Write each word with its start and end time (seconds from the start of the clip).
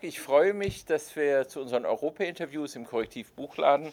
Tag. 0.00 0.04
Ich 0.08 0.20
freue 0.20 0.54
mich, 0.54 0.84
dass 0.84 1.14
wir 1.16 1.46
zu 1.48 1.60
unseren 1.60 1.84
Europa-Interviews 1.84 2.76
im 2.76 2.86
Korrektiv 2.86 3.32
Buchladen 3.32 3.92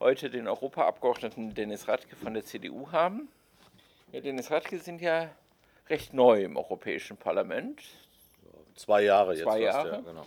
heute 0.00 0.30
den 0.30 0.48
Europaabgeordneten 0.48 1.54
Dennis 1.54 1.88
Radke 1.88 2.16
von 2.16 2.34
der 2.34 2.44
CDU 2.44 2.90
haben. 2.92 3.28
Ja, 4.12 4.20
Dennis 4.20 4.50
Radke 4.50 4.78
sind 4.78 5.00
ja 5.00 5.30
recht 5.88 6.12
neu 6.12 6.42
im 6.44 6.56
Europäischen 6.56 7.16
Parlament. 7.16 7.80
Zwei 8.74 9.02
Jahre 9.02 9.34
jetzt. 9.34 9.44
Zwei 9.44 9.60
Jahre. 9.60 9.90
Ja, 9.90 10.00
genau. 10.00 10.26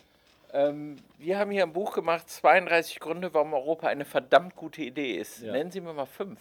ähm, 0.54 0.98
wir 1.18 1.38
haben 1.38 1.52
hier 1.52 1.64
ein 1.64 1.74
Buch 1.74 1.94
gemacht, 1.94 2.30
32 2.30 3.00
Gründe, 3.00 3.34
warum 3.34 3.54
Europa 3.54 3.88
eine 3.88 4.06
verdammt 4.06 4.56
gute 4.56 4.82
Idee 4.82 5.16
ist. 5.16 5.42
Ja. 5.42 5.52
Nennen 5.52 5.72
Sie 5.72 5.82
mir 5.82 5.94
mal 5.94 6.06
fünf. 6.06 6.40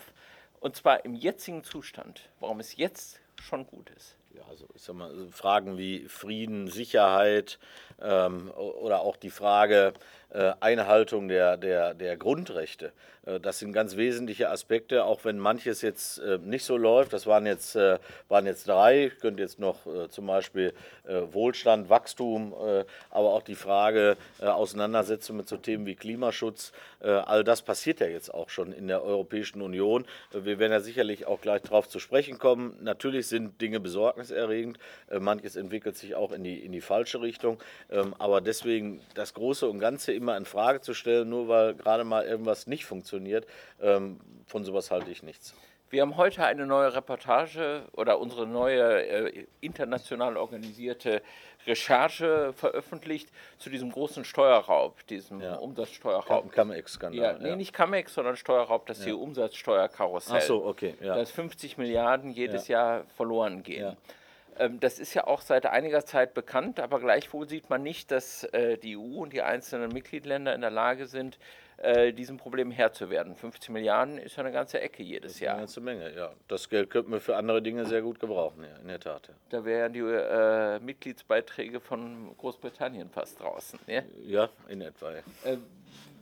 Und 0.60 0.76
zwar 0.76 1.04
im 1.04 1.14
jetzigen 1.14 1.64
Zustand, 1.64 2.28
warum 2.40 2.60
es 2.60 2.76
jetzt 2.76 3.20
schon 3.40 3.66
gut 3.66 3.90
ist. 3.90 4.16
Ja, 4.36 4.42
also 4.50 4.66
ich 4.74 4.82
sag 4.82 4.96
mal, 4.96 5.10
Fragen 5.30 5.78
wie 5.78 6.08
Frieden, 6.08 6.68
Sicherheit 6.68 7.58
ähm, 8.02 8.50
oder 8.50 9.00
auch 9.00 9.16
die 9.16 9.30
Frage 9.30 9.94
äh, 10.30 10.52
Einhaltung 10.60 11.28
der, 11.28 11.56
der, 11.56 11.94
der 11.94 12.16
Grundrechte. 12.16 12.92
Äh, 13.24 13.38
das 13.38 13.60
sind 13.60 13.72
ganz 13.72 13.96
wesentliche 13.96 14.50
Aspekte, 14.50 15.04
auch 15.04 15.24
wenn 15.24 15.38
manches 15.38 15.82
jetzt 15.82 16.18
äh, 16.18 16.38
nicht 16.38 16.64
so 16.64 16.76
läuft. 16.76 17.12
Das 17.12 17.26
waren 17.26 17.46
jetzt, 17.46 17.76
waren 18.28 18.44
jetzt 18.44 18.68
drei. 18.68 19.06
Ich 19.06 19.18
könnte 19.20 19.42
jetzt 19.42 19.58
noch 19.58 19.80
zum 20.10 20.26
Beispiel 20.26 20.72
Wohlstand, 21.04 21.88
Wachstum, 21.88 22.54
aber 23.10 23.32
auch 23.32 23.42
die 23.42 23.54
Frage 23.54 24.16
Auseinandersetzung 24.40 25.36
mit 25.36 25.48
so 25.48 25.56
Themen 25.56 25.86
wie 25.86 25.94
Klimaschutz. 25.94 26.72
All 27.00 27.44
das 27.44 27.62
passiert 27.62 28.00
ja 28.00 28.06
jetzt 28.06 28.32
auch 28.32 28.48
schon 28.48 28.72
in 28.72 28.88
der 28.88 29.02
Europäischen 29.02 29.62
Union. 29.62 30.04
Wir 30.32 30.58
werden 30.58 30.72
ja 30.72 30.80
sicherlich 30.80 31.26
auch 31.26 31.40
gleich 31.40 31.62
darauf 31.62 31.88
zu 31.88 31.98
sprechen 31.98 32.38
kommen. 32.38 32.76
Natürlich 32.80 33.28
sind 33.28 33.60
Dinge 33.60 33.80
besorgniserregend. 34.26 34.78
Manches 35.20 35.56
entwickelt 35.56 35.96
sich 35.96 36.14
auch 36.14 36.32
in 36.32 36.44
die, 36.44 36.58
in 36.58 36.72
die 36.72 36.80
falsche 36.80 37.20
Richtung. 37.20 37.58
Ähm, 37.90 38.14
aber 38.18 38.40
deswegen 38.40 39.00
das 39.14 39.34
Große 39.34 39.68
und 39.68 39.78
Ganze 39.78 40.12
immer 40.12 40.36
in 40.36 40.44
Frage 40.44 40.80
zu 40.80 40.94
stellen, 40.94 41.28
nur 41.28 41.48
weil 41.48 41.74
gerade 41.74 42.04
mal 42.04 42.24
irgendwas 42.24 42.66
nicht 42.66 42.84
funktioniert, 42.84 43.46
ähm, 43.80 44.20
von 44.46 44.64
sowas 44.64 44.90
halte 44.90 45.10
ich 45.10 45.22
nichts. 45.22 45.54
Wir 45.88 46.02
haben 46.02 46.16
heute 46.16 46.44
eine 46.44 46.66
neue 46.66 46.94
Reportage 46.94 47.82
oder 47.92 48.18
unsere 48.18 48.46
neue 48.46 49.06
äh, 49.06 49.46
international 49.60 50.36
organisierte 50.36 51.22
Recherche 51.64 52.52
veröffentlicht 52.54 53.28
zu 53.58 53.70
diesem 53.70 53.92
großen 53.92 54.24
Steuerraub, 54.24 55.06
diesem 55.06 55.40
ja. 55.40 55.54
Umsatzsteuerraub. 55.54 56.52
Cum-Ex-Skandal. 56.52 57.20
Ja, 57.20 57.38
nee, 57.38 57.50
ja. 57.50 57.56
nicht 57.56 57.72
Cum-Ex, 57.72 58.14
sondern 58.14 58.36
Steuerraub, 58.36 58.86
das 58.86 58.98
ja. 59.00 59.06
hier 59.06 59.18
Umsatzsteuerkarussell. 59.18 60.38
Ach 60.38 60.42
so, 60.42 60.64
okay. 60.64 60.94
Ja. 61.00 61.14
Dass 61.14 61.30
50 61.30 61.78
Milliarden 61.78 62.30
jedes 62.30 62.66
Jahr 62.66 63.04
verloren 63.16 63.62
gehen. 63.62 63.96
Ähm, 64.58 64.80
das 64.80 64.98
ist 64.98 65.14
ja 65.14 65.26
auch 65.26 65.40
seit 65.40 65.66
einiger 65.66 66.04
Zeit 66.04 66.34
bekannt, 66.34 66.80
aber 66.80 67.00
gleichwohl 67.00 67.48
sieht 67.48 67.70
man 67.70 67.82
nicht, 67.82 68.10
dass 68.10 68.44
äh, 68.44 68.78
die 68.78 68.96
EU 68.96 69.22
und 69.22 69.32
die 69.32 69.42
einzelnen 69.42 69.92
Mitgliedsländer 69.92 70.54
in 70.54 70.62
der 70.62 70.70
Lage 70.70 71.06
sind, 71.06 71.38
äh, 71.78 72.12
diesem 72.12 72.36
Problem 72.38 72.70
Herr 72.70 72.92
zu 72.92 73.10
werden. 73.10 73.36
50 73.36 73.70
Milliarden 73.70 74.18
ist 74.18 74.36
ja 74.36 74.42
eine 74.42 74.52
ganze 74.52 74.80
Ecke 74.80 75.02
jedes 75.02 75.34
das 75.34 75.40
Jahr. 75.40 75.54
Eine 75.54 75.62
ganze 75.62 75.80
Menge, 75.80 76.14
ja. 76.14 76.32
Das 76.48 76.68
Geld 76.68 76.90
könnten 76.90 77.12
wir 77.12 77.20
für 77.20 77.36
andere 77.36 77.60
Dinge 77.60 77.84
sehr 77.84 78.02
gut 78.02 78.18
gebrauchen, 78.18 78.64
ja, 78.64 78.76
in 78.80 78.88
der 78.88 79.00
Tat. 79.00 79.28
Ja. 79.28 79.34
Da 79.50 79.64
wären 79.64 79.92
die 79.92 80.00
äh, 80.00 80.80
Mitgliedsbeiträge 80.80 81.80
von 81.80 82.34
Großbritannien 82.38 83.10
fast 83.10 83.40
draußen. 83.40 83.78
Ja, 83.86 84.02
ja 84.24 84.48
in 84.68 84.80
etwa. 84.80 85.12
Ja. 85.12 85.18
Äh, 85.44 85.58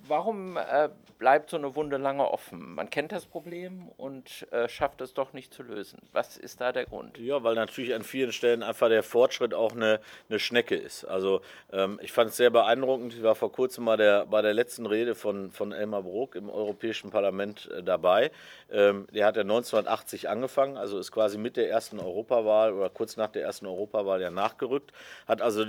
warum 0.09 0.57
äh, 0.57 0.89
bleibt 1.19 1.51
so 1.51 1.57
eine 1.57 1.75
Wunde 1.75 1.97
lange 1.97 2.29
offen? 2.31 2.75
Man 2.75 2.91
kennt 2.91 3.13
das 3.13 3.27
Problem 3.27 3.89
und 3.97 4.47
äh, 4.53 4.69
schafft 4.69 5.01
es 5.01 5.15
doch 5.15 5.33
nicht 5.33 5.53
zu 5.55 5.63
lösen. 5.63 6.01
Was 6.13 6.37
ist 6.37 6.61
da 6.61 6.73
der 6.73 6.87
Grund? 6.87 7.19
Ja, 7.19 7.43
weil 7.43 7.55
natürlich 7.55 7.95
an 7.95 8.03
vielen 8.03 8.33
Stellen 8.33 8.63
einfach 8.63 8.89
der 8.89 9.03
Fortschritt 9.03 9.55
auch 9.55 9.73
eine, 9.73 10.01
eine 10.29 10.39
Schnecke 10.39 10.75
ist. 10.75 11.05
Also 11.05 11.41
ähm, 11.73 11.99
ich 12.03 12.13
fand 12.13 12.31
es 12.31 12.37
sehr 12.37 12.51
beeindruckend. 12.51 13.15
Ich 13.15 13.23
war 13.23 13.35
vor 13.35 13.53
kurzem 13.53 13.85
mal 13.85 13.97
der, 13.97 14.27
bei 14.27 14.43
der 14.43 14.55
letzten 14.55 14.87
Rede 14.87 15.15
von, 15.15 15.51
von 15.51 15.73
Elmar 15.73 16.03
Brok 16.03 16.35
im 16.35 16.51
Europäischen 16.51 17.11
Parlament 17.11 17.71
äh, 17.71 17.83
dabei. 17.83 18.31
Ähm, 18.71 19.07
der 19.13 19.27
hat 19.27 19.37
ja 19.37 19.43
1980 19.43 20.29
angefangen, 20.29 20.77
also 20.77 20.99
ist 20.99 21.13
quasi 21.13 21.39
mit 21.39 21.57
der 21.57 21.71
ersten 21.71 22.01
Europawahl 22.01 22.73
oder 22.73 22.91
kurz 22.91 23.17
nach 23.17 23.29
der 23.29 23.43
ersten 23.43 23.67
Europawahl 23.67 24.21
ja 24.21 24.31
nachgerückt. 24.31 24.93
Hat 25.27 25.41
also 25.43 25.65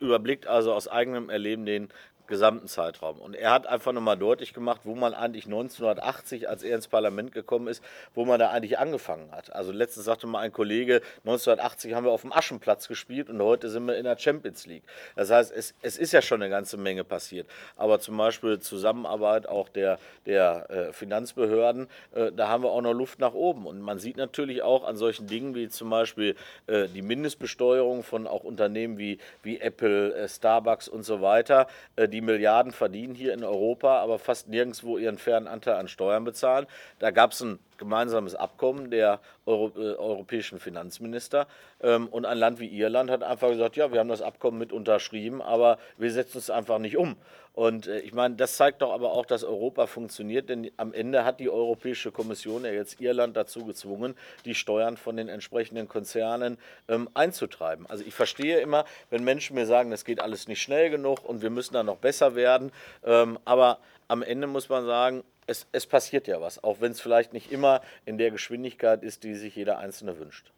überblickt 0.00 0.46
also 0.46 0.72
aus 0.72 0.88
eigenem 0.88 1.30
Erleben 1.30 1.66
den 1.66 1.88
gesamten 2.28 2.68
Zeitraum. 2.68 3.18
Und 3.18 3.34
er 3.34 3.50
hat 3.50 3.66
einfach 3.66 3.92
nochmal 3.92 4.16
deutlich 4.16 4.54
gemacht, 4.54 4.82
wo 4.84 4.94
man 4.94 5.14
eigentlich 5.14 5.46
1980, 5.46 6.48
als 6.48 6.62
er 6.62 6.76
ins 6.76 6.88
Parlament 6.88 7.32
gekommen 7.32 7.66
ist, 7.66 7.82
wo 8.14 8.24
man 8.24 8.38
da 8.38 8.50
eigentlich 8.50 8.78
angefangen 8.78 9.32
hat. 9.32 9.52
Also 9.52 9.72
letztens 9.72 10.04
sagte 10.04 10.26
mal 10.26 10.40
ein 10.40 10.52
Kollege, 10.52 11.00
1980 11.24 11.94
haben 11.94 12.04
wir 12.04 12.12
auf 12.12 12.22
dem 12.22 12.32
Aschenplatz 12.32 12.86
gespielt 12.86 13.28
und 13.30 13.42
heute 13.42 13.68
sind 13.68 13.86
wir 13.86 13.96
in 13.96 14.04
der 14.04 14.18
Champions 14.18 14.66
League. 14.66 14.84
Das 15.16 15.30
heißt, 15.30 15.52
es, 15.52 15.74
es 15.82 15.98
ist 15.98 16.12
ja 16.12 16.22
schon 16.22 16.42
eine 16.42 16.50
ganze 16.50 16.76
Menge 16.76 17.02
passiert. 17.02 17.48
Aber 17.76 17.98
zum 18.00 18.16
Beispiel 18.16 18.60
Zusammenarbeit 18.60 19.48
auch 19.48 19.68
der, 19.68 19.98
der 20.26 20.70
äh, 20.70 20.92
Finanzbehörden, 20.92 21.88
äh, 22.14 22.30
da 22.32 22.48
haben 22.48 22.62
wir 22.62 22.70
auch 22.70 22.82
noch 22.82 22.92
Luft 22.92 23.18
nach 23.18 23.34
oben. 23.34 23.66
Und 23.66 23.80
man 23.80 23.98
sieht 23.98 24.16
natürlich 24.16 24.62
auch 24.62 24.84
an 24.84 24.96
solchen 24.96 25.26
Dingen 25.26 25.54
wie 25.54 25.68
zum 25.68 25.90
Beispiel 25.90 26.36
äh, 26.66 26.88
die 26.88 27.02
Mindestbesteuerung 27.02 28.02
von 28.02 28.26
auch 28.26 28.44
Unternehmen 28.44 28.98
wie, 28.98 29.18
wie 29.42 29.60
Apple, 29.60 30.14
äh, 30.14 30.28
Starbucks 30.28 30.88
und 30.88 31.02
so 31.02 31.22
weiter, 31.22 31.66
äh, 31.96 32.08
die 32.08 32.17
die 32.18 32.24
Milliarden 32.24 32.72
verdienen 32.72 33.14
hier 33.14 33.32
in 33.32 33.44
Europa, 33.44 34.00
aber 34.00 34.18
fast 34.18 34.48
nirgendwo 34.48 34.98
ihren 34.98 35.18
fairen 35.18 35.46
Anteil 35.46 35.76
an 35.76 35.86
Steuern 35.86 36.24
bezahlen. 36.24 36.66
Da 36.98 37.12
gab 37.12 37.30
es 37.30 37.40
ein 37.42 37.60
gemeinsames 37.78 38.34
Abkommen 38.34 38.90
der 38.90 39.20
Euro, 39.46 39.72
äh, 39.76 39.94
europäischen 39.94 40.60
Finanzminister. 40.60 41.46
Ähm, 41.80 42.08
und 42.08 42.26
ein 42.26 42.38
Land 42.38 42.60
wie 42.60 42.68
Irland 42.68 43.10
hat 43.10 43.22
einfach 43.22 43.48
gesagt, 43.48 43.76
ja, 43.76 43.92
wir 43.92 44.00
haben 44.00 44.08
das 44.08 44.22
Abkommen 44.22 44.58
mit 44.58 44.72
unterschrieben, 44.72 45.40
aber 45.40 45.78
wir 45.96 46.10
setzen 46.10 46.38
es 46.38 46.50
einfach 46.50 46.78
nicht 46.78 46.96
um. 46.96 47.16
Und 47.58 47.88
äh, 47.88 47.98
ich 47.98 48.12
meine, 48.12 48.36
das 48.36 48.56
zeigt 48.56 48.82
doch 48.82 48.92
aber 48.92 49.10
auch, 49.10 49.26
dass 49.26 49.42
Europa 49.42 49.86
funktioniert, 49.86 50.48
denn 50.48 50.70
am 50.76 50.92
Ende 50.92 51.24
hat 51.24 51.40
die 51.40 51.50
Europäische 51.50 52.12
Kommission 52.12 52.64
ja 52.64 52.70
jetzt 52.70 53.00
Irland 53.00 53.36
dazu 53.36 53.64
gezwungen, 53.64 54.14
die 54.44 54.54
Steuern 54.54 54.96
von 54.96 55.16
den 55.16 55.28
entsprechenden 55.28 55.88
Konzernen 55.88 56.56
ähm, 56.88 57.08
einzutreiben. 57.14 57.84
Also 57.88 58.04
ich 58.06 58.14
verstehe 58.14 58.60
immer, 58.60 58.84
wenn 59.10 59.24
Menschen 59.24 59.56
mir 59.56 59.66
sagen, 59.66 59.90
das 59.90 60.04
geht 60.04 60.20
alles 60.20 60.46
nicht 60.46 60.62
schnell 60.62 60.88
genug 60.90 61.24
und 61.24 61.42
wir 61.42 61.50
müssen 61.50 61.74
da 61.74 61.82
noch 61.82 61.96
besser 61.96 62.36
werden. 62.36 62.70
Ähm, 63.04 63.40
aber 63.44 63.78
am 64.08 64.22
Ende 64.22 64.46
muss 64.46 64.68
man 64.68 64.84
sagen, 64.84 65.22
es, 65.46 65.66
es 65.72 65.86
passiert 65.86 66.26
ja 66.26 66.40
was, 66.40 66.62
auch 66.62 66.80
wenn 66.80 66.92
es 66.92 67.00
vielleicht 67.00 67.32
nicht 67.32 67.52
immer 67.52 67.80
in 68.04 68.18
der 68.18 68.30
Geschwindigkeit 68.30 69.02
ist, 69.02 69.24
die 69.24 69.34
sich 69.34 69.56
jeder 69.56 69.78
Einzelne 69.78 70.18
wünscht. 70.18 70.52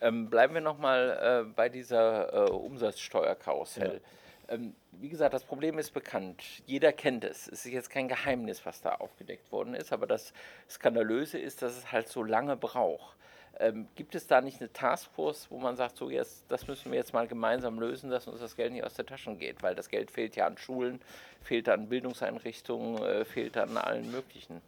Ähm, 0.00 0.30
bleiben 0.30 0.54
wir 0.54 0.60
nochmal 0.60 1.46
äh, 1.48 1.52
bei 1.54 1.68
dieser 1.68 2.48
äh, 2.48 2.50
Umsatzsteuerkarussell. 2.50 4.00
Ja. 4.48 4.54
Ähm, 4.54 4.74
wie 4.92 5.08
gesagt, 5.08 5.34
das 5.34 5.44
Problem 5.44 5.78
ist 5.78 5.92
bekannt. 5.92 6.42
Jeder 6.66 6.92
kennt 6.92 7.24
es. 7.24 7.48
Es 7.48 7.66
ist 7.66 7.72
jetzt 7.72 7.90
kein 7.90 8.08
Geheimnis, 8.08 8.64
was 8.64 8.80
da 8.80 8.94
aufgedeckt 8.96 9.50
worden 9.52 9.74
ist, 9.74 9.92
aber 9.92 10.06
das 10.06 10.32
Skandalöse 10.68 11.38
ist, 11.38 11.62
dass 11.62 11.76
es 11.76 11.92
halt 11.92 12.08
so 12.08 12.22
lange 12.22 12.56
braucht. 12.56 13.16
Ähm, 13.60 13.88
gibt 13.96 14.14
es 14.14 14.26
da 14.26 14.40
nicht 14.40 14.60
eine 14.60 14.72
Taskforce, 14.72 15.48
wo 15.50 15.58
man 15.58 15.74
sagt, 15.76 15.96
so 15.96 16.10
jetzt, 16.10 16.44
das 16.48 16.68
müssen 16.68 16.92
wir 16.92 16.98
jetzt 16.98 17.12
mal 17.12 17.26
gemeinsam 17.26 17.80
lösen, 17.80 18.08
dass 18.08 18.28
uns 18.28 18.40
das 18.40 18.54
Geld 18.54 18.72
nicht 18.72 18.84
aus 18.84 18.94
der 18.94 19.04
Taschen 19.04 19.38
geht, 19.38 19.62
weil 19.62 19.74
das 19.74 19.88
Geld 19.88 20.12
fehlt 20.12 20.36
ja 20.36 20.46
an 20.46 20.56
Schulen, 20.58 21.00
fehlt 21.42 21.68
an 21.68 21.88
Bildungseinrichtungen, 21.88 23.02
äh, 23.02 23.24
fehlt 23.24 23.56
an 23.56 23.76
allen 23.76 24.12
möglichen. 24.12 24.62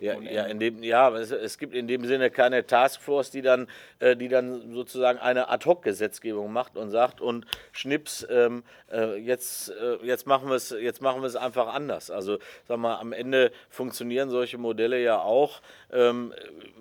Ja, 0.00 0.18
ja, 0.20 0.44
in 0.44 0.58
dem, 0.58 0.82
ja 0.82 1.14
es, 1.16 1.30
es, 1.30 1.58
gibt 1.58 1.74
in 1.74 1.86
dem 1.86 2.04
Sinne 2.04 2.30
keine 2.30 2.66
Taskforce, 2.66 3.30
die 3.30 3.42
dann, 3.42 3.68
äh, 4.00 4.16
die 4.16 4.28
dann 4.28 4.72
sozusagen 4.72 5.18
eine 5.18 5.48
Ad-Hoc-Gesetzgebung 5.48 6.52
macht 6.52 6.76
und 6.76 6.90
sagt, 6.90 7.20
und 7.20 7.46
Schnips, 7.72 8.26
ähm, 8.28 8.64
äh, 8.90 9.16
jetzt, 9.16 9.70
äh, 9.70 9.96
jetzt 10.02 10.26
machen 10.26 10.48
wir 10.48 10.56
es 10.56 10.70
jetzt 10.70 11.00
machen 11.00 11.22
wir 11.22 11.26
es 11.26 11.36
einfach 11.36 11.72
anders. 11.72 12.10
Also 12.10 12.38
sag 12.66 12.78
mal, 12.78 12.96
am 12.96 13.12
Ende 13.12 13.52
funktionieren 13.68 14.30
solche 14.30 14.58
Modelle 14.58 15.00
ja 15.00 15.20
auch, 15.20 15.60
ähm, 15.94 16.34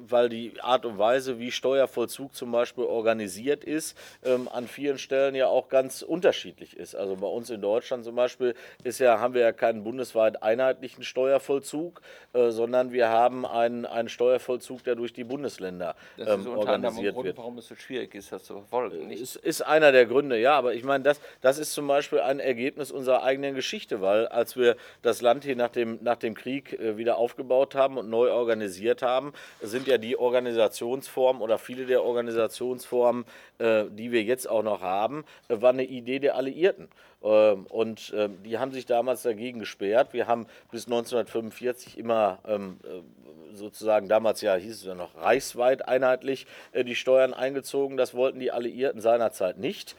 weil 0.09 0.29
die 0.29 0.53
Art 0.61 0.85
und 0.85 0.97
Weise, 0.97 1.39
wie 1.39 1.51
Steuervollzug 1.51 2.35
zum 2.35 2.51
Beispiel 2.51 2.83
organisiert 2.83 3.63
ist, 3.63 3.97
ähm, 4.23 4.49
an 4.51 4.67
vielen 4.67 4.97
Stellen 4.97 5.35
ja 5.35 5.47
auch 5.47 5.69
ganz 5.69 6.01
unterschiedlich 6.01 6.75
ist. 6.75 6.95
Also 6.95 7.15
bei 7.15 7.27
uns 7.27 7.49
in 7.49 7.61
Deutschland 7.61 8.03
zum 8.03 8.15
Beispiel 8.15 8.55
ist 8.83 8.99
ja, 8.99 9.19
haben 9.19 9.33
wir 9.33 9.41
ja 9.41 9.51
keinen 9.51 9.83
bundesweit 9.83 10.43
einheitlichen 10.43 11.03
Steuervollzug, 11.03 12.01
äh, 12.33 12.49
sondern 12.49 12.91
wir 12.91 13.09
haben 13.09 13.45
einen, 13.45 13.85
einen 13.85 14.09
Steuervollzug, 14.09 14.83
der 14.83 14.95
durch 14.95 15.13
die 15.13 15.23
Bundesländer 15.23 15.95
ist 16.17 16.27
ähm, 16.27 16.47
organisiert 16.47 17.13
Grund, 17.13 17.25
wird. 17.25 17.37
Warum 17.37 17.57
es 17.57 17.67
so 17.67 17.75
schwierig 17.75 18.15
ist, 18.15 18.31
das 18.31 18.43
zu 18.43 18.53
verfolgen. 18.53 19.07
Nicht? 19.07 19.21
Es 19.21 19.35
ist 19.35 19.61
einer 19.61 19.91
der 19.91 20.05
Gründe, 20.05 20.39
ja, 20.39 20.57
aber 20.57 20.73
ich 20.73 20.83
meine, 20.83 21.03
das, 21.03 21.21
das 21.41 21.59
ist 21.59 21.73
zum 21.73 21.87
Beispiel 21.87 22.19
ein 22.19 22.39
Ergebnis 22.39 22.91
unserer 22.91 23.23
eigenen 23.23 23.55
Geschichte, 23.55 24.01
weil 24.01 24.27
als 24.27 24.57
wir 24.57 24.75
das 25.01 25.21
Land 25.21 25.43
hier 25.43 25.55
nach 25.55 25.69
dem, 25.69 25.99
nach 26.01 26.17
dem 26.17 26.33
Krieg 26.33 26.73
äh, 26.73 26.97
wieder 26.97 27.17
aufgebaut 27.17 27.75
haben 27.75 27.97
und 27.97 28.09
neu 28.09 28.31
organisiert 28.31 29.02
haben, 29.03 29.33
sind 29.61 29.87
ja 29.87 29.99
die 29.99 30.17
Organisationsformen 30.17 31.41
oder 31.41 31.59
viele 31.59 31.85
der 31.85 32.03
Organisationsformen, 32.03 33.25
äh, 33.59 33.85
die 33.91 34.11
wir 34.11 34.23
jetzt 34.23 34.49
auch 34.49 34.63
noch 34.63 34.81
haben, 34.81 35.23
äh, 35.49 35.61
war 35.61 35.69
eine 35.69 35.85
Idee 35.85 36.19
der 36.19 36.35
Alliierten. 36.35 36.87
Ähm, 37.23 37.65
und 37.67 38.13
ähm, 38.15 38.41
die 38.43 38.57
haben 38.57 38.71
sich 38.71 38.85
damals 38.85 39.23
dagegen 39.23 39.59
gesperrt. 39.59 40.13
Wir 40.13 40.27
haben 40.27 40.45
bis 40.71 40.85
1945 40.85 41.97
immer 41.97 42.39
ähm, 42.45 42.79
äh, 42.83 43.55
sozusagen, 43.55 44.09
damals 44.09 44.41
ja 44.41 44.55
hieß 44.55 44.75
es 44.75 44.83
ja 44.83 44.95
noch 44.95 45.15
reichsweit 45.15 45.87
einheitlich, 45.87 46.47
äh, 46.73 46.83
die 46.83 46.95
Steuern 46.95 47.33
eingezogen. 47.33 47.95
Das 47.95 48.13
wollten 48.13 48.39
die 48.39 48.51
Alliierten 48.51 48.99
seinerzeit 48.99 49.57
nicht. 49.57 49.95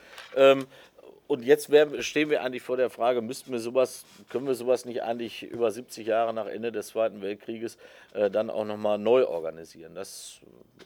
Und 1.35 1.45
jetzt 1.45 1.71
wär, 1.71 2.03
stehen 2.03 2.31
wir 2.31 2.43
eigentlich 2.43 2.63
vor 2.63 2.77
der 2.77 2.91
Frage, 2.91 3.21
müssten 3.21 3.53
wir 3.53 3.59
sowas, 3.59 4.05
können 4.31 4.47
wir 4.47 4.55
sowas 4.55 4.85
nicht 4.85 5.03
eigentlich 5.03 5.43
über 5.43 5.71
70 5.71 6.07
Jahre 6.07 6.33
nach 6.33 6.47
Ende 6.47 6.71
des 6.71 6.89
Zweiten 6.89 7.21
Weltkrieges 7.23 7.77
äh, 8.15 8.31
dann 8.31 8.51
auch 8.51 8.65
nochmal 8.65 8.99
neu 8.99 9.27
organisieren? 9.27 9.95
Das 9.95 10.41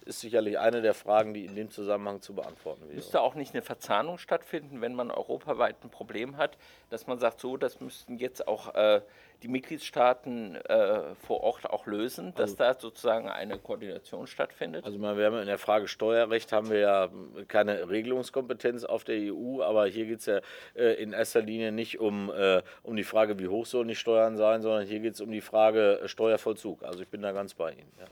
ist 0.07 0.21
sicherlich 0.21 0.59
eine 0.59 0.81
der 0.81 0.95
Fragen, 0.95 1.35
die 1.35 1.45
in 1.45 1.55
dem 1.55 1.71
Zusammenhang 1.71 2.23
zu 2.23 2.35
beantworten 2.35 2.83
wäre. 2.87 2.95
Müsste 2.95 3.21
auch 3.21 3.35
nicht 3.35 3.55
eine 3.55 3.63
Verzahnung 3.63 4.19
stattfinden, 4.19 4.81
wenn 4.81 4.95
man 4.95 5.11
europaweit 5.11 5.77
ein 5.85 5.91
Problem 5.91 6.37
hat, 6.39 6.57
dass 6.91 7.07
man 7.07 7.19
sagt, 7.19 7.41
so, 7.41 7.57
das 7.57 7.81
müssten 7.81 8.17
jetzt 8.17 8.49
auch 8.49 8.75
äh, 8.75 9.03
die 9.43 9.49
Mitgliedstaaten 9.49 10.57
äh, 10.57 11.15
vor 11.15 11.43
Ort 11.43 11.69
auch 11.69 11.87
lösen, 11.87 12.35
dass 12.35 12.51
also, 12.51 12.57
da 12.57 12.75
sozusagen 12.75 13.29
eine 13.29 13.59
Koordination 13.59 14.27
stattfindet? 14.27 14.85
Also 14.85 14.99
wir 14.99 15.09
haben 15.09 15.39
in 15.39 15.47
der 15.47 15.59
Frage 15.59 15.89
Steuerrecht 15.89 16.53
haben 16.53 16.71
wir 16.71 16.79
ja 16.79 17.09
keine 17.47 17.89
Regelungskompetenz 17.89 18.85
auf 18.85 19.05
der 19.05 19.33
EU, 19.33 19.63
aber 19.63 19.87
hier 19.87 20.07
geht 20.07 20.21
es 20.21 20.27
ja 20.27 20.41
äh, 20.75 20.95
in 21.03 21.13
erster 21.13 21.41
Linie 21.41 21.73
nicht 21.73 22.01
um, 22.01 22.31
äh, 22.31 22.63
um 22.83 22.97
die 22.97 23.05
Frage, 23.05 23.39
wie 23.39 23.49
hoch 23.49 23.67
sollen 23.67 23.89
die 23.89 23.97
Steuern 23.97 24.37
sein, 24.37 24.63
sondern 24.63 24.87
hier 24.87 25.01
geht 25.01 25.15
es 25.15 25.21
um 25.21 25.31
die 25.31 25.41
Frage 25.41 26.01
Steuervollzug. 26.07 26.83
Also 26.83 27.03
ich 27.03 27.09
bin 27.09 27.23
da 27.23 27.33
ganz 27.33 27.55
bei 27.55 27.73
Ihnen. 27.73 27.93
Ja. 27.99 28.07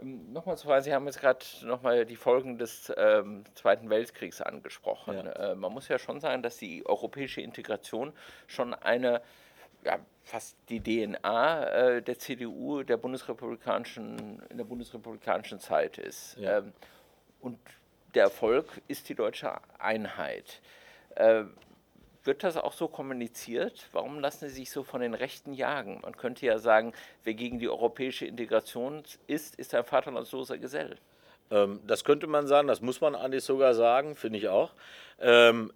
Ähm, 0.00 0.32
nochmal 0.32 0.56
zu 0.56 0.66
fragen, 0.66 0.82
Sie 0.82 0.92
haben 0.92 1.06
jetzt 1.06 1.20
gerade 1.20 1.44
nochmal 1.64 2.04
die 2.04 2.16
Folgen 2.16 2.58
des 2.58 2.92
ähm, 2.96 3.44
Zweiten 3.54 3.90
Weltkriegs 3.90 4.40
angesprochen. 4.40 5.16
Ja. 5.16 5.52
Äh, 5.52 5.54
man 5.54 5.72
muss 5.72 5.88
ja 5.88 5.98
schon 5.98 6.20
sagen, 6.20 6.42
dass 6.42 6.56
die 6.56 6.86
europäische 6.86 7.40
Integration 7.40 8.12
schon 8.46 8.74
eine 8.74 9.20
ja, 9.84 9.98
fast 10.24 10.56
die 10.68 10.80
DNA 10.80 11.64
äh, 11.64 12.02
der 12.02 12.18
CDU 12.18 12.82
der 12.82 12.96
bundesrepublikanischen, 12.96 14.42
in 14.48 14.56
der 14.56 14.64
bundesrepublikanischen 14.64 15.60
Zeit 15.60 15.98
ist. 15.98 16.36
Ja. 16.38 16.58
Ähm, 16.58 16.72
und 17.40 17.58
der 18.14 18.24
Erfolg 18.24 18.80
ist 18.88 19.08
die 19.08 19.14
deutsche 19.14 19.52
Einheit. 19.78 20.60
Äh, 21.16 21.44
wird 22.24 22.42
das 22.42 22.56
auch 22.56 22.72
so 22.72 22.88
kommuniziert? 22.88 23.88
Warum 23.92 24.18
lassen 24.18 24.48
Sie 24.48 24.54
sich 24.54 24.70
so 24.70 24.82
von 24.82 25.02
den 25.02 25.12
Rechten 25.12 25.52
jagen? 25.52 26.00
Man 26.00 26.16
könnte 26.16 26.46
ja 26.46 26.58
sagen, 26.58 26.94
wer 27.22 27.34
gegen 27.34 27.58
die 27.58 27.68
europäische 27.68 28.24
Integration 28.24 29.02
ist, 29.26 29.56
ist 29.56 29.74
ein 29.74 29.84
vaterlandsloser 29.84 30.56
Gesell. 30.56 30.96
Ähm, 31.50 31.80
das 31.86 32.04
könnte 32.04 32.26
man 32.26 32.46
sagen, 32.46 32.68
das 32.68 32.80
muss 32.80 33.02
man 33.02 33.14
eigentlich 33.14 33.44
sogar 33.44 33.74
sagen, 33.74 34.16
finde 34.16 34.38
ich 34.38 34.48
auch. 34.48 34.72
Ähm, 35.20 35.72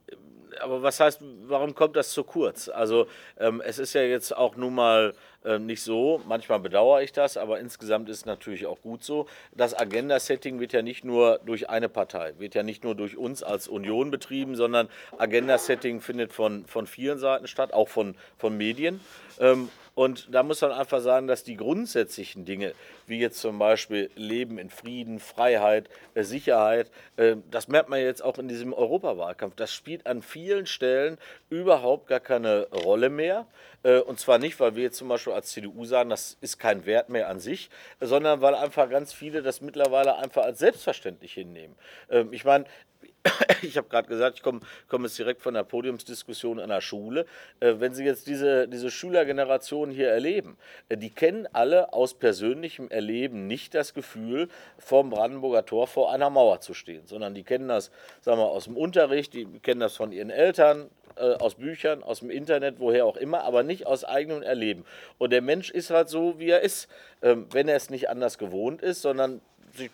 aber 0.60 0.82
was 0.82 1.00
heißt, 1.00 1.20
warum 1.46 1.74
kommt 1.74 1.96
das 1.96 2.10
zu 2.10 2.24
kurz? 2.24 2.68
Also 2.68 3.06
ähm, 3.38 3.62
es 3.64 3.78
ist 3.78 3.92
ja 3.92 4.02
jetzt 4.02 4.36
auch 4.36 4.56
nun 4.56 4.74
mal 4.74 5.14
äh, 5.44 5.58
nicht 5.58 5.82
so, 5.82 6.20
manchmal 6.26 6.60
bedauere 6.60 7.02
ich 7.02 7.12
das, 7.12 7.36
aber 7.36 7.60
insgesamt 7.60 8.08
ist 8.08 8.18
es 8.18 8.26
natürlich 8.26 8.66
auch 8.66 8.80
gut 8.80 9.04
so. 9.04 9.26
Das 9.52 9.78
Agenda-Setting 9.78 10.58
wird 10.60 10.72
ja 10.72 10.82
nicht 10.82 11.04
nur 11.04 11.40
durch 11.44 11.70
eine 11.70 11.88
Partei, 11.88 12.34
wird 12.38 12.54
ja 12.54 12.62
nicht 12.62 12.84
nur 12.84 12.94
durch 12.94 13.16
uns 13.16 13.42
als 13.42 13.68
Union 13.68 14.10
betrieben, 14.10 14.56
sondern 14.56 14.88
Agenda-Setting 15.16 16.00
findet 16.00 16.32
von, 16.32 16.66
von 16.66 16.86
vielen 16.86 17.18
Seiten 17.18 17.46
statt, 17.46 17.72
auch 17.72 17.88
von, 17.88 18.16
von 18.36 18.56
Medien. 18.56 19.00
Ähm, 19.38 19.68
und 19.98 20.32
da 20.32 20.44
muss 20.44 20.60
man 20.60 20.70
einfach 20.70 21.00
sagen, 21.00 21.26
dass 21.26 21.42
die 21.42 21.56
grundsätzlichen 21.56 22.44
Dinge, 22.44 22.72
wie 23.08 23.18
jetzt 23.18 23.40
zum 23.40 23.58
Beispiel 23.58 24.10
Leben 24.14 24.56
in 24.56 24.70
Frieden, 24.70 25.18
Freiheit, 25.18 25.88
äh, 26.14 26.22
Sicherheit, 26.22 26.88
äh, 27.16 27.34
das 27.50 27.66
merkt 27.66 27.88
man 27.88 27.98
jetzt 27.98 28.22
auch 28.22 28.38
in 28.38 28.46
diesem 28.46 28.72
Europawahlkampf. 29.38 29.54
Das 29.56 29.72
spielt 29.72 30.06
an 30.06 30.22
vielen 30.22 30.66
Stellen 30.66 31.18
überhaupt 31.48 32.08
gar 32.08 32.20
keine 32.20 32.68
Rolle 32.70 33.08
mehr. 33.08 33.46
Äh, 33.82 33.98
und 34.00 34.18
zwar 34.20 34.38
nicht, 34.38 34.58
weil 34.60 34.74
wir 34.76 34.84
jetzt 34.84 34.98
zum 34.98 35.08
Beispiel 35.08 35.32
als 35.32 35.50
CDU 35.50 35.84
sagen, 35.84 36.10
das 36.10 36.36
ist 36.40 36.58
kein 36.58 36.84
Wert 36.86 37.08
mehr 37.08 37.28
an 37.28 37.40
sich, 37.40 37.70
sondern 38.00 38.40
weil 38.40 38.54
einfach 38.54 38.90
ganz 38.90 39.12
viele 39.12 39.42
das 39.42 39.60
mittlerweile 39.60 40.16
einfach 40.16 40.44
als 40.44 40.58
selbstverständlich 40.58 41.32
hinnehmen. 41.32 41.76
Ähm, 42.10 42.32
ich 42.32 42.44
meine, 42.44 42.64
ich 43.62 43.76
habe 43.76 43.88
gerade 43.88 44.08
gesagt, 44.08 44.36
ich 44.36 44.42
komme 44.42 44.60
komm 44.88 45.04
jetzt 45.04 45.18
direkt 45.18 45.42
von 45.42 45.54
der 45.54 45.64
Podiumsdiskussion 45.64 46.58
an 46.60 46.68
der 46.68 46.80
Schule. 46.80 47.26
Äh, 47.60 47.74
wenn 47.78 47.94
Sie 47.94 48.04
jetzt 48.04 48.26
diese, 48.26 48.68
diese 48.68 48.90
Schülergeneration 48.90 49.90
hier 49.90 50.08
erleben, 50.08 50.56
äh, 50.88 50.96
die 50.96 51.10
kennen 51.10 51.48
alle 51.52 51.92
aus 51.92 52.14
persönlichem 52.14 52.88
Erleben 52.88 53.46
nicht 53.46 53.74
das 53.74 53.94
Gefühl, 53.94 54.48
vorm 54.78 55.10
Brandenburger 55.10 55.64
Tor 55.64 55.86
vor 55.86 56.12
einer 56.12 56.30
Mauer 56.30 56.60
zu 56.60 56.74
stehen, 56.74 57.06
sondern 57.06 57.34
die 57.34 57.44
kennen 57.44 57.68
das, 57.68 57.90
sagen 58.20 58.38
wir, 58.38 58.46
aus 58.46 58.64
dem 58.64 58.76
Unterricht, 58.76 59.34
die 59.34 59.46
kennen 59.60 59.80
das 59.80 59.96
von 59.96 60.12
ihren 60.12 60.30
Eltern, 60.30 60.88
äh, 61.16 61.34
aus 61.34 61.56
Büchern, 61.56 62.02
aus 62.02 62.20
dem 62.20 62.30
Internet, 62.30 62.76
woher 62.78 63.06
auch 63.06 63.16
immer, 63.16 63.42
aber 63.42 63.62
nicht 63.62 63.86
aus 63.86 64.04
eigenem 64.04 64.42
Erleben. 64.42 64.84
Und 65.18 65.30
der 65.30 65.42
Mensch 65.42 65.70
ist 65.70 65.90
halt 65.90 66.08
so, 66.08 66.38
wie 66.38 66.50
er 66.50 66.60
ist, 66.60 66.88
ähm, 67.22 67.46
wenn 67.50 67.68
er 67.68 67.76
es 67.76 67.90
nicht 67.90 68.08
anders 68.08 68.38
gewohnt 68.38 68.82
ist, 68.82 69.02
sondern 69.02 69.40
sich 69.74 69.90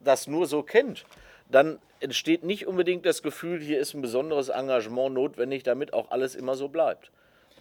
das 0.00 0.26
nur 0.26 0.46
so 0.46 0.62
kennt 0.62 1.04
dann 1.54 1.78
entsteht 2.00 2.42
nicht 2.42 2.66
unbedingt 2.66 3.06
das 3.06 3.22
Gefühl, 3.22 3.60
hier 3.60 3.78
ist 3.78 3.94
ein 3.94 4.02
besonderes 4.02 4.48
Engagement 4.48 5.14
notwendig, 5.14 5.62
damit 5.62 5.92
auch 5.92 6.10
alles 6.10 6.34
immer 6.34 6.56
so 6.56 6.68
bleibt. 6.68 7.10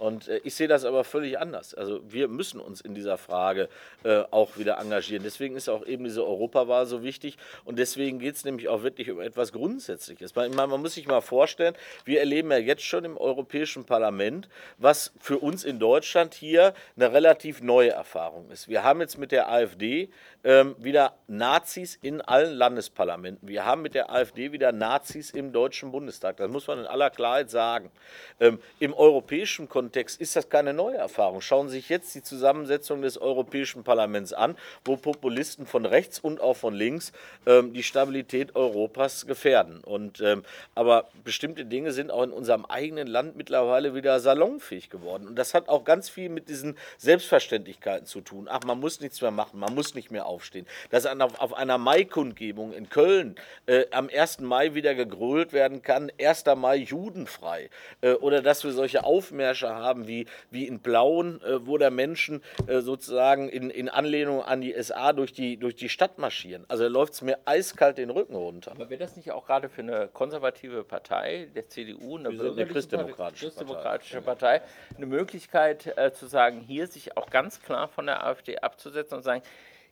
Und 0.02 0.30
äh, 0.30 0.42
ich 0.44 0.56
sehe 0.56 0.68
das 0.68 0.84
aber 0.84 1.04
völlig 1.04 1.38
anders. 1.38 1.76
Also 1.76 2.02
wir 2.12 2.28
müssen 2.28 2.60
uns 2.60 2.82
in 2.82 2.96
dieser 2.96 3.20
Frage 3.20 3.70
äh, 4.04 4.24
auch 4.32 4.58
wieder 4.58 4.80
engagieren. 4.80 5.22
Deswegen 5.24 5.56
ist 5.56 5.70
auch 5.70 5.86
eben 5.86 6.06
diese 6.06 6.26
Europawahl 6.26 6.88
so 6.88 7.04
wichtig. 7.04 7.38
Und 7.66 7.78
deswegen 7.78 8.18
geht 8.18 8.36
es 8.36 8.44
nämlich 8.44 8.68
auch 8.68 8.82
wirklich 8.82 9.12
um 9.12 9.22
etwas 9.22 9.52
Grundsätzliches. 9.52 10.34
Man, 10.34 10.56
man 10.56 10.82
muss 10.82 10.96
sich 10.96 11.06
mal 11.06 11.22
vorstellen, 11.22 11.76
wir 12.04 12.20
erleben 12.20 12.50
ja 12.50 12.58
jetzt 12.58 12.84
schon 12.84 13.06
im 13.06 13.16
Europäischen 13.16 13.86
Parlament, 13.86 14.50
was 14.80 15.14
für 15.20 15.38
uns 15.38 15.64
in 15.64 15.78
Deutschland 15.78 16.34
hier 16.34 16.74
eine 16.96 17.14
relativ 17.14 17.62
neue 17.62 17.92
Erfahrung 17.92 18.50
ist. 18.50 18.68
Wir 18.68 18.84
haben 18.84 19.02
jetzt 19.02 19.20
mit 19.20 19.32
der 19.32 19.52
AfD 19.52 20.10
ähm, 20.44 20.76
wieder 20.80 21.14
Nazis 21.28 22.00
in 22.02 22.22
allen 22.22 22.56
Landesparlamenten. 22.56 23.48
Wir 23.48 23.66
haben 23.66 23.84
mit 23.84 23.94
der 23.94 24.12
AfD 24.12 24.52
wieder 24.52 24.72
Nazis 24.72 25.30
im 25.30 25.52
Deutschen 25.52 25.92
Bundestag. 25.92 26.38
Das 26.38 26.50
muss 26.50 26.66
man 26.66 26.80
in 26.80 26.86
aller 26.88 27.12
Klarheit 27.12 27.52
sagen. 27.52 27.92
Ähm, 28.40 28.58
Im 28.80 28.96
europäischen 28.96 29.70
Kontext 29.70 29.91
Kontext 29.92 30.22
ist 30.22 30.38
das 30.38 30.48
keine 30.48 30.74
neue 30.74 30.96
Erfahrung. 30.96 31.42
Schauen 31.42 31.68
Sie 31.68 31.76
sich 31.76 31.90
jetzt 31.90 32.16
die 32.16 32.24
Zusammensetzung 32.24 33.02
des 33.02 33.18
Europäischen 33.18 33.84
Parlaments 33.84 34.32
an, 34.32 34.56
wo 34.86 34.96
Populisten 34.96 35.66
von 35.66 35.86
rechts 35.86 36.18
und 36.18 36.40
auch 36.40 36.56
von 36.56 36.74
links 36.74 37.12
ähm, 37.46 37.74
die 37.74 37.84
Stabilität 37.84 38.56
Europas 38.56 39.26
gefährden. 39.26 39.84
Und, 39.84 40.22
ähm, 40.22 40.44
aber 40.76 41.10
bestimmte 41.26 41.66
Dinge 41.66 41.92
sind 41.92 42.10
auch 42.10 42.24
in 42.24 42.32
unserem 42.32 42.64
eigenen 42.64 43.06
Land 43.06 43.36
mittlerweile 43.36 43.94
wieder 43.94 44.22
salonfähig 44.22 44.90
geworden. 44.90 45.28
Und 45.28 45.36
das 45.36 45.54
hat 45.54 45.68
auch 45.68 45.84
ganz 45.84 46.08
viel 46.08 46.30
mit 46.30 46.48
diesen 46.48 46.78
Selbstverständlichkeiten 46.98 48.08
zu 48.08 48.22
tun. 48.22 48.48
Ach, 48.50 48.64
man 48.64 48.80
muss 48.80 49.02
nichts 49.02 49.20
mehr 49.22 49.32
machen, 49.32 49.60
man 49.60 49.76
muss 49.76 49.94
nicht 49.94 50.10
mehr 50.10 50.26
aufstehen. 50.26 50.68
Dass 50.90 51.06
auf 51.06 51.54
einer 51.54 51.78
Maikundgebung 51.78 52.72
in 52.72 52.88
Köln 52.88 53.36
äh, 53.66 53.84
am 53.92 54.08
1. 54.08 54.40
Mai 54.40 54.74
wieder 54.74 54.96
gegrölt 54.96 55.52
werden 55.52 55.82
kann, 55.82 56.10
1. 56.18 56.46
Mai 56.56 56.78
judenfrei. 56.78 57.70
Äh, 58.00 58.14
oder 58.14 58.42
dass 58.42 58.64
wir 58.64 58.72
solche 58.72 59.04
Aufmärsche 59.04 59.68
haben 59.68 59.81
haben, 59.82 60.08
wie, 60.08 60.26
wie 60.50 60.68
in 60.68 60.80
Blauen, 60.80 61.42
äh, 61.44 61.66
wo 61.66 61.78
da 61.78 61.90
Menschen 61.90 62.42
äh, 62.68 62.82
sozusagen 62.82 63.50
in, 63.50 63.70
in 63.70 63.90
Anlehnung 63.90 64.44
an 64.44 64.62
die 64.62 64.74
SA 64.82 65.14
durch 65.14 65.34
die, 65.34 65.58
durch 65.58 65.76
die 65.76 65.90
Stadt 65.90 66.18
marschieren. 66.18 66.66
Also 66.68 66.88
läuft 66.88 67.14
es 67.14 67.22
mir 67.22 67.38
eiskalt 67.46 67.98
den 67.98 68.10
Rücken 68.10 68.36
runter. 68.36 68.72
Aber 68.72 68.90
wäre 68.90 69.00
das 69.00 69.16
nicht 69.16 69.32
auch 69.32 69.46
gerade 69.46 69.70
für 69.70 69.82
eine 69.82 70.10
konservative 70.12 70.84
Partei, 70.84 71.50
der 71.56 71.68
CDU, 71.68 72.18
eine, 72.18 72.30
eine 72.30 72.66
christdemokratische, 72.66 73.46
christdemokratische 73.46 74.22
Partei. 74.22 74.60
Partei, 74.60 74.62
eine 74.96 75.06
Möglichkeit 75.06 75.98
äh, 75.98 76.12
zu 76.14 76.28
sagen, 76.28 76.62
hier 76.62 76.88
sich 76.88 77.18
auch 77.18 77.30
ganz 77.30 77.62
klar 77.62 77.88
von 77.88 78.06
der 78.06 78.26
AfD 78.26 78.58
abzusetzen 78.58 79.18
und 79.18 79.24
sagen, 79.24 79.42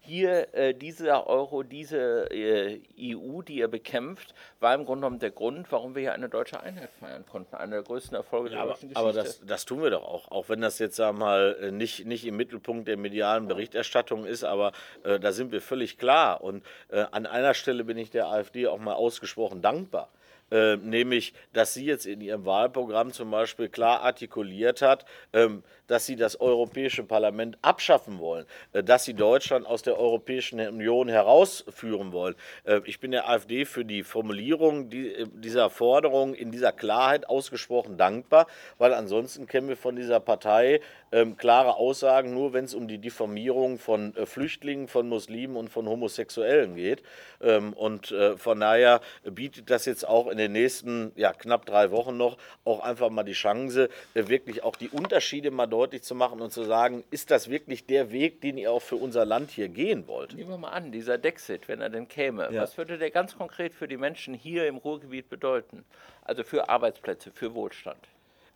hier 0.02 0.54
äh, 0.54 0.74
dieser 0.74 1.28
Euro, 1.28 1.64
diese 1.64 2.32
äh, 2.32 2.82
EU, 3.00 3.42
die 3.42 3.56
ihr 3.56 3.68
bekämpft, 3.68 4.34
war 4.60 4.74
im 4.74 4.86
Grunde 4.86 5.02
genommen 5.02 5.20
der 5.20 5.32
Grund, 5.32 5.72
warum 5.72 5.96
wir 5.96 6.02
hier 6.02 6.14
eine 6.14 6.30
deutsche 6.30 6.60
Einheit 6.60 6.90
feiern 7.00 7.26
konnten. 7.26 7.56
Einer 7.56 7.78
der 7.78 7.84
größten 7.84 8.16
Erfolge 8.16 8.50
ja, 8.50 8.58
der 8.58 8.66
deutschen 8.66 8.90
Geschichte. 8.90 9.00
Aber 9.00 9.14
das, 9.14 9.42
das, 9.46 9.66
tun 9.66 9.84
wir 9.84 9.90
doch 9.90 10.04
auch, 10.04 10.32
auch 10.32 10.50
wenn 10.50 10.62
das 10.62 10.80
jetzt 10.80 10.96
sag 10.96 11.18
mal 11.18 11.58
äh, 11.62 11.72
nicht, 11.72 12.06
nicht 12.06 12.26
im 12.26 12.38
Mittelpunkt 12.38 12.88
der 12.88 12.98
medialen 12.98 13.48
Berichterstattung 13.48 14.26
ist, 14.26 14.44
aber 14.44 14.72
äh, 15.04 15.20
da 15.20 15.32
sind 15.32 15.52
wir 15.52 15.62
völlig 15.62 15.98
klar. 15.98 16.42
Und 16.42 16.64
äh, 16.90 17.06
an 17.12 17.26
einer 17.26 17.54
Stelle 17.54 17.84
bin 17.84 17.98
ich 17.98 18.10
der 18.10 18.28
AfD 18.28 18.68
auch 18.68 18.80
mal 18.80 18.94
ausgesprochen 18.94 19.62
dankbar. 19.62 20.10
Äh, 20.52 20.78
nämlich, 20.78 21.34
dass 21.54 21.76
sie 21.76 21.86
jetzt 21.86 22.08
in 22.08 22.22
ihrem 22.22 22.46
Wahlprogramm 22.46 23.14
zum 23.14 23.30
Beispiel 23.30 23.70
klar 23.70 24.02
artikuliert 24.02 24.82
hat, 24.82 25.06
ähm, 25.32 25.64
dass 25.90 26.06
sie 26.06 26.16
das 26.16 26.40
Europäische 26.40 27.04
Parlament 27.04 27.58
abschaffen 27.62 28.20
wollen, 28.20 28.46
äh, 28.72 28.84
dass 28.84 29.04
sie 29.04 29.14
Deutschland 29.14 29.66
aus 29.66 29.82
der 29.82 30.00
Europäischen 30.00 30.60
Union 30.60 31.10
herausführen 31.10 32.14
wollen. 32.14 32.36
Äh, 32.64 32.82
ich 32.86 33.00
bin 33.00 33.12
der 33.12 33.28
AfD 33.28 33.66
für 33.66 33.84
die 33.84 34.04
Formulierung 34.04 34.92
äh, 34.92 35.26
dieser 35.34 35.70
Forderung 35.70 36.36
in 36.36 36.52
dieser 36.52 36.72
Klarheit 36.72 37.28
ausgesprochen 37.28 37.98
dankbar, 37.98 38.48
weil 38.78 38.94
ansonsten 38.94 39.48
kennen 39.48 39.68
wir 39.68 39.78
von 39.78 39.96
dieser 39.96 40.20
Partei 40.20 40.80
ähm, 41.12 41.38
klare 41.38 41.76
Aussagen, 41.76 42.34
nur 42.34 42.54
wenn 42.54 42.66
es 42.66 42.76
um 42.76 42.88
die 42.88 43.00
Diffamierung 43.00 43.80
von 43.80 44.14
Flüchtlingen, 44.26 44.88
von 44.88 45.10
Muslimen 45.10 45.58
und 45.58 45.70
von 45.70 45.88
Homosexuellen 45.88 46.76
geht. 46.76 47.02
Ähm, 47.42 47.74
und 47.74 48.14
von 48.38 48.60
daher 48.60 49.02
bietet 49.24 49.70
das 49.72 49.86
jetzt 49.86 50.08
auch 50.08 50.28
in 50.28 50.38
den 50.38 50.52
nächsten 50.52 51.12
ja, 51.16 51.34
knapp 51.34 51.66
drei 51.66 51.90
Wochen 51.92 52.18
noch 52.18 52.38
auch 52.64 52.82
einfach 52.82 53.10
mal 53.10 53.24
die 53.24 53.34
Chance, 53.34 53.90
wirklich 54.14 54.64
auch 54.64 54.76
die 54.76 54.90
Unterschiede 54.90 55.50
mal 55.50 55.66
deutlich 55.66 55.79
zu 56.02 56.16
machen 56.16 56.42
und 56.42 56.52
zu 56.52 56.64
sagen, 56.64 57.04
ist 57.12 57.32
das 57.32 57.50
wirklich 57.50 57.86
der 57.86 58.12
Weg, 58.12 58.42
den 58.42 58.58
ihr 58.58 58.72
auch 58.72 58.82
für 58.82 58.96
unser 58.96 59.26
Land 59.26 59.52
hier 59.52 59.70
gehen 59.70 60.08
wollt? 60.08 60.36
Nehmen 60.36 60.50
wir 60.50 60.58
mal 60.58 60.70
an, 60.70 60.92
dieser 60.92 61.18
Dexit, 61.18 61.68
wenn 61.68 61.82
er 61.82 61.90
denn 61.90 62.08
käme, 62.08 62.52
ja. 62.52 62.62
was 62.62 62.78
würde 62.78 62.98
der 62.98 63.12
ganz 63.12 63.38
konkret 63.38 63.74
für 63.74 63.88
die 63.88 63.98
Menschen 63.98 64.34
hier 64.34 64.68
im 64.68 64.78
Ruhrgebiet 64.78 65.30
bedeuten? 65.30 65.86
Also 66.24 66.44
für 66.44 66.70
Arbeitsplätze, 66.70 67.32
für 67.32 67.54
Wohlstand? 67.54 68.00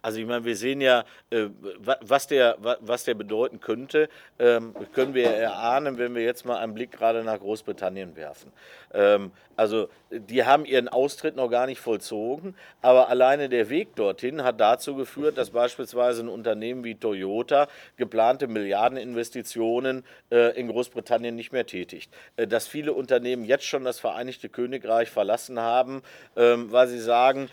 Also 0.03 0.19
ich 0.19 0.27
meine, 0.27 0.43
wir 0.43 0.57
sehen 0.57 0.81
ja, 0.81 1.05
äh, 1.29 1.47
was, 2.01 2.27
der, 2.27 2.57
was 2.59 3.05
der 3.05 3.13
bedeuten 3.13 3.61
könnte, 3.61 4.09
ähm, 4.37 4.75
können 4.93 5.13
wir 5.13 5.29
erahnen, 5.29 5.97
wenn 5.97 6.13
wir 6.13 6.23
jetzt 6.23 6.45
mal 6.45 6.57
einen 6.57 6.73
Blick 6.73 6.91
gerade 6.91 7.23
nach 7.23 7.39
Großbritannien 7.39 8.17
werfen. 8.17 8.51
Ähm, 8.93 9.31
also 9.55 9.87
die 10.09 10.43
haben 10.43 10.65
ihren 10.65 10.89
Austritt 10.89 11.35
noch 11.35 11.49
gar 11.49 11.67
nicht 11.67 11.79
vollzogen, 11.79 12.55
aber 12.81 13.09
alleine 13.09 13.49
der 13.49 13.69
Weg 13.69 13.95
dorthin 13.95 14.43
hat 14.43 14.59
dazu 14.59 14.95
geführt, 14.95 15.37
dass 15.37 15.51
beispielsweise 15.51 16.23
ein 16.23 16.27
Unternehmen 16.27 16.83
wie 16.83 16.95
Toyota 16.95 17.67
geplante 17.95 18.47
Milliardeninvestitionen 18.47 20.03
äh, 20.31 20.59
in 20.59 20.67
Großbritannien 20.67 21.35
nicht 21.35 21.51
mehr 21.51 21.65
tätigt. 21.65 22.11
Äh, 22.35 22.47
dass 22.47 22.67
viele 22.67 22.93
Unternehmen 22.93 23.45
jetzt 23.45 23.65
schon 23.65 23.85
das 23.85 23.99
Vereinigte 23.99 24.49
Königreich 24.49 25.09
verlassen 25.09 25.59
haben, 25.59 26.03
ähm, 26.35 26.71
weil 26.71 26.87
sie 26.87 26.99
sagen, 26.99 27.49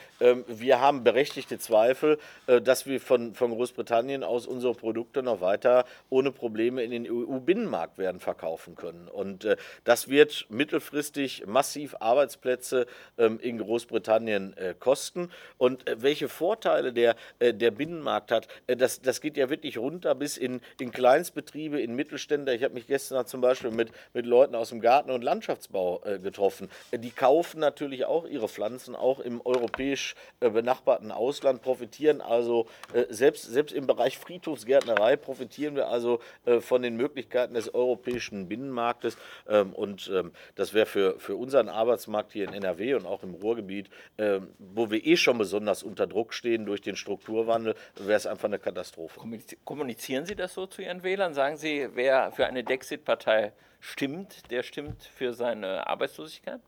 wir 0.47 0.81
haben 0.81 1.03
berechtigte 1.03 1.59
Zweifel, 1.59 2.19
dass 2.59 2.87
wir 2.87 3.01
von, 3.01 3.35
von 3.35 3.53
Großbritannien 3.53 4.25
aus 4.25 4.47
unsere 4.47 4.75
Produkte 4.75 5.23
noch 5.23 5.41
weiter 5.41 5.85
ohne 6.09 6.33
Probleme 6.33 6.83
in 6.83 6.91
den 6.91 7.07
EU-Binnenmarkt 7.09 7.99
werden 7.99 8.21
verkaufen 8.21 8.75
können. 8.75 9.09
Und 9.09 9.45
äh, 9.45 9.57
das 9.85 10.09
wird 10.09 10.47
mittelfristig 10.49 11.45
massiv 11.47 11.95
Arbeitsplätze 12.01 12.87
ähm, 13.19 13.39
in 13.41 13.59
Großbritannien 13.59 14.57
äh, 14.57 14.75
kosten. 14.79 15.31
Und 15.59 15.89
äh, 15.89 16.03
welche 16.03 16.29
Vorteile 16.29 16.93
der, 16.93 17.17
äh, 17.39 17.55
der 17.55 17.71
Binnenmarkt 17.71 18.33
hat, 18.33 18.49
äh, 18.67 18.77
das, 18.77 19.01
das 19.01 19.21
geht 19.21 19.37
ja 19.37 19.51
wirklich 19.51 19.79
runter 19.79 20.15
bis 20.15 20.37
in, 20.37 20.61
in 20.81 20.91
Kleinstbetriebe, 20.91 21.81
in 21.81 21.95
Mittelständler. 21.95 22.55
Ich 22.55 22.65
habe 22.65 22.75
mich 22.75 22.87
gestern 22.87 23.27
zum 23.27 23.41
Beispiel 23.41 23.71
mit, 23.71 23.93
mit 24.15 24.27
Leuten 24.27 24.55
aus 24.55 24.71
dem 24.71 24.81
Garten- 24.81 25.11
und 25.11 25.23
Landschaftsbau 25.23 26.01
getroffen. 26.23 26.71
die 26.93 27.11
kaufen 27.11 27.61
natürlich 27.61 28.05
auch 28.05 28.27
ihre 28.27 28.49
Pflanzen, 28.49 28.95
auch 28.95 29.21
im 29.21 29.41
europäisch 29.45 30.15
benachbarten 30.39 31.11
Ausland, 31.11 31.63
profitieren 31.63 32.21
also 32.21 32.40
also 32.41 32.67
äh, 32.95 33.05
selbst, 33.11 33.43
selbst 33.43 33.73
im 33.73 33.87
Bereich 33.87 34.17
Friedhofsgärtnerei 34.19 35.17
profitieren 35.17 35.77
wir 35.77 35.89
also 35.89 36.21
äh, 36.47 36.61
von 36.61 36.81
den 36.81 36.97
Möglichkeiten 36.97 37.53
des 37.53 37.75
europäischen 37.75 38.49
Binnenmarktes. 38.49 39.19
Ähm, 39.47 39.75
und 39.75 40.11
ähm, 40.13 40.33
das 40.55 40.73
wäre 40.73 40.87
für, 40.87 41.21
für 41.21 41.37
unseren 41.37 41.69
Arbeitsmarkt 41.69 42.33
hier 42.33 42.49
in 42.49 42.55
NRW 42.55 42.95
und 42.95 43.05
auch 43.05 43.23
im 43.23 43.35
Ruhrgebiet, 43.35 43.91
ähm, 44.17 44.49
wo 44.59 44.91
wir 44.91 45.05
eh 45.05 45.17
schon 45.17 45.37
besonders 45.37 45.83
unter 45.83 46.07
Druck 46.07 46.33
stehen 46.33 46.65
durch 46.65 46.81
den 46.81 46.97
Strukturwandel, 46.97 47.75
wäre 47.97 48.17
es 48.17 48.27
einfach 48.27 48.49
eine 48.49 48.59
Katastrophe. 48.59 49.21
Kommunizieren 49.65 50.25
Sie 50.25 50.35
das 50.35 50.55
so 50.55 50.67
zu 50.67 50.81
Ihren 50.81 51.03
Wählern? 51.03 51.35
Sagen 51.35 51.59
Sie, 51.59 51.89
wer 51.93 52.33
für 52.33 52.47
eine 52.47 52.65
Dexit-Partei 52.65 53.53
stimmt, 53.81 54.51
der 54.51 54.63
stimmt 54.63 55.03
für 55.03 55.35
seine 55.35 55.87
Arbeitslosigkeit? 55.87 56.61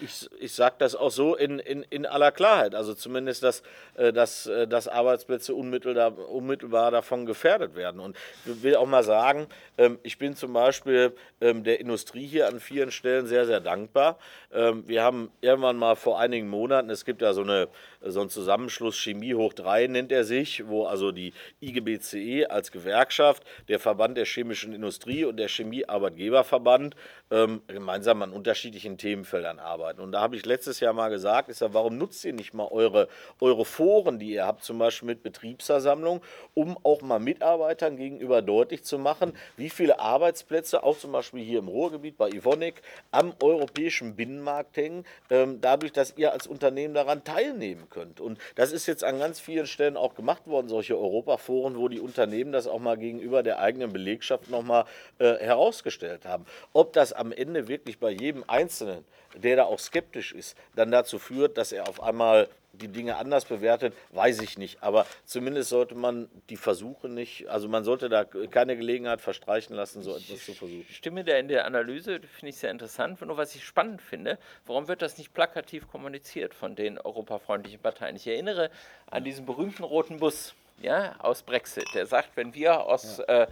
Ich, 0.00 0.28
ich 0.40 0.52
sage 0.52 0.76
das 0.78 0.94
auch 0.94 1.10
so 1.10 1.34
in, 1.34 1.58
in, 1.58 1.82
in 1.90 2.06
aller 2.06 2.32
Klarheit. 2.32 2.74
Also 2.74 2.94
zumindest, 2.94 3.42
dass, 3.42 3.62
äh, 3.94 4.12
dass, 4.12 4.46
äh, 4.46 4.66
dass 4.66 4.88
Arbeitsplätze 4.88 5.54
unmittelbar, 5.54 6.16
unmittelbar 6.28 6.90
davon 6.90 7.26
gefährdet 7.26 7.74
werden. 7.74 8.00
Und 8.00 8.16
ich 8.44 8.62
will 8.62 8.76
auch 8.76 8.86
mal 8.86 9.02
sagen, 9.02 9.46
ähm, 9.76 9.98
ich 10.02 10.18
bin 10.18 10.36
zum 10.36 10.52
Beispiel 10.52 11.12
ähm, 11.40 11.64
der 11.64 11.80
Industrie 11.80 12.26
hier 12.26 12.48
an 12.48 12.60
vielen 12.60 12.90
Stellen 12.90 13.26
sehr, 13.26 13.46
sehr 13.46 13.60
dankbar. 13.60 14.18
Ähm, 14.52 14.84
wir 14.86 15.02
haben 15.02 15.30
irgendwann 15.40 15.76
mal 15.76 15.96
vor 15.96 16.18
einigen 16.18 16.48
Monaten, 16.48 16.90
es 16.90 17.04
gibt 17.04 17.22
ja 17.22 17.32
so, 17.32 17.42
eine, 17.42 17.68
so 18.00 18.20
einen 18.20 18.30
Zusammenschluss 18.30 18.96
Chemie 18.96 19.34
hoch 19.34 19.52
3 19.52 19.86
nennt 19.88 20.12
er 20.12 20.24
sich, 20.24 20.66
wo 20.66 20.86
also 20.86 21.12
die 21.12 21.32
IGBCE 21.60 22.50
als 22.50 22.72
Gewerkschaft, 22.72 23.44
der 23.68 23.78
Verband 23.78 24.16
der 24.16 24.24
chemischen 24.24 24.72
Industrie 24.72 25.24
und 25.24 25.36
der 25.36 25.48
Chemiearbeitgeberverband 25.48 26.94
gemeinsam 27.30 28.22
an 28.22 28.32
unterschiedlichen 28.32 28.98
Themenfeldern 28.98 29.58
arbeiten 29.58 29.78
arbeiten. 29.78 30.00
Und 30.00 30.12
da 30.12 30.20
habe 30.20 30.36
ich 30.36 30.44
letztes 30.44 30.80
Jahr 30.80 30.92
mal 30.92 31.08
gesagt, 31.08 31.48
ist 31.48 31.60
ja, 31.60 31.72
warum 31.72 31.98
nutzt 31.98 32.24
ihr 32.24 32.32
nicht 32.32 32.54
mal 32.54 32.68
eure, 32.70 33.08
eure 33.40 33.64
Foren, 33.64 34.18
die 34.18 34.32
ihr 34.32 34.46
habt, 34.46 34.64
zum 34.64 34.78
Beispiel 34.78 35.06
mit 35.06 35.22
Betriebsversammlungen, 35.22 36.22
um 36.54 36.76
auch 36.82 37.02
mal 37.02 37.18
Mitarbeitern 37.18 37.96
gegenüber 37.96 38.42
deutlich 38.42 38.84
zu 38.84 38.98
machen, 38.98 39.32
wie 39.56 39.70
viele 39.70 40.00
Arbeitsplätze, 40.00 40.82
auch 40.82 40.98
zum 40.98 41.12
Beispiel 41.12 41.44
hier 41.44 41.60
im 41.60 41.68
Ruhrgebiet 41.68 42.16
bei 42.16 42.30
Ivonik, 42.30 42.82
am 43.10 43.32
europäischen 43.42 44.16
Binnenmarkt 44.16 44.76
hängen, 44.76 45.04
ähm, 45.30 45.60
dadurch, 45.60 45.92
dass 45.92 46.16
ihr 46.16 46.32
als 46.32 46.46
Unternehmen 46.46 46.94
daran 46.94 47.24
teilnehmen 47.24 47.88
könnt. 47.90 48.20
Und 48.20 48.38
das 48.56 48.72
ist 48.72 48.86
jetzt 48.86 49.04
an 49.04 49.18
ganz 49.18 49.40
vielen 49.40 49.66
Stellen 49.66 49.96
auch 49.96 50.14
gemacht 50.14 50.46
worden, 50.46 50.68
solche 50.68 50.98
Europaforen, 50.98 51.76
wo 51.76 51.88
die 51.88 52.00
Unternehmen 52.00 52.52
das 52.52 52.66
auch 52.66 52.80
mal 52.80 52.96
gegenüber 52.96 53.42
der 53.42 53.60
eigenen 53.60 53.92
Belegschaft 53.92 54.50
nochmal 54.50 54.84
äh, 55.18 55.34
herausgestellt 55.36 56.24
haben. 56.24 56.46
Ob 56.72 56.92
das 56.92 57.12
am 57.18 57.32
Ende 57.32 57.68
wirklich 57.68 57.98
bei 57.98 58.10
jedem 58.10 58.44
Einzelnen 58.46 59.04
der 59.34 59.56
da 59.56 59.64
auch 59.64 59.78
skeptisch 59.78 60.32
ist, 60.32 60.56
dann 60.74 60.90
dazu 60.90 61.18
führt, 61.18 61.58
dass 61.58 61.72
er 61.72 61.88
auf 61.88 62.02
einmal 62.02 62.48
die 62.72 62.88
Dinge 62.88 63.16
anders 63.16 63.44
bewertet, 63.44 63.94
weiß 64.12 64.40
ich 64.40 64.56
nicht. 64.56 64.82
Aber 64.82 65.06
zumindest 65.24 65.70
sollte 65.70 65.94
man 65.94 66.28
die 66.48 66.56
Versuche 66.56 67.08
nicht, 67.08 67.48
also 67.48 67.68
man 67.68 67.82
sollte 67.82 68.08
da 68.08 68.24
keine 68.24 68.76
Gelegenheit 68.76 69.20
verstreichen 69.20 69.74
lassen, 69.74 70.02
so 70.02 70.14
etwas 70.14 70.44
zu 70.44 70.54
versuchen. 70.54 70.86
Ich 70.88 70.96
stimme 70.96 71.24
da 71.24 71.36
in 71.36 71.48
der 71.48 71.64
Analyse, 71.64 72.20
finde 72.20 72.50
ich 72.50 72.56
sehr 72.56 72.70
interessant. 72.70 73.20
Nur 73.20 73.36
was 73.36 73.54
ich 73.54 73.64
spannend 73.64 74.00
finde, 74.00 74.38
warum 74.66 74.86
wird 74.86 75.02
das 75.02 75.18
nicht 75.18 75.34
plakativ 75.34 75.88
kommuniziert 75.88 76.54
von 76.54 76.76
den 76.76 76.98
europafreundlichen 76.98 77.80
Parteien? 77.80 78.16
Ich 78.16 78.26
erinnere 78.26 78.70
an 79.10 79.24
diesen 79.24 79.44
berühmten 79.44 79.82
roten 79.82 80.18
Bus 80.18 80.54
ja, 80.80 81.16
aus 81.18 81.42
Brexit, 81.42 81.88
der 81.94 82.06
sagt, 82.06 82.36
wenn 82.36 82.54
wir 82.54 82.84
aus 82.84 83.18
ja. 83.18 83.42
äh, 83.42 83.46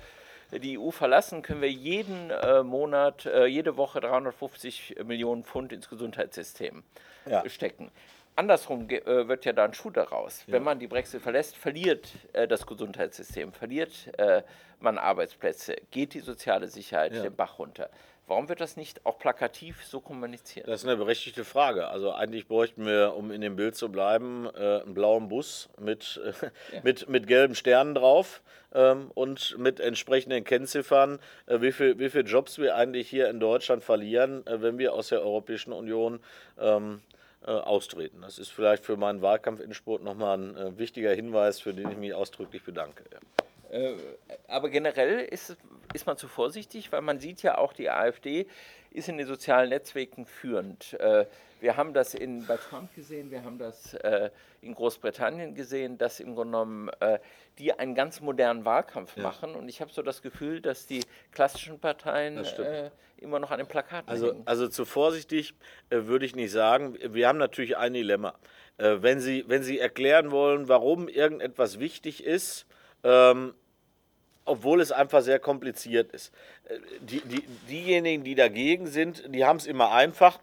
die 0.52 0.78
EU 0.78 0.90
verlassen, 0.90 1.42
können 1.42 1.60
wir 1.60 1.70
jeden 1.70 2.30
äh, 2.30 2.62
Monat, 2.62 3.26
äh, 3.26 3.46
jede 3.46 3.76
Woche 3.76 4.00
350 4.00 4.96
Millionen 5.04 5.44
Pfund 5.44 5.72
ins 5.72 5.88
Gesundheitssystem 5.88 6.84
ja. 7.26 7.48
stecken. 7.48 7.90
Andersrum 8.36 8.88
äh, 8.90 9.28
wird 9.28 9.46
ja 9.46 9.52
da 9.52 9.64
ein 9.64 9.74
Schuh 9.74 9.90
daraus. 9.90 10.44
Ja. 10.46 10.54
Wenn 10.54 10.62
man 10.62 10.78
die 10.78 10.86
Brexit 10.86 11.22
verlässt, 11.22 11.56
verliert 11.56 12.12
äh, 12.34 12.46
das 12.46 12.66
Gesundheitssystem, 12.66 13.52
verliert 13.52 14.12
äh, 14.18 14.42
man 14.78 14.98
Arbeitsplätze, 14.98 15.76
geht 15.90 16.12
die 16.14 16.20
soziale 16.20 16.68
Sicherheit 16.68 17.14
ja. 17.14 17.22
den 17.22 17.34
Bach 17.34 17.58
runter. 17.58 17.88
Warum 18.28 18.48
wird 18.48 18.60
das 18.60 18.76
nicht 18.76 19.06
auch 19.06 19.18
plakativ 19.18 19.84
so 19.84 20.00
kommuniziert? 20.00 20.66
Das 20.66 20.82
ist 20.82 20.88
eine 20.88 20.96
berechtigte 20.96 21.44
Frage. 21.44 21.86
Also 21.86 22.12
eigentlich 22.12 22.48
bräuchten 22.48 22.84
wir, 22.84 23.14
um 23.16 23.30
in 23.30 23.40
dem 23.40 23.54
Bild 23.54 23.76
zu 23.76 23.88
bleiben, 23.88 24.48
äh, 24.54 24.82
einen 24.82 24.94
blauen 24.94 25.28
Bus 25.28 25.68
mit, 25.78 26.20
ja. 26.72 26.80
mit, 26.82 27.08
mit 27.08 27.28
gelben 27.28 27.54
Sternen 27.54 27.94
drauf 27.94 28.42
ähm, 28.74 29.12
und 29.14 29.56
mit 29.58 29.78
entsprechenden 29.78 30.42
Kennziffern, 30.42 31.20
äh, 31.46 31.60
wie 31.60 31.70
viele 31.70 31.98
wie 32.00 32.10
viel 32.10 32.26
Jobs 32.26 32.58
wir 32.58 32.74
eigentlich 32.74 33.08
hier 33.08 33.30
in 33.30 33.38
Deutschland 33.38 33.84
verlieren, 33.84 34.44
äh, 34.46 34.60
wenn 34.60 34.76
wir 34.76 34.92
aus 34.92 35.08
der 35.08 35.22
Europäischen 35.22 35.72
Union 35.72 36.18
ähm, 36.60 37.00
äh, 37.12 37.15
austreten. 37.50 38.22
Das 38.22 38.38
ist 38.38 38.50
vielleicht 38.50 38.84
für 38.84 38.96
meinen 38.96 39.22
Wahlkampf 39.22 39.60
in 39.60 39.74
Sport 39.74 40.02
nochmal 40.02 40.38
ein 40.38 40.56
äh, 40.56 40.78
wichtiger 40.78 41.14
Hinweis, 41.14 41.60
für 41.60 41.72
den 41.72 41.90
ich 41.90 41.96
mich 41.96 42.14
ausdrücklich 42.14 42.62
bedanke. 42.62 43.04
Äh, 43.70 43.94
aber 44.48 44.68
generell 44.68 45.20
ist, 45.20 45.56
ist 45.92 46.06
man 46.06 46.16
zu 46.16 46.28
vorsichtig, 46.28 46.92
weil 46.92 47.02
man 47.02 47.20
sieht 47.20 47.42
ja 47.42 47.58
auch, 47.58 47.72
die 47.72 47.90
AfD 47.90 48.46
ist 48.96 49.08
in 49.08 49.18
den 49.18 49.26
sozialen 49.26 49.68
Netzwerken 49.70 50.26
führend. 50.26 50.94
Äh, 50.94 51.26
wir 51.60 51.76
haben 51.76 51.94
das 51.94 52.14
in, 52.14 52.46
bei 52.46 52.56
Trump 52.56 52.94
gesehen, 52.94 53.30
wir 53.30 53.44
haben 53.44 53.58
das 53.58 53.94
äh, 53.94 54.30
in 54.60 54.74
Großbritannien 54.74 55.54
gesehen, 55.54 55.98
dass 55.98 56.20
im 56.20 56.34
Grunde 56.34 56.52
genommen 56.52 56.90
die 57.58 57.72
einen 57.72 57.94
ganz 57.94 58.20
modernen 58.20 58.64
Wahlkampf 58.64 59.16
ja. 59.16 59.22
machen. 59.22 59.54
Und 59.54 59.68
ich 59.68 59.80
habe 59.80 59.90
so 59.92 60.02
das 60.02 60.20
Gefühl, 60.20 60.60
dass 60.60 60.86
die 60.86 61.02
klassischen 61.32 61.78
Parteien 61.78 62.44
immer 63.16 63.38
noch 63.38 63.50
an 63.50 63.58
den 63.58 63.66
Plakaten 63.66 64.08
also, 64.08 64.28
hängen. 64.28 64.42
Also 64.44 64.68
zu 64.68 64.84
vorsichtig 64.84 65.54
würde 65.88 66.26
ich 66.26 66.36
nicht 66.36 66.52
sagen. 66.52 66.98
Wir 67.00 67.28
haben 67.28 67.38
natürlich 67.38 67.76
ein 67.78 67.94
Dilemma. 67.94 68.34
wenn, 68.76 69.20
Sie, 69.20 69.44
wenn 69.48 69.62
Sie 69.62 69.78
erklären 69.78 70.30
wollen, 70.30 70.68
warum 70.68 71.08
irgendetwas 71.08 71.78
wichtig 71.78 72.22
ist, 72.22 72.66
ähm, 73.02 73.54
obwohl 74.46 74.80
es 74.80 74.92
einfach 74.92 75.20
sehr 75.20 75.38
kompliziert 75.38 76.12
ist. 76.12 76.32
Äh, 76.68 76.78
die, 77.00 77.20
die, 77.20 77.42
diejenigen, 77.68 78.24
die 78.24 78.34
dagegen 78.34 78.86
sind, 78.86 79.22
die 79.34 79.44
haben 79.44 79.58
es 79.58 79.66
immer 79.66 79.92
einfach. 79.92 80.38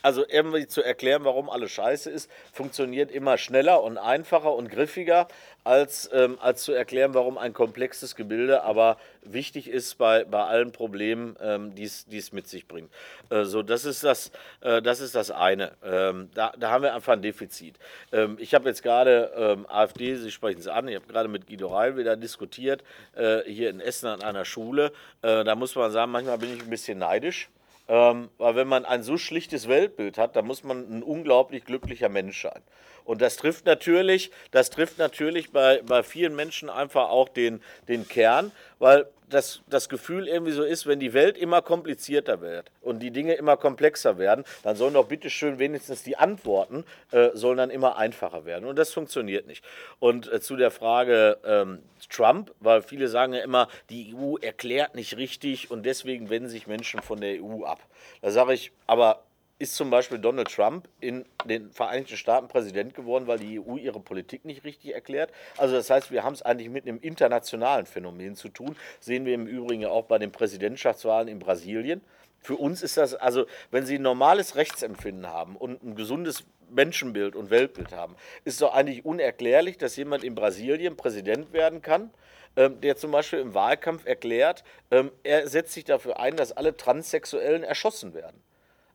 Also 0.00 0.24
irgendwie 0.28 0.66
zu 0.68 0.82
erklären, 0.82 1.24
warum 1.24 1.50
alles 1.50 1.72
scheiße 1.72 2.10
ist, 2.10 2.30
funktioniert 2.52 3.10
immer 3.10 3.36
schneller 3.36 3.82
und 3.82 3.98
einfacher 3.98 4.54
und 4.54 4.70
griffiger, 4.70 5.26
als, 5.68 6.08
ähm, 6.14 6.38
als 6.40 6.62
zu 6.62 6.72
erklären, 6.72 7.12
warum 7.12 7.36
ein 7.36 7.52
komplexes 7.52 8.16
Gebilde 8.16 8.62
aber 8.62 8.96
wichtig 9.20 9.68
ist 9.68 9.98
bei, 9.98 10.24
bei 10.24 10.42
allen 10.42 10.72
Problemen, 10.72 11.36
ähm, 11.42 11.74
die 11.74 11.84
es 11.84 12.32
mit 12.32 12.48
sich 12.48 12.66
bringt. 12.66 12.90
Äh, 13.28 13.44
so, 13.44 13.62
das 13.62 13.84
ist 13.84 14.02
das, 14.02 14.32
äh, 14.62 14.80
das, 14.80 15.00
ist 15.00 15.14
das 15.14 15.30
eine. 15.30 15.72
Ähm, 15.84 16.30
da, 16.34 16.54
da 16.58 16.70
haben 16.70 16.84
wir 16.84 16.94
einfach 16.94 17.12
ein 17.12 17.20
Defizit. 17.20 17.78
Ähm, 18.12 18.38
ich 18.40 18.54
habe 18.54 18.66
jetzt 18.70 18.82
gerade 18.82 19.30
ähm, 19.36 19.66
AfD, 19.68 20.16
Sie 20.16 20.30
sprechen 20.30 20.60
es 20.60 20.68
an, 20.68 20.88
ich 20.88 20.96
habe 20.96 21.06
gerade 21.06 21.28
mit 21.28 21.46
Guido 21.46 21.68
Reil 21.68 21.98
wieder 21.98 22.16
diskutiert, 22.16 22.82
äh, 23.14 23.42
hier 23.42 23.68
in 23.68 23.80
Essen 23.80 24.06
an 24.06 24.22
einer 24.22 24.46
Schule. 24.46 24.90
Äh, 25.20 25.44
da 25.44 25.54
muss 25.54 25.76
man 25.76 25.90
sagen, 25.90 26.10
manchmal 26.10 26.38
bin 26.38 26.56
ich 26.56 26.62
ein 26.62 26.70
bisschen 26.70 26.98
neidisch 26.98 27.50
Ähm, 27.90 28.28
weil 28.38 28.54
wenn 28.54 28.68
man 28.68 28.84
ein 28.84 29.02
so 29.02 29.16
schlichtes 29.16 29.66
Weltbild 29.66 30.18
hat, 30.18 30.36
dann 30.36 30.46
muss 30.46 30.62
man 30.62 30.78
ein 30.90 31.02
unglaublich 31.02 31.64
glücklicher 31.64 32.08
Mensch 32.08 32.42
sein. 32.42 32.62
Und 33.08 33.22
das 33.22 33.36
trifft 33.36 33.64
natürlich, 33.64 34.30
das 34.50 34.68
trifft 34.68 34.98
natürlich 34.98 35.50
bei, 35.50 35.80
bei 35.80 36.02
vielen 36.02 36.36
Menschen 36.36 36.68
einfach 36.68 37.08
auch 37.08 37.30
den, 37.30 37.62
den 37.88 38.06
Kern, 38.06 38.52
weil 38.80 39.06
das, 39.30 39.62
das 39.66 39.88
Gefühl 39.88 40.28
irgendwie 40.28 40.52
so 40.52 40.62
ist, 40.62 40.86
wenn 40.86 41.00
die 41.00 41.14
Welt 41.14 41.38
immer 41.38 41.62
komplizierter 41.62 42.42
wird 42.42 42.70
und 42.82 42.98
die 42.98 43.10
Dinge 43.10 43.32
immer 43.32 43.56
komplexer 43.56 44.18
werden, 44.18 44.44
dann 44.62 44.76
sollen 44.76 44.92
doch 44.92 45.08
bitte 45.08 45.30
schön 45.30 45.58
wenigstens 45.58 46.02
die 46.02 46.18
Antworten 46.18 46.84
äh, 47.10 47.30
sollen 47.32 47.56
dann 47.56 47.70
immer 47.70 47.96
einfacher 47.96 48.44
werden. 48.44 48.68
Und 48.68 48.76
das 48.76 48.92
funktioniert 48.92 49.46
nicht. 49.46 49.64
Und 50.00 50.30
äh, 50.30 50.42
zu 50.42 50.56
der 50.56 50.70
Frage 50.70 51.38
ähm, 51.46 51.78
Trump, 52.10 52.52
weil 52.60 52.82
viele 52.82 53.08
sagen 53.08 53.32
ja 53.32 53.40
immer, 53.40 53.68
die 53.88 54.14
EU 54.14 54.36
erklärt 54.36 54.94
nicht 54.94 55.16
richtig 55.16 55.70
und 55.70 55.86
deswegen 55.86 56.28
wenden 56.28 56.50
sich 56.50 56.66
Menschen 56.66 57.00
von 57.00 57.22
der 57.22 57.42
EU 57.42 57.64
ab. 57.64 57.80
Da 58.20 58.30
sage 58.30 58.52
ich, 58.52 58.70
aber 58.86 59.22
ist 59.58 59.74
zum 59.74 59.90
Beispiel 59.90 60.18
Donald 60.18 60.52
Trump 60.52 60.88
in 61.00 61.24
den 61.44 61.70
Vereinigten 61.72 62.16
Staaten 62.16 62.48
Präsident 62.48 62.94
geworden, 62.94 63.26
weil 63.26 63.38
die 63.38 63.60
EU 63.60 63.76
ihre 63.76 64.00
Politik 64.00 64.44
nicht 64.44 64.64
richtig 64.64 64.94
erklärt. 64.94 65.32
Also 65.56 65.74
das 65.74 65.90
heißt, 65.90 66.10
wir 66.12 66.22
haben 66.22 66.34
es 66.34 66.42
eigentlich 66.42 66.70
mit 66.70 66.86
einem 66.86 67.00
internationalen 67.00 67.86
Phänomen 67.86 68.36
zu 68.36 68.48
tun. 68.48 68.76
Sehen 69.00 69.24
wir 69.24 69.34
im 69.34 69.46
Übrigen 69.46 69.86
auch 69.86 70.04
bei 70.04 70.18
den 70.18 70.30
Präsidentschaftswahlen 70.30 71.28
in 71.28 71.40
Brasilien. 71.40 72.02
Für 72.40 72.54
uns 72.54 72.82
ist 72.82 72.96
das, 72.96 73.14
also 73.14 73.46
wenn 73.72 73.84
Sie 73.84 73.96
ein 73.96 74.02
normales 74.02 74.54
Rechtsempfinden 74.54 75.26
haben 75.26 75.56
und 75.56 75.82
ein 75.82 75.96
gesundes 75.96 76.44
Menschenbild 76.70 77.34
und 77.34 77.50
Weltbild 77.50 77.92
haben, 77.92 78.14
ist 78.44 78.62
doch 78.62 78.74
eigentlich 78.74 79.04
unerklärlich, 79.04 79.76
dass 79.76 79.96
jemand 79.96 80.22
in 80.22 80.36
Brasilien 80.36 80.96
Präsident 80.96 81.52
werden 81.52 81.82
kann, 81.82 82.10
ähm, 82.56 82.80
der 82.80 82.96
zum 82.96 83.10
Beispiel 83.10 83.40
im 83.40 83.54
Wahlkampf 83.54 84.06
erklärt, 84.06 84.62
ähm, 84.92 85.10
er 85.24 85.48
setzt 85.48 85.72
sich 85.72 85.84
dafür 85.84 86.20
ein, 86.20 86.36
dass 86.36 86.52
alle 86.52 86.76
Transsexuellen 86.76 87.64
erschossen 87.64 88.14
werden. 88.14 88.40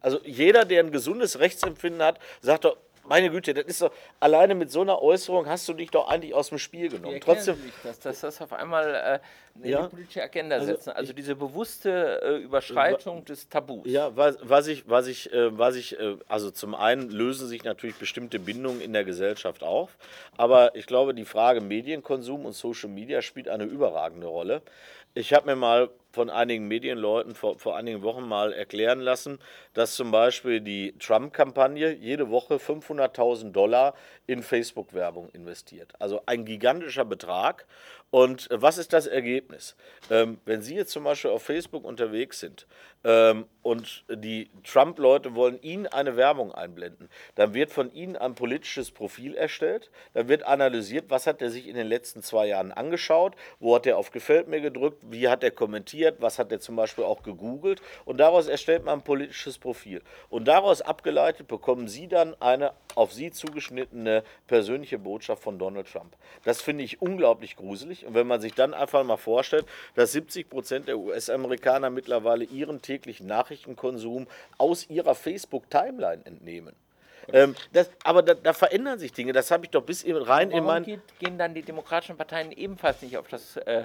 Also 0.03 0.19
jeder, 0.25 0.65
der 0.65 0.83
ein 0.83 0.91
gesundes 0.91 1.39
Rechtsempfinden 1.39 2.03
hat, 2.03 2.19
sagt 2.41 2.65
doch, 2.65 2.77
meine 3.05 3.29
Güte, 3.29 3.53
das 3.53 3.65
ist 3.65 3.81
doch, 3.81 3.91
alleine 4.19 4.55
mit 4.55 4.71
so 4.71 4.81
einer 4.81 5.01
Äußerung 5.01 5.47
hast 5.47 5.67
du 5.67 5.73
dich 5.73 5.89
doch 5.89 6.07
eigentlich 6.07 6.33
aus 6.33 6.49
dem 6.49 6.57
Spiel 6.57 6.89
genommen. 6.89 7.19
Trotzdem. 7.19 7.59
Nicht, 7.63 7.73
dass, 7.83 7.99
dass 7.99 8.21
das 8.21 8.41
auf 8.41 8.53
einmal 8.53 8.95
äh, 8.95 9.19
in 9.61 9.69
ja, 9.69 9.83
die 9.83 9.89
politische 9.89 10.23
Agenda 10.23 10.55
also 10.55 10.67
setzen. 10.67 10.89
Also 10.91 11.13
diese 11.13 11.35
bewusste 11.35 12.21
äh, 12.21 12.37
Überschreitung 12.37 13.17
wa, 13.19 13.21
des 13.21 13.49
Tabus. 13.49 13.85
Ja, 13.85 14.15
was, 14.15 14.37
was 14.41 14.67
ich, 14.67 14.89
was 14.89 15.07
ich, 15.07 15.31
äh, 15.31 15.57
was 15.57 15.75
ich, 15.75 15.99
äh, 15.99 16.17
also 16.27 16.49
zum 16.49 16.73
einen 16.73 17.09
lösen 17.09 17.47
sich 17.47 17.63
natürlich 17.63 17.97
bestimmte 17.97 18.39
Bindungen 18.39 18.81
in 18.81 18.93
der 18.93 19.03
Gesellschaft 19.03 19.63
auf, 19.63 19.97
aber 20.37 20.75
ich 20.75 20.87
glaube, 20.87 21.13
die 21.13 21.25
Frage 21.25 21.61
Medienkonsum 21.61 22.45
und 22.45 22.53
Social 22.53 22.89
Media 22.89 23.21
spielt 23.21 23.47
eine 23.47 23.65
überragende 23.65 24.27
Rolle. 24.27 24.61
Ich 25.15 25.31
habe 25.31 25.45
mir 25.45 25.55
mal 25.55 25.89
von 26.11 26.31
einigen 26.31 26.67
Medienleuten 26.67 27.35
vor, 27.35 27.59
vor 27.59 27.77
einigen 27.77 28.01
Wochen 28.01 28.27
mal 28.27 28.51
erklären 28.51 28.99
lassen, 28.99 29.37
dass 29.73 29.95
zum 29.95 30.09
Beispiel 30.09 30.59
die 30.59 30.95
Trump-Kampagne 30.97 31.93
jede 31.93 32.31
Woche 32.31 32.55
500.000 32.55 33.51
Dollar 33.51 33.93
in 34.25 34.41
Facebook-Werbung 34.41 35.29
investiert. 35.29 35.93
Also 35.99 36.21
ein 36.25 36.45
gigantischer 36.45 37.05
Betrag. 37.05 37.65
Und 38.13 38.51
äh, 38.51 38.61
was 38.61 38.77
ist 38.77 38.93
das 38.93 39.07
Ergebnis? 39.07 39.75
Ähm, 40.11 40.37
wenn 40.45 40.61
Sie 40.61 40.75
jetzt 40.75 40.91
zum 40.91 41.03
Beispiel 41.03 41.31
auf 41.31 41.41
Facebook 41.41 41.83
unterwegs 41.83 42.39
sind 42.39 42.67
ähm, 43.03 43.47
und 43.63 44.05
die 44.07 44.51
Trump-Leute 44.63 45.33
wollen 45.33 45.59
Ihnen 45.63 45.87
eine 45.87 46.15
Werbung 46.15 46.51
einblenden, 46.51 47.09
dann 47.33 47.55
wird 47.55 47.71
von 47.71 47.91
Ihnen 47.91 48.15
ein 48.15 48.35
politisches 48.35 48.91
Profil 48.91 49.33
erstellt, 49.33 49.89
dann 50.13 50.27
wird 50.27 50.43
analysiert, 50.43 51.05
was 51.09 51.25
hat 51.25 51.41
er 51.41 51.49
sich 51.49 51.67
in 51.67 51.73
den 51.73 51.87
letzten 51.87 52.21
zwei 52.21 52.45
Jahren 52.45 52.71
angeschaut, 52.71 53.33
wo 53.59 53.73
hat 53.73 53.87
er 53.87 53.97
auf 53.97 54.11
Gefällt 54.11 54.47
mir 54.47 54.61
gedrückt, 54.61 55.01
wie 55.09 55.27
hat 55.27 55.43
er 55.43 55.49
kommentiert, 55.49 56.17
was 56.21 56.37
hat 56.37 56.51
er 56.51 56.59
zum 56.59 56.75
Beispiel 56.75 57.05
auch 57.05 57.23
gegoogelt 57.23 57.81
und 58.05 58.17
daraus 58.19 58.47
erstellt 58.47 58.85
man 58.85 58.99
ein 58.99 59.03
politisches 59.03 59.57
Profil. 59.57 60.03
Und 60.29 60.47
daraus 60.47 60.83
abgeleitet 60.83 61.47
bekommen 61.47 61.87
Sie 61.87 62.07
dann 62.07 62.39
eine 62.39 62.73
auf 62.93 63.11
Sie 63.11 63.31
zugeschnittene 63.31 64.23
persönliche 64.45 64.99
Botschaft 64.99 65.41
von 65.41 65.57
Donald 65.57 65.91
Trump. 65.91 66.15
Das 66.43 66.61
finde 66.61 66.83
ich 66.83 67.01
unglaublich 67.01 67.55
gruselig 67.55 68.02
und 68.05 68.13
wenn 68.13 68.27
man 68.27 68.41
sich 68.41 68.53
dann 68.53 68.73
einfach 68.73 69.03
mal 69.03 69.17
vorstellt, 69.17 69.65
dass 69.95 70.11
70 70.11 70.49
Prozent 70.49 70.87
der 70.87 70.97
US-Amerikaner 70.97 71.89
mittlerweile 71.89 72.43
ihren 72.43 72.81
täglichen 72.81 73.27
Nachrichtenkonsum 73.27 74.27
aus 74.57 74.89
ihrer 74.89 75.15
Facebook-Timeline 75.15 76.25
entnehmen. 76.25 76.75
Ähm, 77.31 77.55
das, 77.71 77.89
aber 78.03 78.21
da, 78.21 78.33
da, 78.33 78.53
verändern 78.53 78.99
sich 78.99 79.13
Dinge. 79.13 79.31
Das 79.31 79.49
habe 79.51 79.65
ich 79.65 79.71
doch 79.71 79.83
bis 79.83 80.03
rein 80.05 80.51
Warum 80.51 80.51
in 80.51 80.63
mein. 80.63 81.01
gehen 81.19 81.37
dann 81.37 81.53
die 81.53 81.61
demokratischen 81.61 82.17
Parteien 82.17 82.51
ebenfalls 82.51 83.01
nicht 83.01 83.17
auf 83.17 83.27
das 83.29 83.57
äh, 83.57 83.83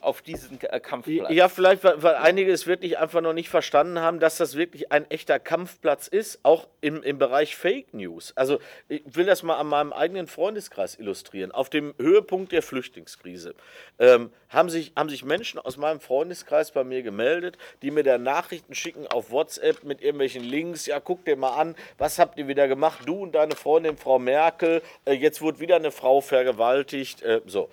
auf 0.00 0.22
diesen 0.22 0.60
äh, 0.60 0.80
Kampfplatz. 0.80 1.30
Ja, 1.30 1.48
vielleicht, 1.48 1.84
weil, 1.84 2.14
einige 2.16 2.52
es 2.52 2.66
wirklich 2.66 2.98
einfach 2.98 3.20
noch 3.20 3.32
nicht 3.32 3.48
verstanden 3.48 4.00
haben, 4.00 4.20
dass 4.20 4.36
das 4.36 4.56
wirklich 4.56 4.92
ein 4.92 5.10
echter 5.10 5.38
Kampfplatz 5.38 6.08
ist, 6.08 6.40
auch 6.42 6.68
im, 6.80 7.02
im 7.02 7.18
Bereich 7.18 7.56
Fake 7.56 7.94
News. 7.94 8.32
Also 8.36 8.58
ich 8.88 9.02
will 9.06 9.26
das 9.26 9.42
mal 9.42 9.56
an 9.56 9.66
meinem 9.66 9.92
eigenen 9.92 10.26
Freundeskreis 10.26 10.98
illustrieren. 10.98 11.52
Auf 11.52 11.70
dem 11.70 11.94
Höhepunkt 11.98 12.52
der 12.52 12.62
Flüchtlingskrise 12.62 13.54
ähm, 13.98 14.30
haben, 14.48 14.70
sich, 14.70 14.92
haben 14.96 15.08
sich 15.08 15.24
Menschen 15.24 15.58
aus 15.58 15.76
meinem 15.76 16.00
Freundeskreis 16.00 16.70
bei 16.70 16.84
mir 16.84 17.02
gemeldet, 17.02 17.58
die 17.82 17.90
mir 17.90 18.02
da 18.02 18.18
Nachrichten 18.18 18.74
schicken 18.74 19.06
auf 19.06 19.30
WhatsApp 19.30 19.84
mit 19.84 20.00
irgendwelchen 20.00 20.44
Links. 20.44 20.86
Ja, 20.86 21.00
guck 21.00 21.24
dir 21.24 21.36
mal 21.36 21.56
an, 21.56 21.74
was 21.98 22.18
habt 22.18 22.38
ihr 22.38 22.48
wieder 22.48 22.68
gemacht? 22.68 23.00
Du 23.06 23.22
und 23.22 23.34
deine 23.34 23.56
Freundin 23.56 23.96
Frau 23.96 24.18
Merkel, 24.18 24.82
äh, 25.04 25.12
jetzt 25.12 25.40
wurde 25.40 25.60
wieder 25.60 25.76
eine 25.76 25.90
Frau 25.90 26.20
vergewaltigt. 26.20 27.22
Äh, 27.22 27.40
so 27.46 27.68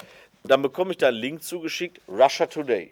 dann 0.49 0.61
bekomme 0.61 0.91
ich 0.91 0.97
da 0.97 1.09
einen 1.09 1.17
Link 1.17 1.43
zugeschickt, 1.43 2.01
Russia 2.07 2.45
Today. 2.45 2.91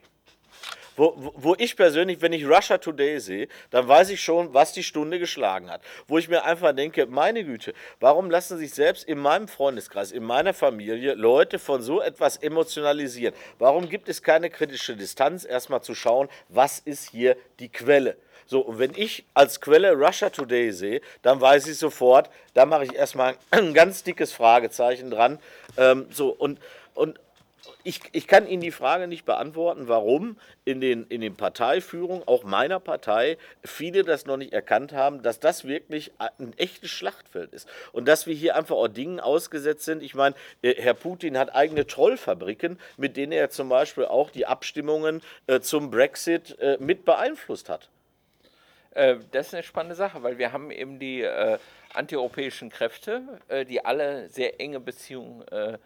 Wo, 0.95 1.31
wo, 1.35 1.55
ich 1.57 1.75
persönlich, 1.75 2.21
wenn 2.21 2.33
ich 2.33 2.47
Russia 2.47 2.77
Today 2.77 3.19
sehe, 3.19 3.47
dann 3.71 3.87
weiß 3.87 4.11
ich 4.11 4.21
schon, 4.21 4.53
was 4.53 4.73
die 4.73 4.83
Stunde 4.83 5.17
geschlagen 5.17 5.71
hat. 5.71 5.81
Wo 6.07 6.19
ich 6.19 6.29
mir 6.29 6.43
einfach 6.45 6.75
denke, 6.75 7.07
meine 7.07 7.43
Güte, 7.43 7.73
warum 7.99 8.29
lassen 8.29 8.59
sich 8.59 8.75
selbst 8.75 9.03
in 9.03 9.17
meinem 9.17 9.47
Freundeskreis, 9.47 10.11
in 10.11 10.23
meiner 10.23 10.53
Familie 10.53 11.15
Leute 11.15 11.57
von 11.57 11.81
so 11.81 11.99
etwas 11.99 12.37
emotionalisieren? 12.37 13.33
Warum 13.57 13.89
gibt 13.89 14.07
es 14.07 14.21
keine 14.21 14.51
kritische 14.51 14.95
Distanz, 14.95 15.45
erstmal 15.45 15.81
zu 15.81 15.95
schauen, 15.95 16.29
was 16.49 16.77
ist 16.77 17.09
hier 17.09 17.37
die 17.59 17.69
Quelle? 17.69 18.15
So, 18.45 18.59
und 18.59 18.77
wenn 18.77 18.93
ich 18.95 19.25
als 19.33 19.61
Quelle 19.61 19.93
Russia 19.93 20.29
Today 20.29 20.71
sehe, 20.71 21.01
dann 21.23 21.41
weiß 21.41 21.67
ich 21.67 21.77
sofort, 21.77 22.29
da 22.53 22.67
mache 22.67 22.85
ich 22.85 22.93
erstmal 22.93 23.35
ein 23.51 23.73
ganz 23.73 24.03
dickes 24.03 24.31
Fragezeichen 24.31 25.09
dran. 25.09 25.39
Ähm, 25.77 26.05
so, 26.11 26.29
und, 26.29 26.59
und, 26.93 27.19
ich, 27.83 28.01
ich 28.11 28.27
kann 28.27 28.47
Ihnen 28.47 28.61
die 28.61 28.71
Frage 28.71 29.07
nicht 29.07 29.25
beantworten, 29.25 29.87
warum 29.87 30.37
in 30.65 30.81
den, 30.81 31.05
in 31.07 31.21
den 31.21 31.35
Parteiführungen, 31.35 32.23
auch 32.27 32.43
meiner 32.43 32.79
Partei, 32.79 33.37
viele 33.63 34.03
das 34.03 34.25
noch 34.25 34.37
nicht 34.37 34.53
erkannt 34.53 34.93
haben, 34.93 35.21
dass 35.21 35.39
das 35.39 35.65
wirklich 35.65 36.11
ein 36.17 36.53
echtes 36.57 36.89
Schlachtfeld 36.89 37.53
ist. 37.53 37.67
Und 37.91 38.07
dass 38.07 38.27
wir 38.27 38.33
hier 38.33 38.55
einfach 38.55 38.75
auch 38.75 38.87
Dingen 38.87 39.19
ausgesetzt 39.19 39.85
sind. 39.85 40.03
Ich 40.03 40.15
meine, 40.15 40.35
äh, 40.61 40.75
Herr 40.75 40.93
Putin 40.93 41.37
hat 41.37 41.55
eigene 41.55 41.87
Trollfabriken, 41.87 42.79
mit 42.97 43.17
denen 43.17 43.31
er 43.31 43.49
zum 43.49 43.69
Beispiel 43.69 44.05
auch 44.05 44.29
die 44.29 44.45
Abstimmungen 44.45 45.21
äh, 45.47 45.59
zum 45.59 45.91
Brexit 45.91 46.57
äh, 46.59 46.77
mit 46.79 47.05
beeinflusst 47.05 47.69
hat. 47.69 47.89
das 49.31 49.47
ist 49.47 49.53
eine 49.55 49.63
spannende 49.63 49.95
Sache, 49.95 50.21
weil 50.21 50.37
wir 50.37 50.51
haben 50.51 50.69
eben 50.69 50.99
die 50.99 51.27
antieuropäischen 51.93 52.69
Kräfte, 52.69 53.23
die 53.67 53.83
alle 53.83 54.29
sehr 54.29 54.59
enge 54.59 54.79
Beziehungen 54.79 55.43
haben 55.51 55.79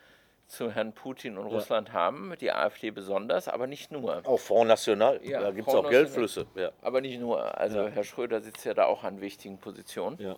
zu 0.48 0.72
Herrn 0.72 0.94
Putin 0.94 1.38
und 1.38 1.48
ja. 1.48 1.56
Russland 1.56 1.94
haben, 1.94 2.34
die 2.40 2.52
AfD 2.52 2.92
besonders, 2.92 3.48
aber 3.48 3.68
nicht 3.68 3.92
nur. 3.92 4.22
Auch 4.26 4.40
Front 4.40 4.70
National, 4.70 5.20
ja, 5.24 5.42
da 5.42 5.52
gibt 5.52 5.68
es 5.68 5.76
auch 5.76 5.90
Geldflüsse. 5.90 6.48
Ja. 6.56 6.72
Aber 6.82 7.02
nicht 7.02 7.20
nur. 7.20 7.58
Also 7.58 7.82
ja. 7.84 7.88
Herr 7.90 8.04
Schröder 8.04 8.42
sitzt 8.42 8.66
ja 8.66 8.74
da 8.74 8.86
auch 8.86 9.04
an 9.04 9.22
wichtigen 9.22 9.58
Positionen. 9.58 10.18
Ja. 10.20 10.36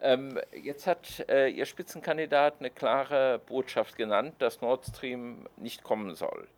Ähm, 0.00 0.38
jetzt 0.52 0.86
hat 0.86 1.24
äh, 1.28 1.48
Ihr 1.48 1.66
Spitzenkandidat 1.66 2.56
eine 2.58 2.70
klare 2.70 3.40
Botschaft 3.46 3.96
genannt, 3.96 4.34
dass 4.38 4.60
Nord 4.60 4.84
Stream 4.84 5.48
nicht 5.56 5.82
kommen 5.82 6.14
soll. 6.14 6.48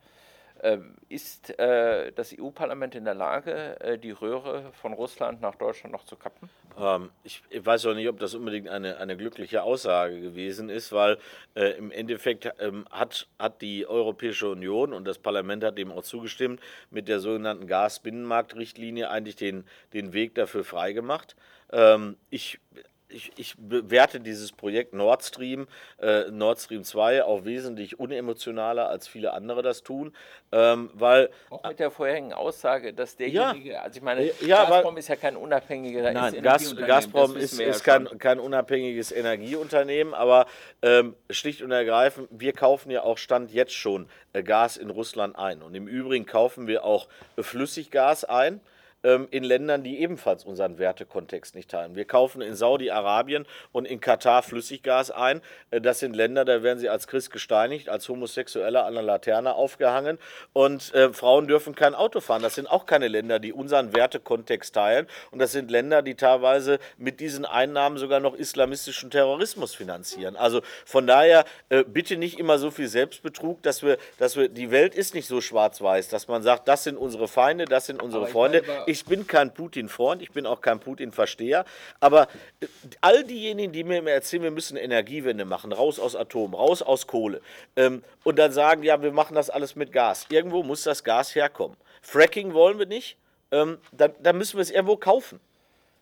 Ähm, 0.63 0.95
ist 1.09 1.59
äh, 1.59 2.13
das 2.13 2.35
EU-Parlament 2.39 2.95
in 2.95 3.05
der 3.05 3.15
Lage, 3.15 3.79
äh, 3.81 3.99
die 3.99 4.11
Röhre 4.11 4.73
von 4.73 4.93
Russland 4.95 5.41
nach 5.41 5.55
Deutschland 5.55 5.93
noch 5.93 6.05
zu 6.05 6.17
kappen? 6.17 6.49
Ähm, 6.79 7.11
ich, 7.25 7.43
ich, 7.51 7.65
weiß 7.65 7.87
auch 7.87 7.95
nicht, 7.95 8.09
ob 8.09 8.19
das 8.19 8.35
unbedingt 8.35 8.69
eine, 8.69 8.97
eine 8.97 9.17
glückliche 9.17 9.63
Aussage 9.63 10.21
gewesen 10.21 10.69
ist, 10.69 10.93
weil 10.93 11.19
äh, 11.55 11.73
im 11.73 11.91
Endeffekt 11.91 12.51
ähm, 12.59 12.87
hat, 12.91 13.29
hat 13.39 13.61
die 13.61 13.87
Europäische 13.87 14.49
Union 14.49 14.93
und 14.93 15.07
das 15.07 15.19
Parlament 15.19 15.63
hat 15.63 15.79
dem 15.79 15.93
auch 15.93 16.03
zugestimmt, 16.03 16.61
mit 16.91 17.09
der 17.09 17.21
sogenannten 17.21 17.67
Gasbinnenmarktrichtlinie 17.67 19.11
eigentlich 19.11 19.37
den, 19.37 19.65
den 19.93 20.13
Weg 20.13 20.35
dafür 20.35 20.65
freigemacht. 20.65 21.37
Ähm, 21.71 22.17
ich 22.31 22.61
ich, 23.09 23.33
ich 23.37 23.55
bewerte 23.59 24.21
dieses 24.21 24.53
Projekt 24.53 24.93
Nord 24.93 25.23
Stream, 25.23 25.69
äh, 26.01 26.31
Nord 26.31 26.59
Stream 26.59 26.85
2 26.85 27.25
auch 27.25 27.45
wesentlich 27.45 27.99
unemotionaler, 27.99 28.89
als 28.89 29.09
viele 29.09 29.33
andere 29.33 29.63
das 29.63 29.83
tun, 29.83 30.15
ähm, 30.53 30.91
weil... 30.95 31.31
Auch 31.51 31.63
mit 31.69 31.79
der 31.79 31.91
vorherigen 31.91 32.33
Aussage, 32.33 32.93
dass 32.93 33.17
derjenige, 33.17 33.71
ja, 33.73 33.83
also 33.83 33.97
ich 33.97 34.03
meine, 34.03 34.31
ja, 34.41 34.65
Gazprom 34.65 34.95
weil, 34.95 34.99
ist 34.99 35.09
ja 35.09 35.17
kein 35.17 35.37
unabhängiger 35.37 36.13
Nein, 36.13 36.43
Gas, 36.43 36.75
Gazprom 36.77 37.37
ist, 37.37 37.61
ist 37.61 37.85
kein, 37.85 38.19
kein 38.19 38.41
unabhängiges 38.41 39.13
Energieunternehmen, 39.13 40.15
aber 40.15 40.47
ähm, 40.83 41.15
schlicht 41.31 41.63
und 41.63 41.71
ergreifend, 41.71 42.29
wir 42.31 42.53
kaufen 42.53 42.91
ja 42.91 43.03
auch 43.03 43.19
Stand 43.19 43.53
jetzt 43.53 43.75
schon 43.75 44.09
äh, 44.33 44.43
Gas 44.43 44.77
in 44.77 44.91
Russland 44.91 45.37
ein. 45.37 45.63
Und 45.63 45.75
im 45.75 45.87
Übrigen 45.87 46.27
kaufen 46.27 46.67
wir 46.67 46.85
auch 46.85 47.09
äh, 47.37 47.43
Flüssiggas 47.43 48.25
ein, 48.25 48.61
ähm, 49.07 49.29
in 49.31 49.45
Ländern, 49.45 49.85
die 49.85 50.01
ebenfalls 50.01 50.45
unseren 50.45 50.79
Wertekontext 50.79 51.55
nicht 51.55 51.71
teilen. 51.71 51.95
Wir 51.95 52.05
kaufen 52.05 52.43
in 52.43 52.57
Saudi-Arabien 52.57 53.47
und 53.71 53.85
in 53.87 54.01
Katar 54.01 54.43
Flüssiggas 54.43 55.13
ein. 55.13 55.41
Äh, 55.71 55.81
das 55.81 56.01
sind 56.01 56.17
Länder, 56.17 56.45
da 56.45 56.63
werden 56.65 56.81
sie 56.81 56.89
als 56.89 57.07
Christ 57.07 57.31
gesteinigt, 57.31 57.89
als 57.89 58.09
Homosexuelle 58.09 58.83
an 58.83 58.95
der 58.95 59.05
Laterne 59.05 59.55
aufgehangen 59.55 60.19
und 60.53 60.93
äh, 60.95 61.13
Frauen 61.13 61.47
dürfen 61.47 61.75
kein 61.77 61.95
Auto 61.95 62.21
fahren. 62.21 62.43
Das 62.43 62.57
sind 62.57 62.69
auch 62.69 62.85
keine 62.85 63.07
Länder, 63.07 63.39
die 63.39 63.53
unseren 63.53 63.95
Wertekontext 63.95 64.75
teilen 64.75 65.07
und 65.31 65.39
das 65.39 65.53
sind 65.53 65.71
Länder, 65.71 66.03
die 66.03 66.17
teilweise 66.17 66.81
mit 66.99 67.21
diesen 67.21 67.45
Einnahmen 67.45 67.99
sogar 67.99 68.19
noch 68.19 68.35
islamistischen 68.35 69.11
Terrorismus 69.11 69.75
finanzieren. 69.75 70.35
Also 70.35 70.63
von 70.85 71.07
daher 71.07 71.45
äh, 71.69 71.85
bitte 71.85 72.17
nicht 72.17 72.41
immer 72.41 72.59
so 72.59 72.73
viel 72.73 72.89
Selbstbetrug, 72.89 73.63
dass 73.63 73.85
wir, 73.85 73.99
dass 74.19 74.37
wir, 74.37 74.49
die 74.49 74.73
Welt 74.73 74.97
ist 74.97 75.15
nicht 75.15 75.29
so 75.29 75.41
schwarz-weiß, 75.41 76.09
dass 76.09 76.27
man 76.27 76.43
sagt, 76.43 76.67
das 76.67 76.83
sind 76.83 76.97
unsere 76.97 77.29
Feinde, 77.29 77.67
das 77.67 77.87
sind 77.87 78.03
unsere 78.03 78.27
Freunde. 78.27 78.65
Ich 78.87 78.96
bin 79.05 79.27
kein 79.27 79.53
Putin-Freund, 79.53 80.23
ich 80.23 80.33
bin 80.33 80.47
auch 80.47 80.61
kein 80.61 80.81
Putin-Versteher, 80.81 81.65
aber 82.01 82.29
äh, 82.61 82.67
all 83.01 83.25
diejenigen, 83.25 83.73
die 83.73 83.85
mir 83.85 83.99
immer 83.99 84.11
erzählen, 84.11 84.43
wir 84.43 84.51
müssen 84.51 84.77
Energiewende 84.77 85.45
machen, 85.45 85.73
raus 85.73 85.99
aus 85.99 86.17
Atom, 86.17 86.55
raus 86.55 86.83
aus 86.83 87.07
Kohle 87.07 87.41
ähm, 87.77 88.03
und 88.25 88.39
dann 88.39 88.53
sagen, 88.53 88.83
ja, 88.83 89.03
wir 89.03 89.13
machen 89.13 89.35
das 89.35 89.51
alles 89.51 89.77
mit 89.77 89.93
Gas. 89.93 90.27
Irgendwo 90.31 90.63
muss 90.63 90.83
das 90.83 91.05
Gas 91.05 91.35
herkommen. 91.35 91.77
Fracking 92.03 92.55
wollen 92.55 92.79
wir 92.79 92.87
nicht, 92.87 93.17
ähm, 93.51 93.79
dann, 93.93 94.13
dann 94.23 94.39
müssen 94.39 94.57
wir 94.57 94.63
es 94.63 94.71
irgendwo 94.71 94.97
kaufen. 94.97 95.41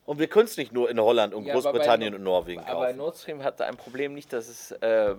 Und 0.06 0.18
wir 0.18 0.26
können 0.26 0.44
es 0.44 0.56
nicht 0.58 0.72
nur 0.72 0.90
in 0.90 1.00
Holland 1.00 1.32
und 1.32 1.46
ja, 1.46 1.54
Großbritannien 1.54 2.12
bei, 2.12 2.18
und 2.18 2.24
Norwegen 2.24 2.60
kaufen. 2.60 2.76
Aber 2.76 2.92
Nord 2.92 3.16
Stream 3.16 3.42
hat 3.42 3.60
ein 3.62 3.76
Problem 3.76 4.12
nicht, 4.12 4.32
dass 4.32 4.48
es 4.48 4.72
äh, 4.72 5.14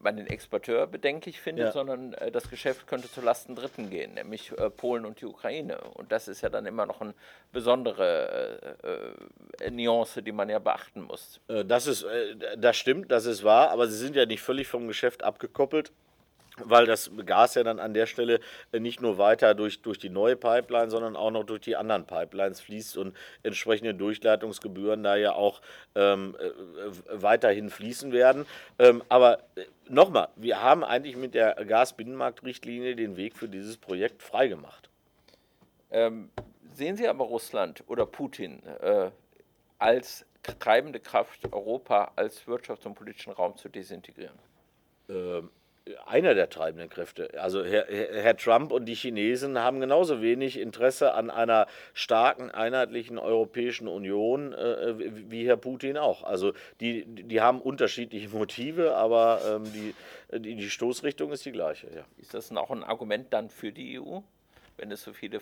man 0.00 0.16
den 0.16 0.26
Exporteur 0.26 0.86
bedenklich 0.86 1.40
findet, 1.40 1.66
ja. 1.66 1.72
sondern 1.72 2.12
äh, 2.14 2.30
das 2.30 2.50
Geschäft 2.50 2.86
könnte 2.86 3.10
zu 3.10 3.20
Lasten 3.20 3.54
Dritten 3.54 3.90
gehen, 3.90 4.14
nämlich 4.14 4.52
äh, 4.56 4.70
Polen 4.70 5.04
und 5.04 5.20
die 5.20 5.26
Ukraine. 5.26 5.80
Und 5.94 6.12
das 6.12 6.28
ist 6.28 6.40
ja 6.40 6.48
dann 6.48 6.66
immer 6.66 6.86
noch 6.86 7.00
eine 7.00 7.14
besondere 7.52 8.76
äh, 9.60 9.64
äh, 9.64 9.70
Nuance, 9.70 10.22
die 10.22 10.32
man 10.32 10.48
ja 10.48 10.58
beachten 10.58 11.02
muss. 11.02 11.40
Äh, 11.48 11.64
das, 11.64 11.86
ist, 11.86 12.06
das 12.56 12.76
stimmt, 12.76 13.10
das 13.10 13.26
ist 13.26 13.44
wahr, 13.44 13.70
aber 13.70 13.88
sie 13.88 13.98
sind 13.98 14.16
ja 14.16 14.26
nicht 14.26 14.42
völlig 14.42 14.68
vom 14.68 14.86
Geschäft 14.86 15.22
abgekoppelt 15.24 15.92
weil 16.64 16.86
das 16.86 17.10
Gas 17.24 17.54
ja 17.54 17.64
dann 17.64 17.78
an 17.78 17.94
der 17.94 18.06
Stelle 18.06 18.40
äh, 18.72 18.80
nicht 18.80 19.00
nur 19.00 19.18
weiter 19.18 19.54
durch, 19.54 19.82
durch 19.82 19.98
die 19.98 20.10
neue 20.10 20.36
Pipeline, 20.36 20.90
sondern 20.90 21.16
auch 21.16 21.30
noch 21.30 21.44
durch 21.44 21.60
die 21.60 21.76
anderen 21.76 22.06
Pipelines 22.06 22.60
fließt 22.60 22.96
und 22.98 23.16
entsprechende 23.42 23.94
Durchleitungsgebühren 23.94 25.02
da 25.02 25.16
ja 25.16 25.32
auch 25.32 25.60
ähm, 25.94 26.36
äh, 26.38 27.22
weiterhin 27.22 27.70
fließen 27.70 28.12
werden. 28.12 28.46
Ähm, 28.78 29.02
aber 29.08 29.40
äh, 29.56 29.64
nochmal, 29.88 30.28
wir 30.36 30.62
haben 30.62 30.84
eigentlich 30.84 31.16
mit 31.16 31.34
der 31.34 31.54
Gasbinnenmarktrichtlinie 31.54 32.96
den 32.96 33.16
Weg 33.16 33.36
für 33.36 33.48
dieses 33.48 33.76
Projekt 33.76 34.22
freigemacht. 34.22 34.88
Ähm, 35.90 36.30
sehen 36.74 36.96
Sie 36.96 37.08
aber 37.08 37.24
Russland 37.24 37.82
oder 37.86 38.06
Putin 38.06 38.62
äh, 38.80 39.10
als 39.78 40.26
treibende 40.58 41.00
Kraft, 41.00 41.52
Europa 41.52 42.12
als 42.16 42.46
wirtschafts- 42.46 42.86
und 42.86 42.94
politischen 42.94 43.32
Raum 43.32 43.56
zu 43.56 43.68
desintegrieren? 43.68 44.38
Ähm, 45.08 45.50
einer 46.06 46.34
der 46.34 46.48
treibenden 46.48 46.88
Kräfte. 46.88 47.30
Also 47.40 47.64
Herr, 47.64 47.86
Herr, 47.86 48.36
Trump 48.36 48.72
und 48.72 48.86
die 48.86 48.94
Chinesen 48.94 49.58
haben 49.58 49.80
genauso 49.80 50.22
wenig 50.22 50.58
Interesse 50.58 51.14
an 51.14 51.30
einer 51.30 51.66
starken, 51.94 52.50
einheitlichen 52.50 53.18
Europäischen 53.18 53.88
Union 53.88 54.52
äh, 54.52 54.94
wie 55.30 55.46
Herr 55.46 55.56
Putin 55.56 55.96
auch. 55.96 56.22
Also 56.22 56.52
die, 56.80 57.04
die 57.06 57.40
haben 57.40 57.60
unterschiedliche 57.60 58.28
Motive, 58.28 58.96
aber 58.96 59.40
ähm, 59.48 59.72
die, 59.72 59.94
die, 60.38 60.56
die, 60.56 60.70
Stoßrichtung 60.70 61.32
ist 61.32 61.44
die 61.44 61.52
gleiche. 61.52 61.88
Ja. 61.94 62.04
Ist 62.18 62.34
das 62.34 62.50
auch 62.52 62.70
ein 62.70 62.84
Argument 62.84 63.32
dann 63.32 63.50
für 63.50 63.72
die 63.72 64.00
EU, 64.00 64.20
wenn 64.76 64.90
es 64.90 65.02
so 65.02 65.12
viele 65.12 65.40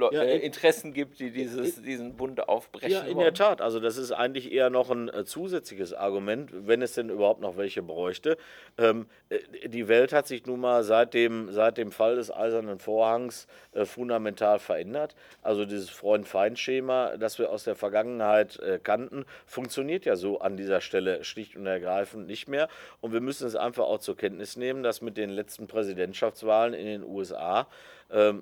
ja, 0.00 0.22
äh, 0.22 0.38
Interessen 0.38 0.92
gibt, 0.92 1.18
die 1.20 1.30
dieses, 1.30 1.82
diesen 1.82 2.14
Bund 2.16 2.48
aufbrechen. 2.48 2.90
Ja, 2.90 3.00
in 3.00 3.16
wollen. 3.16 3.24
der 3.24 3.34
Tat. 3.34 3.60
Also 3.60 3.80
das 3.80 3.96
ist 3.96 4.12
eigentlich 4.12 4.52
eher 4.52 4.70
noch 4.70 4.90
ein 4.90 5.08
äh, 5.08 5.24
zusätzliches 5.24 5.94
Argument, 5.94 6.50
wenn 6.52 6.82
es 6.82 6.94
denn 6.94 7.10
überhaupt 7.10 7.40
noch 7.40 7.56
welche 7.56 7.82
bräuchte. 7.82 8.36
Ähm, 8.78 9.06
äh, 9.28 9.68
die 9.68 9.88
Welt 9.88 10.12
hat 10.12 10.26
sich 10.26 10.46
nun 10.46 10.60
mal 10.60 10.84
seit 10.84 11.14
dem, 11.14 11.52
seit 11.52 11.78
dem 11.78 11.92
Fall 11.92 12.16
des 12.16 12.30
Eisernen 12.30 12.78
Vorhangs 12.78 13.46
äh, 13.72 13.84
fundamental 13.84 14.58
verändert. 14.58 15.14
Also 15.42 15.64
dieses 15.64 15.90
Freund-Feind-Schema, 15.90 17.16
das 17.16 17.38
wir 17.38 17.50
aus 17.50 17.64
der 17.64 17.74
Vergangenheit 17.74 18.58
äh, 18.60 18.78
kannten, 18.82 19.24
funktioniert 19.46 20.04
ja 20.04 20.16
so 20.16 20.40
an 20.40 20.56
dieser 20.56 20.80
Stelle 20.80 21.24
schlicht 21.24 21.56
und 21.56 21.66
ergreifend 21.66 22.26
nicht 22.26 22.48
mehr. 22.48 22.68
Und 23.00 23.12
wir 23.12 23.20
müssen 23.20 23.46
es 23.46 23.56
einfach 23.56 23.84
auch 23.84 23.98
zur 23.98 24.16
Kenntnis 24.16 24.56
nehmen, 24.56 24.82
dass 24.82 25.00
mit 25.00 25.16
den 25.16 25.30
letzten 25.30 25.66
Präsidentschaftswahlen 25.66 26.74
in 26.74 26.86
den 26.86 27.04
USA 27.04 27.66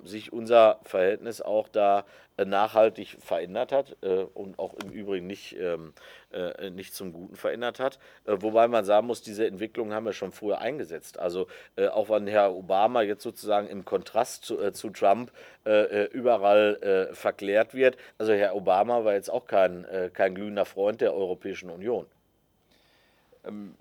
sich 0.03 0.31
unser 0.31 0.79
Verhältnis 0.83 1.41
auch 1.41 1.67
da 1.67 2.05
äh, 2.35 2.45
nachhaltig 2.45 3.17
verändert 3.19 3.71
hat 3.71 3.95
äh, 4.01 4.23
und 4.33 4.57
auch 4.57 4.73
im 4.83 4.89
Übrigen 4.89 5.27
nicht, 5.27 5.55
ähm, 5.59 5.93
äh, 6.31 6.71
nicht 6.71 6.95
zum 6.95 7.13
Guten 7.13 7.35
verändert 7.35 7.79
hat. 7.79 7.99
Wobei 8.25 8.67
man 8.67 8.85
sagen 8.85 9.05
muss, 9.05 9.21
diese 9.21 9.45
Entwicklungen 9.45 9.93
haben 9.93 10.05
wir 10.05 10.13
schon 10.13 10.31
früher 10.31 10.59
eingesetzt. 10.59 11.19
Also 11.19 11.47
auch 11.91 12.09
wenn 12.09 12.25
Herr 12.27 12.53
Obama 12.53 13.01
jetzt 13.01 13.23
sozusagen 13.23 13.67
im 13.67 13.85
Kontrast 13.85 14.45
zu, 14.45 14.71
zu 14.71 14.89
Trump 14.89 15.31
überall 15.63 17.09
verklärt 17.13 17.73
wird. 17.73 17.97
Also 18.17 18.33
Herr 18.33 18.55
Obama 18.55 19.05
war 19.05 19.13
jetzt 19.13 19.29
auch 19.29 19.45
kein, 19.45 19.85
kein 20.13 20.35
glühender 20.35 20.65
Freund 20.65 21.01
der 21.01 21.13
Europäischen 21.13 21.69
Union. 21.69 22.07
Ähm, 23.45 23.75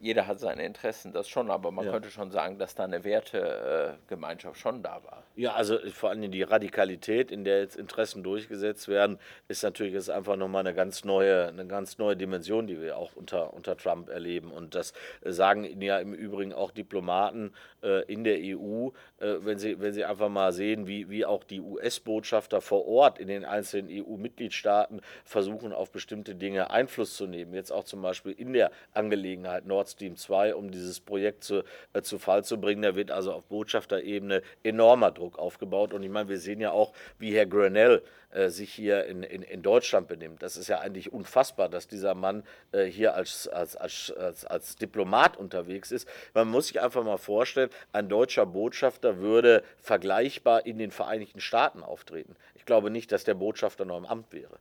jeder 0.00 0.26
hat 0.26 0.38
seine 0.38 0.64
Interessen, 0.64 1.12
das 1.12 1.28
schon, 1.28 1.50
aber 1.50 1.70
man 1.70 1.86
ja. 1.86 1.92
könnte 1.92 2.10
schon 2.10 2.30
sagen, 2.30 2.58
dass 2.58 2.74
da 2.74 2.84
eine 2.84 3.04
Wertegemeinschaft 3.04 4.58
schon 4.58 4.82
da 4.82 5.02
war. 5.04 5.24
Ja, 5.34 5.54
also 5.54 5.78
vor 5.92 6.10
allem 6.10 6.30
die 6.30 6.42
Radikalität, 6.42 7.30
in 7.30 7.44
der 7.44 7.60
jetzt 7.60 7.76
Interessen 7.76 8.22
durchgesetzt 8.22 8.88
werden, 8.88 9.18
ist 9.46 9.62
natürlich 9.62 9.94
jetzt 9.94 10.10
einfach 10.10 10.36
nochmal 10.36 10.60
eine 10.60 10.74
ganz 10.74 11.04
neue, 11.04 11.48
eine 11.48 11.66
ganz 11.66 11.96
neue 11.98 12.16
Dimension, 12.16 12.66
die 12.66 12.80
wir 12.80 12.98
auch 12.98 13.14
unter, 13.14 13.54
unter 13.54 13.76
Trump 13.76 14.08
erleben. 14.08 14.50
Und 14.50 14.74
das 14.74 14.92
sagen 15.24 15.80
ja 15.80 15.98
im 15.98 16.12
Übrigen 16.12 16.52
auch 16.52 16.70
Diplomaten 16.70 17.52
äh, 17.82 18.04
in 18.12 18.24
der 18.24 18.38
EU, 18.38 18.88
äh, 19.20 19.36
wenn, 19.40 19.58
sie, 19.58 19.80
wenn 19.80 19.92
sie 19.92 20.04
einfach 20.04 20.28
mal 20.28 20.52
sehen, 20.52 20.86
wie, 20.86 21.08
wie 21.08 21.24
auch 21.24 21.44
die 21.44 21.60
US-Botschafter 21.60 22.60
vor 22.60 22.86
Ort 22.86 23.18
in 23.18 23.28
den 23.28 23.44
einzelnen 23.44 23.88
EU-Mitgliedstaaten 23.90 25.00
versuchen, 25.24 25.72
auf 25.72 25.92
bestimmte 25.92 26.34
Dinge 26.34 26.70
Einfluss 26.70 27.16
zu 27.16 27.26
nehmen. 27.26 27.54
Jetzt 27.54 27.70
auch 27.70 27.84
zum 27.84 28.02
Beispiel 28.02 28.32
in 28.32 28.52
der 28.52 28.70
Angelegenheit 28.98 29.64
Nord 29.64 29.88
Stream 29.88 30.16
2, 30.16 30.54
um 30.54 30.70
dieses 30.70 31.00
Projekt 31.00 31.44
zu, 31.44 31.62
äh, 31.92 32.02
zu 32.02 32.18
Fall 32.18 32.44
zu 32.44 32.60
bringen. 32.60 32.82
Da 32.82 32.96
wird 32.96 33.10
also 33.10 33.32
auf 33.32 33.44
Botschafterebene 33.44 34.42
enormer 34.64 35.12
Druck 35.12 35.38
aufgebaut. 35.38 35.92
Und 35.94 36.02
ich 36.02 36.10
meine, 36.10 36.28
wir 36.28 36.38
sehen 36.38 36.60
ja 36.60 36.72
auch, 36.72 36.92
wie 37.18 37.34
Herr 37.34 37.46
Grenell 37.46 38.02
äh, 38.30 38.50
sich 38.50 38.74
hier 38.74 39.06
in, 39.06 39.22
in, 39.22 39.42
in 39.42 39.62
Deutschland 39.62 40.08
benimmt. 40.08 40.42
Das 40.42 40.56
ist 40.56 40.68
ja 40.68 40.80
eigentlich 40.80 41.12
unfassbar, 41.12 41.68
dass 41.68 41.88
dieser 41.88 42.14
Mann 42.14 42.42
äh, 42.72 42.84
hier 42.84 43.14
als, 43.14 43.48
als, 43.48 43.76
als, 43.76 44.10
als, 44.10 44.44
als 44.44 44.76
Diplomat 44.76 45.36
unterwegs 45.36 45.92
ist. 45.92 46.06
Man 46.34 46.48
muss 46.48 46.66
sich 46.66 46.80
einfach 46.80 47.04
mal 47.04 47.16
vorstellen, 47.16 47.70
ein 47.92 48.08
deutscher 48.08 48.44
Botschafter 48.44 49.18
würde 49.18 49.62
vergleichbar 49.80 50.66
in 50.66 50.76
den 50.76 50.90
Vereinigten 50.90 51.40
Staaten 51.40 51.82
auftreten. 51.82 52.36
Ich 52.54 52.66
glaube 52.66 52.90
nicht, 52.90 53.12
dass 53.12 53.24
der 53.24 53.34
Botschafter 53.34 53.84
noch 53.84 53.96
im 53.96 54.06
Amt 54.06 54.32
wäre. 54.32 54.58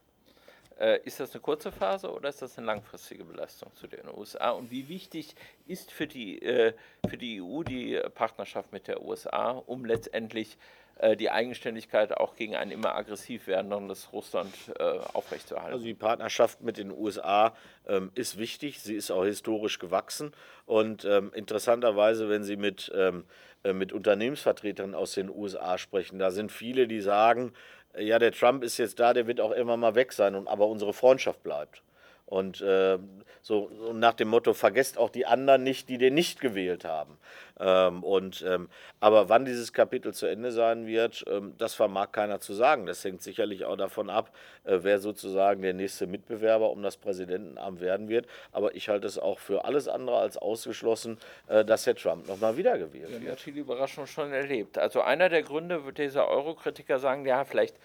Äh, 0.79 0.99
ist 1.05 1.19
das 1.19 1.33
eine 1.33 1.41
kurze 1.41 1.71
Phase 1.71 2.11
oder 2.11 2.29
ist 2.29 2.41
das 2.41 2.57
eine 2.57 2.67
langfristige 2.67 3.23
Belastung 3.23 3.73
zu 3.75 3.87
den 3.87 4.07
USA? 4.07 4.51
Und 4.51 4.69
wie 4.71 4.87
wichtig 4.87 5.35
ist 5.65 5.91
für 5.91 6.07
die, 6.07 6.41
äh, 6.41 6.73
für 7.09 7.17
die 7.17 7.41
EU 7.41 7.63
die 7.63 7.99
Partnerschaft 8.13 8.71
mit 8.71 8.87
der 8.87 9.01
USA, 9.01 9.51
um 9.51 9.85
letztendlich 9.85 10.57
äh, 10.99 11.15
die 11.15 11.29
Eigenständigkeit 11.29 12.17
auch 12.17 12.35
gegen 12.35 12.55
ein 12.55 12.71
immer 12.71 12.95
aggressiv 12.95 13.47
werdendes 13.47 14.11
Russland 14.13 14.53
äh, 14.79 14.83
aufrechtzuerhalten? 15.13 15.73
Also 15.73 15.85
die 15.85 15.93
Partnerschaft 15.93 16.61
mit 16.61 16.77
den 16.77 16.91
USA 16.91 17.55
ähm, 17.87 18.11
ist 18.15 18.37
wichtig, 18.37 18.81
sie 18.81 18.95
ist 18.95 19.11
auch 19.11 19.23
historisch 19.23 19.77
gewachsen 19.77 20.33
und 20.65 21.05
ähm, 21.05 21.31
interessanterweise, 21.33 22.29
wenn 22.29 22.43
Sie 22.43 22.55
mit, 22.55 22.91
ähm, 22.95 23.25
äh, 23.63 23.73
mit 23.73 23.93
Unternehmensvertretern 23.93 24.95
aus 24.95 25.13
den 25.13 25.29
USA 25.29 25.77
sprechen, 25.77 26.17
da 26.17 26.31
sind 26.31 26.51
viele, 26.51 26.87
die 26.87 27.01
sagen, 27.01 27.53
ja, 27.99 28.19
der 28.19 28.31
Trump 28.31 28.63
ist 28.63 28.77
jetzt 28.77 28.99
da, 28.99 29.13
der 29.13 29.27
wird 29.27 29.41
auch 29.41 29.51
immer 29.51 29.77
mal 29.77 29.95
weg 29.95 30.13
sein, 30.13 30.35
und, 30.35 30.47
aber 30.47 30.67
unsere 30.67 30.93
Freundschaft 30.93 31.43
bleibt. 31.43 31.81
Und 32.25 32.59
äh, 32.61 32.97
so, 33.41 33.71
so, 33.79 33.93
nach 33.93 34.13
dem 34.13 34.27
Motto, 34.27 34.53
vergesst 34.53 34.97
auch 34.97 35.09
die 35.09 35.25
anderen 35.25 35.63
nicht, 35.63 35.87
die 35.87 35.97
den 35.97 36.13
nicht 36.13 36.41
gewählt 36.41 36.83
haben. 36.83 37.17
Ähm, 37.59 38.03
und, 38.03 38.43
ähm, 38.47 38.69
aber 38.99 39.29
wann 39.29 39.45
dieses 39.45 39.73
Kapitel 39.73 40.13
zu 40.13 40.25
Ende 40.25 40.51
sein 40.51 40.85
wird, 40.85 41.25
ähm, 41.27 41.53
das 41.57 41.73
vermag 41.73 42.11
keiner 42.11 42.39
zu 42.39 42.53
sagen. 42.53 42.85
Das 42.85 43.03
hängt 43.03 43.21
sicherlich 43.21 43.65
auch 43.65 43.77
davon 43.77 44.09
ab, 44.09 44.31
äh, 44.63 44.79
wer 44.81 44.99
sozusagen 44.99 45.61
der 45.61 45.73
nächste 45.73 46.07
Mitbewerber 46.07 46.69
um 46.69 46.81
das 46.83 46.97
Präsidentenamt 46.97 47.81
werden 47.81 48.09
wird. 48.09 48.27
Aber 48.51 48.75
ich 48.75 48.89
halte 48.89 49.07
es 49.07 49.17
auch 49.17 49.39
für 49.39 49.65
alles 49.65 49.87
andere 49.87 50.17
als 50.17 50.37
ausgeschlossen, 50.37 51.17
äh, 51.47 51.65
dass 51.65 51.85
Herr 51.85 51.95
Trump 51.95 52.27
nochmal 52.27 52.57
wiedergewählt 52.57 53.09
ja, 53.09 53.21
wird. 53.21 53.31
hat 53.31 53.39
viele 53.39 53.61
Überraschungen 53.61 54.07
schon 54.07 54.31
erlebt. 54.31 54.77
Also 54.77 55.01
einer 55.01 55.29
der 55.29 55.43
Gründe, 55.43 55.85
wird 55.85 55.97
dieser 55.97 56.27
Euro-Kritiker 56.27 56.99
sagen, 56.99 57.25
ja, 57.25 57.43
vielleicht 57.45 57.75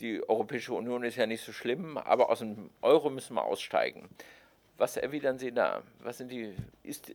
die 0.00 0.26
Europäische 0.28 0.74
Union 0.74 1.04
ist 1.04 1.16
ja 1.16 1.26
nicht 1.26 1.42
so 1.42 1.52
schlimm, 1.52 1.96
aber 1.96 2.28
aus 2.28 2.40
dem 2.40 2.70
Euro 2.82 3.08
müssen 3.08 3.34
wir 3.34 3.44
aussteigen. 3.44 4.08
Was 4.76 4.96
erwidern 4.96 5.38
Sie 5.38 5.52
da? 5.52 5.82
Was 6.00 6.18
sind 6.18 6.30
die, 6.30 6.54
ist, 6.82 7.14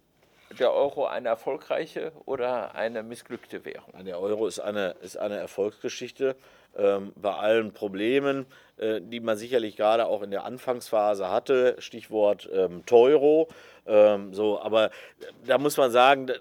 der 0.60 0.74
Euro 0.74 1.06
eine 1.06 1.30
erfolgreiche 1.30 2.12
oder 2.26 2.76
eine 2.76 3.04
missglückte 3.04 3.66
Währung? 3.66 3.94
Der 4.06 4.20
Euro 4.20 4.48
ist 4.48 4.60
eine, 4.60 4.96
ist 5.02 5.18
eine 5.18 5.38
Erfolgsgeschichte 5.38 6.36
ähm, 6.78 7.12
bei 7.16 7.34
allen 7.34 7.74
Problemen, 7.74 8.46
äh, 8.78 9.02
die 9.02 9.20
man 9.20 9.38
sicherlich 9.38 9.76
gerade 9.76 10.06
auch 10.06 10.22
in 10.22 10.32
der 10.32 10.46
Anfangsphase 10.46 11.30
hatte. 11.30 11.76
Stichwort 11.80 12.50
ähm, 12.54 12.86
Teuro. 12.86 13.50
Ähm, 13.86 14.34
so, 14.34 14.62
aber 14.62 14.92
da 15.46 15.58
muss 15.58 15.78
man 15.78 15.92
sagen, 15.92 16.32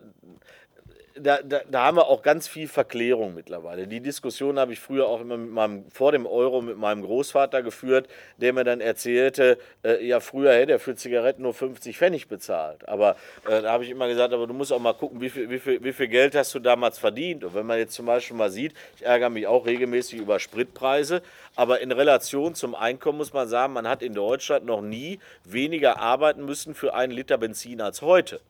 da, 1.23 1.41
da, 1.43 1.61
da, 1.71 1.85
haben 1.85 1.97
wir 1.97 2.07
auch 2.07 2.23
ganz 2.23 2.49
viel 2.49 2.69
Verklärung 2.69 3.35
mittlerweile. 3.35 3.87
Die 3.87 4.01
Diskussion 4.01 4.59
habe 4.59 4.73
ich 4.73 4.81
früher 4.81 5.07
auch 5.07 5.21
immer 5.21 5.37
mit 5.37 5.51
meinem, 5.51 5.85
vor 5.91 6.13
dem 6.13 6.27
Euro 6.27 6.61
mit 6.61 6.77
meinem 6.77 7.03
Großvater 7.03 7.63
geführt, 7.63 8.09
der 8.39 8.53
mir 8.53 8.65
dann 8.65 8.81
erzählte, 8.81 9.59
äh, 9.85 10.05
ja, 10.05 10.21
früher 10.21 10.53
hätte 10.53 10.73
er 10.73 10.79
für 10.79 10.95
Zigaretten 10.97 11.43
nur 11.43 11.55
50 11.55 11.97
Pfennig 11.97 12.29
bezahlt. 12.29 12.89
Aber 12.89 13.17
äh, 13.47 13.63
da 13.63 13.73
habe 13.73 13.85
ich 13.85 13.91
immer 13.91 14.09
gesagt, 14.09 14.33
aber 14.33 14.47
du 14.47 14.55
musst 14.55 14.73
auch 14.73 14.79
mal 14.79 14.95
gucken, 14.95 15.21
wie 15.21 15.31
viel, 15.31 15.51
wie, 15.51 15.59
viel, 15.59 15.83
wie 15.83 15.93
viel 15.93 16.09
Geld 16.09 16.35
hast 16.35 16.55
du 16.55 16.59
damals 16.59 16.99
verdient. 16.99 17.45
Und 17.45 17.55
wenn 17.55 17.67
man 17.67 17.79
jetzt 17.79 17.95
zum 17.95 18.07
Beispiel 18.07 18.37
mal 18.37 18.51
sieht, 18.51 18.75
ich 18.97 19.05
ärgere 19.05 19.31
mich 19.31 19.47
auch 19.47 19.67
regelmäßig 19.67 20.21
über 20.21 20.39
Spritpreise, 20.41 21.23
aber 21.57 21.81
in 21.81 21.93
Relation 21.93 22.55
zum 22.55 22.75
Einkommen 22.75 23.19
muss 23.19 23.33
man 23.33 23.49
sagen, 23.49 23.73
man 23.73 23.89
hat 23.89 24.03
in 24.03 24.15
Deutschland 24.15 24.65
noch 24.65 24.81
nie 24.81 25.19
weniger 25.45 25.99
arbeiten 25.99 26.45
müssen 26.45 26.75
für 26.75 26.95
einen 26.95 27.13
Liter 27.13 27.39
Benzin 27.39 27.81
als 27.81 28.03
heute. 28.03 28.41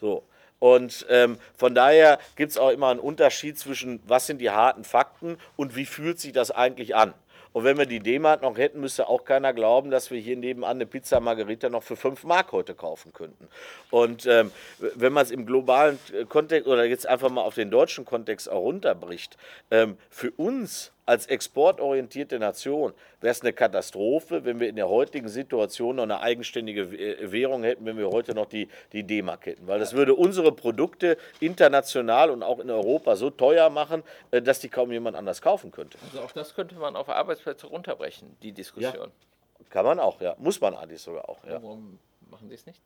So. 0.00 0.24
Und 0.60 1.06
ähm, 1.08 1.38
von 1.56 1.74
daher 1.74 2.20
gibt 2.36 2.52
es 2.52 2.58
auch 2.58 2.70
immer 2.70 2.88
einen 2.88 3.00
Unterschied 3.00 3.58
zwischen, 3.58 4.00
was 4.06 4.26
sind 4.26 4.38
die 4.38 4.50
harten 4.50 4.84
Fakten 4.84 5.38
und 5.56 5.74
wie 5.74 5.86
fühlt 5.86 6.20
sich 6.20 6.32
das 6.32 6.52
eigentlich 6.52 6.94
an. 6.94 7.14
Und 7.52 7.64
wenn 7.64 7.78
wir 7.78 7.86
die 7.86 7.98
D-Mark 7.98 8.42
noch 8.42 8.56
hätten, 8.56 8.80
müsste 8.80 9.08
auch 9.08 9.24
keiner 9.24 9.52
glauben, 9.52 9.90
dass 9.90 10.10
wir 10.10 10.20
hier 10.20 10.36
nebenan 10.36 10.70
eine 10.70 10.86
Pizza 10.86 11.18
Margarita 11.18 11.68
noch 11.68 11.82
für 11.82 11.96
5 11.96 12.24
Mark 12.24 12.52
heute 12.52 12.74
kaufen 12.74 13.12
könnten. 13.12 13.48
Und 13.90 14.26
ähm, 14.26 14.52
wenn 14.78 15.12
man 15.12 15.24
es 15.24 15.32
im 15.32 15.46
globalen 15.46 15.98
äh, 16.12 16.24
Kontext 16.24 16.68
oder 16.68 16.84
jetzt 16.84 17.08
einfach 17.08 17.30
mal 17.30 17.42
auf 17.42 17.54
den 17.54 17.70
deutschen 17.70 18.04
Kontext 18.04 18.48
auch 18.48 18.60
runterbricht, 18.60 19.36
ähm, 19.70 19.96
für 20.10 20.30
uns 20.30 20.92
als 21.10 21.26
exportorientierte 21.26 22.38
Nation 22.38 22.94
wäre 23.20 23.32
es 23.32 23.40
eine 23.40 23.52
Katastrophe, 23.52 24.44
wenn 24.44 24.60
wir 24.60 24.68
in 24.68 24.76
der 24.76 24.88
heutigen 24.88 25.28
Situation 25.28 25.96
noch 25.96 26.04
eine 26.04 26.20
eigenständige 26.20 26.82
äh, 26.82 27.32
Währung 27.32 27.64
hätten, 27.64 27.84
wenn 27.84 27.98
wir 27.98 28.10
heute 28.10 28.32
noch 28.32 28.46
die, 28.46 28.68
die 28.92 29.02
D-Mark 29.02 29.44
hätten. 29.46 29.66
Weil 29.66 29.80
das 29.80 29.92
würde 29.92 30.14
unsere 30.14 30.52
Produkte 30.52 31.18
international 31.40 32.30
und 32.30 32.44
auch 32.44 32.60
in 32.60 32.70
Europa 32.70 33.16
so 33.16 33.28
teuer 33.28 33.70
machen, 33.70 34.04
äh, 34.30 34.40
dass 34.40 34.60
die 34.60 34.68
kaum 34.68 34.92
jemand 34.92 35.16
anders 35.16 35.42
kaufen 35.42 35.72
könnte. 35.72 35.98
Also 36.12 36.20
auch 36.20 36.30
das 36.30 36.54
könnte 36.54 36.76
man 36.76 36.94
auf 36.94 37.08
Arbeitsplätze 37.08 37.66
runterbrechen, 37.66 38.36
die 38.44 38.52
Diskussion. 38.52 39.10
Ja, 39.58 39.64
kann 39.68 39.84
man 39.84 39.98
auch, 39.98 40.20
ja. 40.20 40.36
Muss 40.38 40.60
man 40.60 40.76
eigentlich 40.76 41.02
sogar 41.02 41.28
auch. 41.28 41.42
Ja. 41.44 41.54
Warum 41.54 41.98
machen 42.30 42.48
Sie 42.48 42.54
es 42.54 42.66
nicht? 42.66 42.80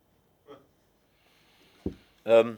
Ähm, 2.25 2.57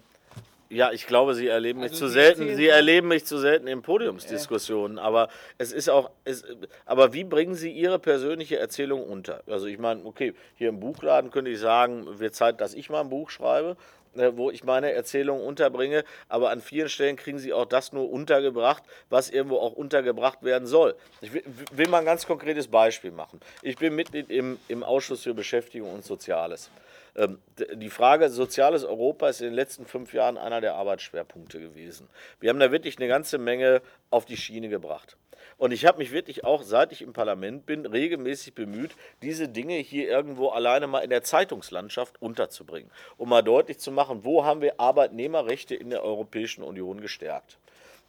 ja, 0.69 0.91
ich 0.91 1.07
glaube, 1.07 1.33
Sie 1.33 1.47
erleben 1.47 1.79
mich 1.79 1.91
also 1.91 2.07
zu 2.07 2.11
selten. 2.11 2.55
Sie 2.55 2.67
erleben 2.67 3.07
mich 3.07 3.25
zu 3.25 3.37
selten 3.37 3.67
in 3.67 3.81
Podiumsdiskussionen. 3.81 4.99
Aber 4.99 5.29
es 5.57 5.71
ist 5.71 5.89
auch. 5.89 6.11
Es, 6.25 6.43
aber 6.85 7.13
wie 7.13 7.23
bringen 7.23 7.55
Sie 7.55 7.71
Ihre 7.71 7.99
persönliche 7.99 8.57
Erzählung 8.57 9.03
unter? 9.03 9.43
Also 9.47 9.67
ich 9.67 9.79
meine, 9.79 10.03
okay, 10.05 10.33
hier 10.55 10.69
im 10.69 10.79
Buchladen 10.79 11.31
könnte 11.31 11.51
ich 11.51 11.59
sagen, 11.59 12.19
wird 12.19 12.35
Zeit, 12.35 12.59
dass 12.59 12.73
ich 12.73 12.89
mal 12.89 13.01
ein 13.01 13.09
Buch 13.09 13.29
schreibe, 13.29 13.77
äh, 14.15 14.31
wo 14.35 14.51
ich 14.51 14.65
meine 14.65 14.91
Erzählung 14.91 15.41
unterbringe. 15.41 16.03
Aber 16.27 16.49
an 16.49 16.61
vielen 16.61 16.89
Stellen 16.89 17.15
kriegen 17.15 17.39
Sie 17.39 17.53
auch 17.53 17.65
das 17.65 17.93
nur 17.93 18.09
untergebracht, 18.11 18.83
was 19.09 19.29
irgendwo 19.29 19.59
auch 19.59 19.73
untergebracht 19.73 20.43
werden 20.43 20.67
soll. 20.67 20.95
Ich 21.21 21.33
will, 21.33 21.43
will 21.71 21.87
mal 21.87 21.99
ein 21.99 22.05
ganz 22.05 22.25
konkretes 22.25 22.67
Beispiel 22.67 23.11
machen. 23.11 23.39
Ich 23.61 23.77
bin 23.77 23.95
Mitglied 23.95 24.29
im, 24.29 24.59
im 24.67 24.83
Ausschuss 24.83 25.23
für 25.23 25.33
Beschäftigung 25.33 25.93
und 25.93 26.03
Soziales. 26.03 26.69
Ähm, 27.17 27.39
die 27.73 27.89
Frage 27.89 28.29
soziales 28.29 28.83
Europa 28.83 29.29
ist 29.29 29.41
in 29.41 29.47
den 29.47 29.55
letzten 29.55 29.85
fünf 29.85 30.13
Jahren 30.13 30.37
einer 30.37 30.61
der 30.61 30.75
Arbeitsschwerpunkte 30.75 31.59
gewesen. 31.59 32.07
Wir 32.39 32.51
haben 32.51 32.59
da 32.59 32.71
wirklich 32.71 32.97
eine 32.97 33.07
ganze 33.07 33.39
Menge 33.39 33.81
auf 34.11 34.25
die 34.25 34.37
Schiene 34.37 34.69
gebracht. 34.69 35.17
Und 35.57 35.71
ich 35.71 35.85
habe 35.85 35.97
mich 35.97 36.11
wirklich 36.11 36.43
auch, 36.43 36.61
seit 36.61 36.91
ich 36.91 37.01
im 37.01 37.13
Parlament 37.13 37.65
bin, 37.65 37.87
regelmäßig 37.87 38.53
bemüht, 38.53 38.91
diese 39.23 39.49
Dinge 39.49 39.75
hier 39.77 40.07
irgendwo 40.07 40.49
alleine 40.49 40.85
mal 40.85 40.99
in 40.99 41.09
der 41.09 41.23
Zeitungslandschaft 41.23 42.21
unterzubringen, 42.21 42.91
um 43.17 43.29
mal 43.29 43.41
deutlich 43.41 43.79
zu 43.79 43.91
machen, 43.91 44.23
wo 44.23 44.45
haben 44.45 44.61
wir 44.61 44.79
Arbeitnehmerrechte 44.79 45.73
in 45.73 45.89
der 45.89 46.03
Europäischen 46.03 46.63
Union 46.63 47.01
gestärkt. 47.01 47.57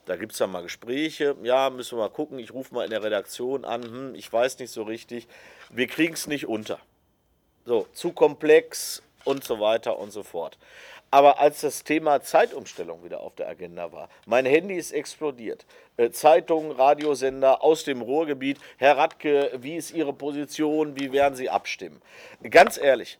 Da 0.04 0.16
gibt 0.16 0.32
es 0.32 0.38
dann 0.38 0.50
mal 0.50 0.62
Gespräche, 0.62 1.36
ja, 1.42 1.70
müssen 1.70 1.96
wir 1.96 2.04
mal 2.04 2.10
gucken, 2.10 2.38
ich 2.38 2.52
rufe 2.52 2.74
mal 2.74 2.84
in 2.84 2.90
der 2.90 3.02
Redaktion 3.02 3.64
an, 3.64 3.82
hm, 3.82 4.14
ich 4.14 4.30
weiß 4.30 4.58
nicht 4.58 4.70
so 4.70 4.82
richtig, 4.82 5.26
wir 5.70 5.86
kriegen 5.86 6.14
es 6.14 6.26
nicht 6.26 6.46
unter. 6.46 6.78
So, 7.68 7.86
zu 7.92 8.12
komplex 8.12 9.02
und 9.24 9.44
so 9.44 9.60
weiter 9.60 9.98
und 9.98 10.10
so 10.10 10.22
fort. 10.22 10.56
Aber 11.10 11.38
als 11.38 11.60
das 11.60 11.84
Thema 11.84 12.22
Zeitumstellung 12.22 13.04
wieder 13.04 13.20
auf 13.20 13.34
der 13.34 13.46
Agenda 13.46 13.92
war, 13.92 14.08
mein 14.24 14.46
Handy 14.46 14.74
ist 14.74 14.90
explodiert. 14.90 15.66
Äh, 15.98 16.08
Zeitungen, 16.08 16.70
Radiosender 16.70 17.62
aus 17.62 17.84
dem 17.84 18.00
Ruhrgebiet. 18.00 18.58
Herr 18.78 18.96
Radke, 18.96 19.50
wie 19.60 19.76
ist 19.76 19.90
Ihre 19.90 20.14
Position? 20.14 20.96
Wie 20.98 21.12
werden 21.12 21.34
Sie 21.34 21.50
abstimmen? 21.50 22.00
Ganz 22.48 22.78
ehrlich, 22.78 23.18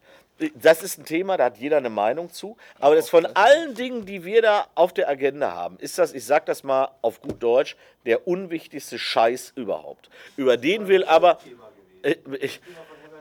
das 0.54 0.82
ist 0.82 0.96
ein 0.98 1.04
Thema, 1.04 1.36
da 1.36 1.44
hat 1.44 1.58
jeder 1.58 1.76
eine 1.76 1.90
Meinung 1.90 2.32
zu. 2.32 2.56
Aber 2.80 2.94
das 2.94 3.10
von 3.10 3.26
allen 3.26 3.74
Dingen, 3.74 4.06
die 4.06 4.24
wir 4.24 4.40
da 4.40 4.66
auf 4.74 4.94
der 4.94 5.10
Agenda 5.10 5.52
haben, 5.52 5.76
ist 5.78 5.98
das, 5.98 6.14
ich 6.14 6.24
sage 6.24 6.46
das 6.46 6.64
mal 6.64 6.88
auf 7.02 7.20
gut 7.20 7.42
Deutsch, 7.42 7.76
der 8.06 8.26
unwichtigste 8.26 8.98
Scheiß 8.98 9.52
überhaupt. 9.56 10.08
Über 10.38 10.56
den 10.56 10.88
will 10.88 11.04
aber. 11.04 11.38
Äh, 12.02 12.14
ich, 12.40 12.62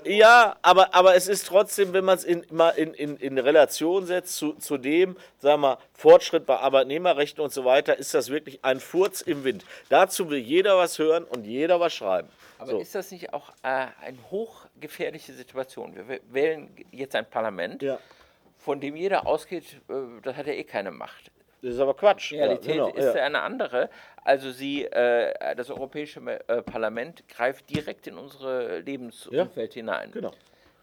ja, 0.08 0.56
aber, 0.62 0.94
aber 0.94 1.16
es 1.16 1.28
ist 1.28 1.48
trotzdem, 1.48 1.94
wenn 1.94 2.06
man 2.06 2.18
es 2.18 2.24
in, 2.24 2.44
in, 2.44 2.94
in, 2.94 3.18
in 3.18 3.38
Relation 3.38 4.06
setzt 4.06 4.36
zu, 4.36 4.54
zu 4.54 4.78
dem, 4.78 5.18
sagen 5.40 5.62
wir, 5.62 5.78
Fortschritt 5.94 6.46
bei 6.46 6.58
Arbeitnehmerrechten 6.58 7.44
und 7.44 7.52
so 7.52 7.66
weiter, 7.66 7.98
ist 7.98 8.14
das 8.14 8.30
wirklich 8.30 8.64
ein 8.64 8.80
Furz 8.80 9.22
im 9.22 9.44
Wind. 9.44 9.66
Dazu 9.90 10.30
will 10.30 10.40
jeder 10.40 10.78
was 10.78 10.98
hören 11.00 11.24
und 11.24 11.46
jeder 11.46 11.80
was 11.80 11.94
schreiben. 11.94 12.30
Aber 12.60 12.72
so. 12.72 12.80
ist 12.80 12.96
das 12.96 13.12
nicht 13.12 13.34
auch 13.34 13.50
äh, 13.64 13.88
eine 14.02 14.18
hochgefährliche 14.32 15.34
Situation? 15.34 15.96
Wir 15.96 16.20
wählen 16.30 16.70
jetzt 16.92 17.16
ein 17.16 17.30
Parlament, 17.30 17.82
ja. 17.82 18.00
von 18.58 18.80
dem 18.80 18.96
jeder 18.96 19.28
ausgeht, 19.28 19.82
äh, 19.90 19.94
das 20.24 20.36
hat 20.36 20.48
ja 20.48 20.54
eh 20.54 20.64
keine 20.64 20.92
Macht. 20.92 21.32
Das 21.62 21.74
ist 21.74 21.80
aber 21.80 21.96
Quatsch. 21.96 22.32
Die 22.32 22.38
Realität 22.38 22.76
ja, 22.76 22.86
genau, 22.86 22.98
ist 22.98 23.16
ja. 23.16 23.24
eine 23.24 23.42
andere. 23.42 23.90
Also 24.24 24.52
sie, 24.52 24.86
äh, 24.86 25.56
das 25.56 25.70
Europäische 25.70 26.20
äh, 26.48 26.62
Parlament 26.62 27.28
greift 27.28 27.70
direkt 27.70 28.08
in 28.08 28.18
unsere 28.18 28.80
Lebensumwelt 28.80 29.76
ja, 29.76 29.82
hinein. 29.82 30.12
Genau. 30.12 30.32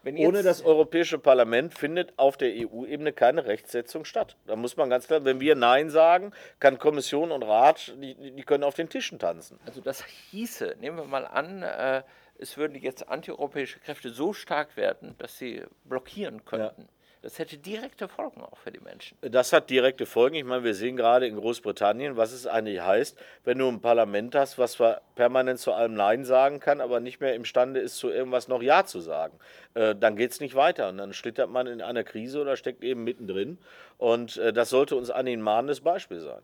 Ohne 0.05 0.43
das 0.43 0.63
Europäische 0.63 1.17
Parlament 1.17 1.75
findet 1.75 2.13
auf 2.17 2.37
der 2.37 2.49
EU-Ebene 2.53 3.11
keine 3.11 3.45
Rechtsetzung 3.45 4.05
statt. 4.05 4.37
Da 4.45 4.55
muss 4.55 4.77
man 4.77 4.87
ganz 4.89 5.07
klar, 5.07 5.25
wenn 5.25 5.39
wir 5.39 5.55
Nein 5.55 5.89
sagen, 5.89 6.31
kann 6.59 6.77
Kommission 6.77 7.31
und 7.31 7.41
Rat, 7.41 7.95
die, 7.97 8.13
die 8.31 8.43
können 8.43 8.63
auf 8.63 8.75
den 8.75 8.87
Tischen 8.87 9.17
tanzen. 9.17 9.59
Also 9.65 9.81
das 9.81 10.03
hieße, 10.29 10.75
nehmen 10.79 10.97
wir 10.97 11.05
mal 11.05 11.25
an, 11.25 11.63
äh, 11.63 12.03
es 12.37 12.55
würden 12.57 12.75
jetzt 12.75 13.07
antieuropäische 13.07 13.79
Kräfte 13.79 14.09
so 14.09 14.33
stark 14.33 14.77
werden, 14.77 15.15
dass 15.17 15.39
sie 15.39 15.63
blockieren 15.85 16.45
könnten. 16.45 16.87
Das 17.25 17.39
hätte 17.39 17.57
direkte 17.57 18.07
Folgen 18.07 18.43
auch 18.43 18.59
für 18.59 18.71
die 18.71 18.79
Menschen. 18.81 19.17
Das 19.21 19.51
hat 19.51 19.71
direkte 19.71 20.05
Folgen. 20.05 20.35
Ich 20.35 20.43
meine, 20.43 20.63
wir 20.63 20.75
sehen 20.75 20.95
gerade 20.95 21.25
in 21.25 21.35
Großbritannien, 21.35 22.17
was 22.17 22.31
es 22.31 22.45
eigentlich 22.45 22.81
heißt, 22.81 23.17
wenn 23.45 23.57
du 23.57 23.67
ein 23.67 23.81
Parlament 23.81 24.35
hast, 24.35 24.59
was 24.59 24.73
zwar 24.73 25.01
permanent 25.15 25.59
zu 25.59 25.73
allem 25.73 25.95
Nein 25.95 26.23
sagen 26.23 26.59
kann, 26.59 26.81
aber 26.81 26.99
nicht 26.99 27.21
mehr 27.21 27.33
imstande 27.33 27.79
ist, 27.79 27.97
zu 27.97 28.11
irgendwas 28.11 28.47
noch 28.47 28.61
Ja 28.61 28.85
zu 28.85 28.99
sagen. 28.99 29.39
Äh, 29.73 29.95
dann 29.95 30.17
geht 30.17 30.33
es 30.33 30.39
nicht 30.39 30.53
weiter. 30.53 30.87
Und 30.89 30.99
dann 30.99 31.13
schlittert 31.13 31.49
man 31.49 31.65
in 31.65 31.81
einer 31.81 32.03
Krise 32.03 32.39
oder 32.39 32.57
steckt 32.57 32.83
eben 32.83 33.03
mittendrin. 33.03 33.57
Und 33.97 34.37
äh, 34.37 34.53
das 34.53 34.69
sollte 34.69 34.95
uns 34.95 35.09
ein 35.09 35.41
mahnendes 35.41 35.81
Beispiel 35.81 36.19
sein. 36.19 36.43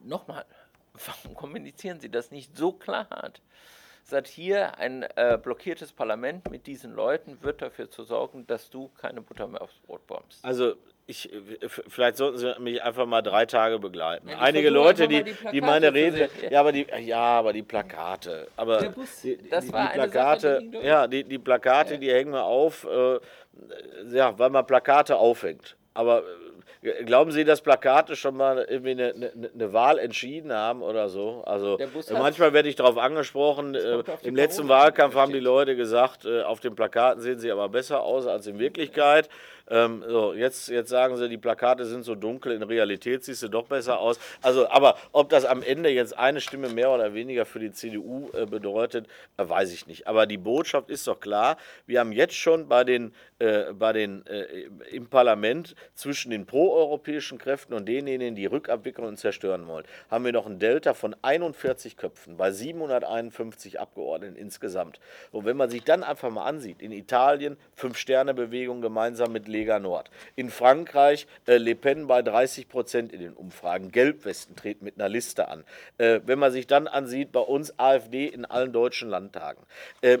Nochmal, 0.00 0.46
warum 0.94 1.34
kommunizieren 1.34 2.00
Sie 2.00 2.08
das 2.08 2.30
nicht 2.30 2.56
so 2.56 2.72
klar? 2.72 3.08
sagt 3.10 3.42
hier, 4.26 4.78
ein 4.78 5.02
äh, 5.16 5.38
blockiertes 5.42 5.92
Parlament 5.92 6.50
mit 6.50 6.66
diesen 6.66 6.94
Leuten 6.94 7.38
wird 7.42 7.62
dafür 7.62 7.90
zu 7.90 8.02
sorgen, 8.02 8.46
dass 8.46 8.70
du 8.70 8.88
keine 9.00 9.20
Butter 9.20 9.46
mehr 9.46 9.62
aufs 9.62 9.78
Brot 9.80 10.06
bombst. 10.06 10.44
Also 10.44 10.74
ich, 11.06 11.28
vielleicht 11.88 12.16
sollten 12.16 12.38
Sie 12.38 12.54
mich 12.60 12.82
einfach 12.82 13.04
mal 13.04 13.20
drei 13.20 13.44
Tage 13.44 13.78
begleiten. 13.80 14.28
Ja, 14.28 14.38
Einige 14.38 14.70
Leute, 14.70 15.08
die, 15.08 15.24
die, 15.24 15.34
die 15.52 15.60
meine 15.60 15.92
Rede, 15.92 16.30
ja, 16.48 16.60
aber 16.60 16.70
die, 16.70 16.86
ja, 17.00 17.18
aber 17.18 17.52
die 17.52 17.62
Plakate, 17.62 18.46
aber 18.56 18.90
Bus, 18.90 19.22
die, 19.22 19.36
die, 19.36 19.42
die 19.42 19.70
Plakate, 19.70 20.62
Sache, 20.70 20.86
ja, 20.86 21.06
die, 21.08 21.24
die 21.24 21.38
Plakate, 21.38 21.94
ja. 21.94 22.00
die 22.00 22.12
hängen 22.12 22.32
wir 22.32 22.44
auf, 22.44 22.84
äh, 22.84 23.18
ja, 24.12 24.38
weil 24.38 24.50
man 24.50 24.64
Plakate 24.64 25.16
aufhängt. 25.16 25.76
Aber 25.94 26.22
Glauben 27.04 27.30
Sie, 27.30 27.44
dass 27.44 27.60
Plakate 27.60 28.16
schon 28.16 28.36
mal 28.38 28.66
irgendwie 28.66 28.92
eine, 28.92 29.12
eine, 29.12 29.50
eine 29.52 29.72
Wahl 29.74 29.98
entschieden 29.98 30.50
haben 30.50 30.80
oder 30.80 31.10
so? 31.10 31.42
Also 31.44 31.78
manchmal 32.10 32.54
werde 32.54 32.70
ich 32.70 32.76
darauf 32.76 32.96
angesprochen. 32.96 33.74
Äh, 33.74 34.02
Im 34.22 34.34
letzten 34.34 34.66
Wahlkampf 34.68 35.14
haben 35.14 35.32
die 35.32 35.40
Leute 35.40 35.76
gesagt, 35.76 36.24
äh, 36.24 36.42
auf 36.42 36.60
den 36.60 36.74
Plakaten 36.74 37.20
sehen 37.20 37.38
sie 37.38 37.50
aber 37.50 37.68
besser 37.68 38.00
aus 38.00 38.26
als 38.26 38.46
in 38.46 38.58
Wirklichkeit. 38.58 39.28
Ähm, 39.70 40.04
so, 40.06 40.34
jetzt, 40.34 40.68
jetzt 40.68 40.90
sagen 40.90 41.16
sie, 41.16 41.28
die 41.28 41.38
Plakate 41.38 41.86
sind 41.86 42.04
so 42.04 42.14
dunkel, 42.14 42.52
in 42.52 42.62
Realität 42.62 43.24
siehst 43.24 43.42
du 43.42 43.48
doch 43.48 43.66
besser 43.66 44.00
aus. 44.00 44.18
Also, 44.42 44.68
aber 44.68 44.96
ob 45.12 45.28
das 45.28 45.44
am 45.44 45.62
Ende 45.62 45.90
jetzt 45.90 46.18
eine 46.18 46.40
Stimme 46.40 46.68
mehr 46.68 46.90
oder 46.90 47.14
weniger 47.14 47.46
für 47.46 47.60
die 47.60 47.70
CDU 47.70 48.30
äh, 48.32 48.46
bedeutet, 48.46 49.06
äh, 49.36 49.48
weiß 49.48 49.72
ich 49.72 49.86
nicht. 49.86 50.08
Aber 50.08 50.26
die 50.26 50.38
Botschaft 50.38 50.90
ist 50.90 51.06
doch 51.06 51.20
klar, 51.20 51.56
wir 51.86 52.00
haben 52.00 52.12
jetzt 52.12 52.34
schon 52.34 52.68
bei 52.68 52.82
den, 52.82 53.14
äh, 53.38 53.72
bei 53.72 53.92
den 53.92 54.26
äh, 54.26 54.44
im 54.90 55.06
Parlament 55.06 55.76
zwischen 55.94 56.30
den 56.30 56.46
proeuropäischen 56.46 57.38
Kräften 57.38 57.74
und 57.74 57.86
denjenigen, 57.86 58.34
die 58.34 58.46
rückabwickeln 58.46 59.16
zerstören 59.16 59.66
wollen, 59.68 59.84
haben 60.10 60.24
wir 60.24 60.32
noch 60.32 60.46
ein 60.46 60.58
Delta 60.58 60.94
von 60.94 61.14
41 61.22 61.96
Köpfen 61.96 62.36
bei 62.36 62.50
751 62.50 63.78
Abgeordneten 63.78 64.36
insgesamt. 64.36 64.98
Und 65.30 65.44
wenn 65.44 65.56
man 65.56 65.70
sich 65.70 65.84
dann 65.84 66.02
einfach 66.02 66.30
mal 66.30 66.44
ansieht, 66.44 66.82
in 66.82 66.90
Italien 66.90 67.56
Fünf-Sterne-Bewegung 67.74 68.80
gemeinsam 68.80 69.32
mit 69.32 69.46
Lega 69.60 69.78
Nord. 69.78 70.10
In 70.36 70.50
Frankreich 70.50 71.26
äh, 71.46 71.58
Le 71.58 71.74
Pen 71.74 72.06
bei 72.06 72.22
30 72.22 72.68
Prozent 72.68 73.12
in 73.12 73.20
den 73.20 73.34
Umfragen. 73.34 73.92
Gelbwesten 73.92 74.56
treten 74.56 74.84
mit 74.84 74.98
einer 74.98 75.08
Liste 75.08 75.48
an. 75.48 75.64
Äh, 75.98 76.20
wenn 76.24 76.38
man 76.38 76.50
sich 76.50 76.66
dann 76.66 76.88
ansieht, 76.88 77.30
bei 77.30 77.40
uns 77.40 77.78
AfD 77.78 78.26
in 78.26 78.46
allen 78.46 78.72
deutschen 78.72 79.10
Landtagen. 79.10 79.62
Äh, 80.00 80.18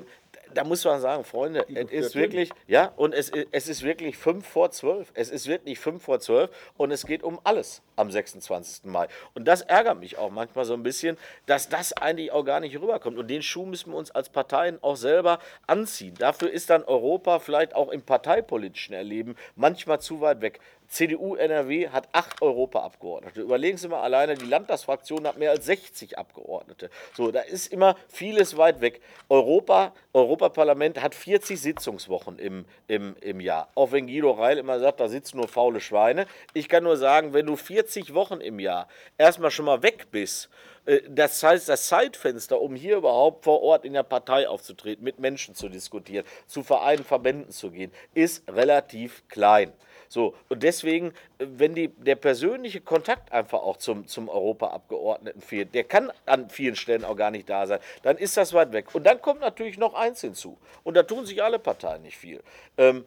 da 0.54 0.64
muss 0.64 0.84
man 0.84 1.00
sagen, 1.00 1.24
Freunde, 1.24 1.64
es 1.68 1.90
ist 1.90 2.14
wirklich, 2.14 2.50
ja, 2.66 2.92
und 2.96 3.14
es, 3.14 3.30
es 3.50 3.68
ist 3.68 3.82
wirklich 3.82 4.16
fünf 4.16 4.46
vor 4.46 4.70
zwölf. 4.70 5.10
Es 5.14 5.30
ist 5.30 5.46
wirklich 5.46 5.78
fünf 5.78 6.04
vor 6.04 6.20
zwölf 6.20 6.50
und 6.76 6.90
es 6.90 7.06
geht 7.06 7.22
um 7.22 7.40
alles 7.44 7.82
am 7.96 8.10
26. 8.10 8.84
Mai. 8.84 9.08
Und 9.34 9.46
das 9.46 9.62
ärgert 9.62 9.98
mich 9.98 10.18
auch 10.18 10.30
manchmal 10.30 10.64
so 10.64 10.74
ein 10.74 10.82
bisschen, 10.82 11.16
dass 11.46 11.68
das 11.68 11.92
eigentlich 11.92 12.32
auch 12.32 12.44
gar 12.44 12.60
nicht 12.60 12.76
rüberkommt. 12.80 13.18
Und 13.18 13.28
den 13.28 13.42
Schuh 13.42 13.66
müssen 13.66 13.92
wir 13.92 13.98
uns 13.98 14.10
als 14.10 14.28
Parteien 14.28 14.78
auch 14.82 14.96
selber 14.96 15.38
anziehen. 15.66 16.14
Dafür 16.18 16.50
ist 16.50 16.70
dann 16.70 16.82
Europa 16.84 17.38
vielleicht 17.38 17.74
auch 17.74 17.90
im 17.90 18.02
parteipolitischen 18.02 18.94
Erleben 18.94 19.36
manchmal 19.56 20.00
zu 20.00 20.20
weit 20.20 20.40
weg. 20.40 20.60
CDU 20.90 21.36
NRW 21.36 21.88
hat 21.88 22.08
acht 22.12 22.42
Europaabgeordnete. 22.42 23.40
Überlegen 23.40 23.78
Sie 23.78 23.88
mal 23.88 24.02
alleine, 24.02 24.34
die 24.34 24.44
Landtagsfraktion 24.44 25.26
hat 25.26 25.38
mehr 25.38 25.52
als 25.52 25.64
60 25.66 26.18
Abgeordnete. 26.18 26.90
So, 27.16 27.30
da 27.30 27.40
ist 27.40 27.72
immer 27.72 27.96
vieles 28.08 28.56
weit 28.56 28.80
weg. 28.80 29.00
Europa, 29.28 29.94
Europaparlament 30.12 31.00
hat 31.00 31.14
40 31.14 31.60
Sitzungswochen 31.60 32.40
im, 32.40 32.64
im, 32.88 33.14
im 33.20 33.38
Jahr. 33.38 33.68
Auch 33.76 33.92
wenn 33.92 34.08
Guido 34.08 34.32
Reil 34.32 34.58
immer 34.58 34.80
sagt, 34.80 34.98
da 34.98 35.08
sitzen 35.08 35.36
nur 35.36 35.46
faule 35.46 35.80
Schweine. 35.80 36.26
Ich 36.54 36.68
kann 36.68 36.82
nur 36.82 36.96
sagen, 36.96 37.32
wenn 37.32 37.46
du 37.46 37.54
40 37.54 38.12
Wochen 38.14 38.40
im 38.40 38.58
Jahr 38.58 38.88
erstmal 39.16 39.52
schon 39.52 39.66
mal 39.66 39.84
weg 39.84 40.08
bist, 40.10 40.50
äh, 40.86 41.02
das 41.08 41.40
heißt, 41.40 41.68
das 41.68 41.86
Zeitfenster, 41.86 42.60
um 42.60 42.74
hier 42.74 42.96
überhaupt 42.96 43.44
vor 43.44 43.62
Ort 43.62 43.84
in 43.84 43.92
der 43.92 44.02
Partei 44.02 44.48
aufzutreten, 44.48 45.04
mit 45.04 45.20
Menschen 45.20 45.54
zu 45.54 45.68
diskutieren, 45.68 46.26
zu 46.48 46.64
Vereinen, 46.64 47.04
Verbänden 47.04 47.52
zu 47.52 47.70
gehen, 47.70 47.92
ist 48.12 48.42
relativ 48.50 49.22
klein. 49.28 49.72
So, 50.12 50.34
und 50.48 50.64
deswegen, 50.64 51.12
äh, 51.38 51.46
wenn 51.46 51.72
die, 51.76 51.86
der 51.86 52.16
persönliche 52.16 52.80
Kontakt 52.80 53.30
einfach 53.30 53.60
auch 53.60 53.76
zum, 53.76 54.08
zum 54.08 54.28
Europaabgeordneten 54.28 55.40
fehlt, 55.40 55.72
der 55.72 55.84
kann 55.84 56.10
an 56.26 56.50
vielen 56.50 56.74
Stellen 56.74 57.04
auch 57.04 57.14
gar 57.14 57.30
nicht 57.30 57.48
da 57.48 57.64
sein, 57.68 57.78
dann 58.02 58.18
ist 58.18 58.36
das 58.36 58.52
weit 58.52 58.72
weg. 58.72 58.92
Und 58.92 59.04
dann 59.04 59.22
kommt 59.22 59.40
natürlich 59.40 59.78
noch 59.78 59.94
eins 59.94 60.20
hinzu. 60.20 60.58
Und 60.82 60.94
da 60.94 61.04
tun 61.04 61.26
sich 61.26 61.44
alle 61.44 61.60
Parteien 61.60 62.02
nicht 62.02 62.18
viel. 62.18 62.42
Ähm, 62.76 63.04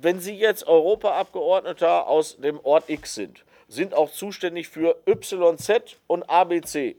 wenn 0.00 0.18
Sie 0.18 0.34
jetzt 0.34 0.66
Europaabgeordneter 0.66 2.08
aus 2.08 2.38
dem 2.38 2.58
Ort 2.64 2.88
X 2.88 3.14
sind, 3.14 3.44
sind 3.68 3.92
auch 3.92 4.10
zuständig 4.10 4.68
für 4.68 4.96
YZ 5.06 5.98
und 6.06 6.22
ABC. 6.22 6.96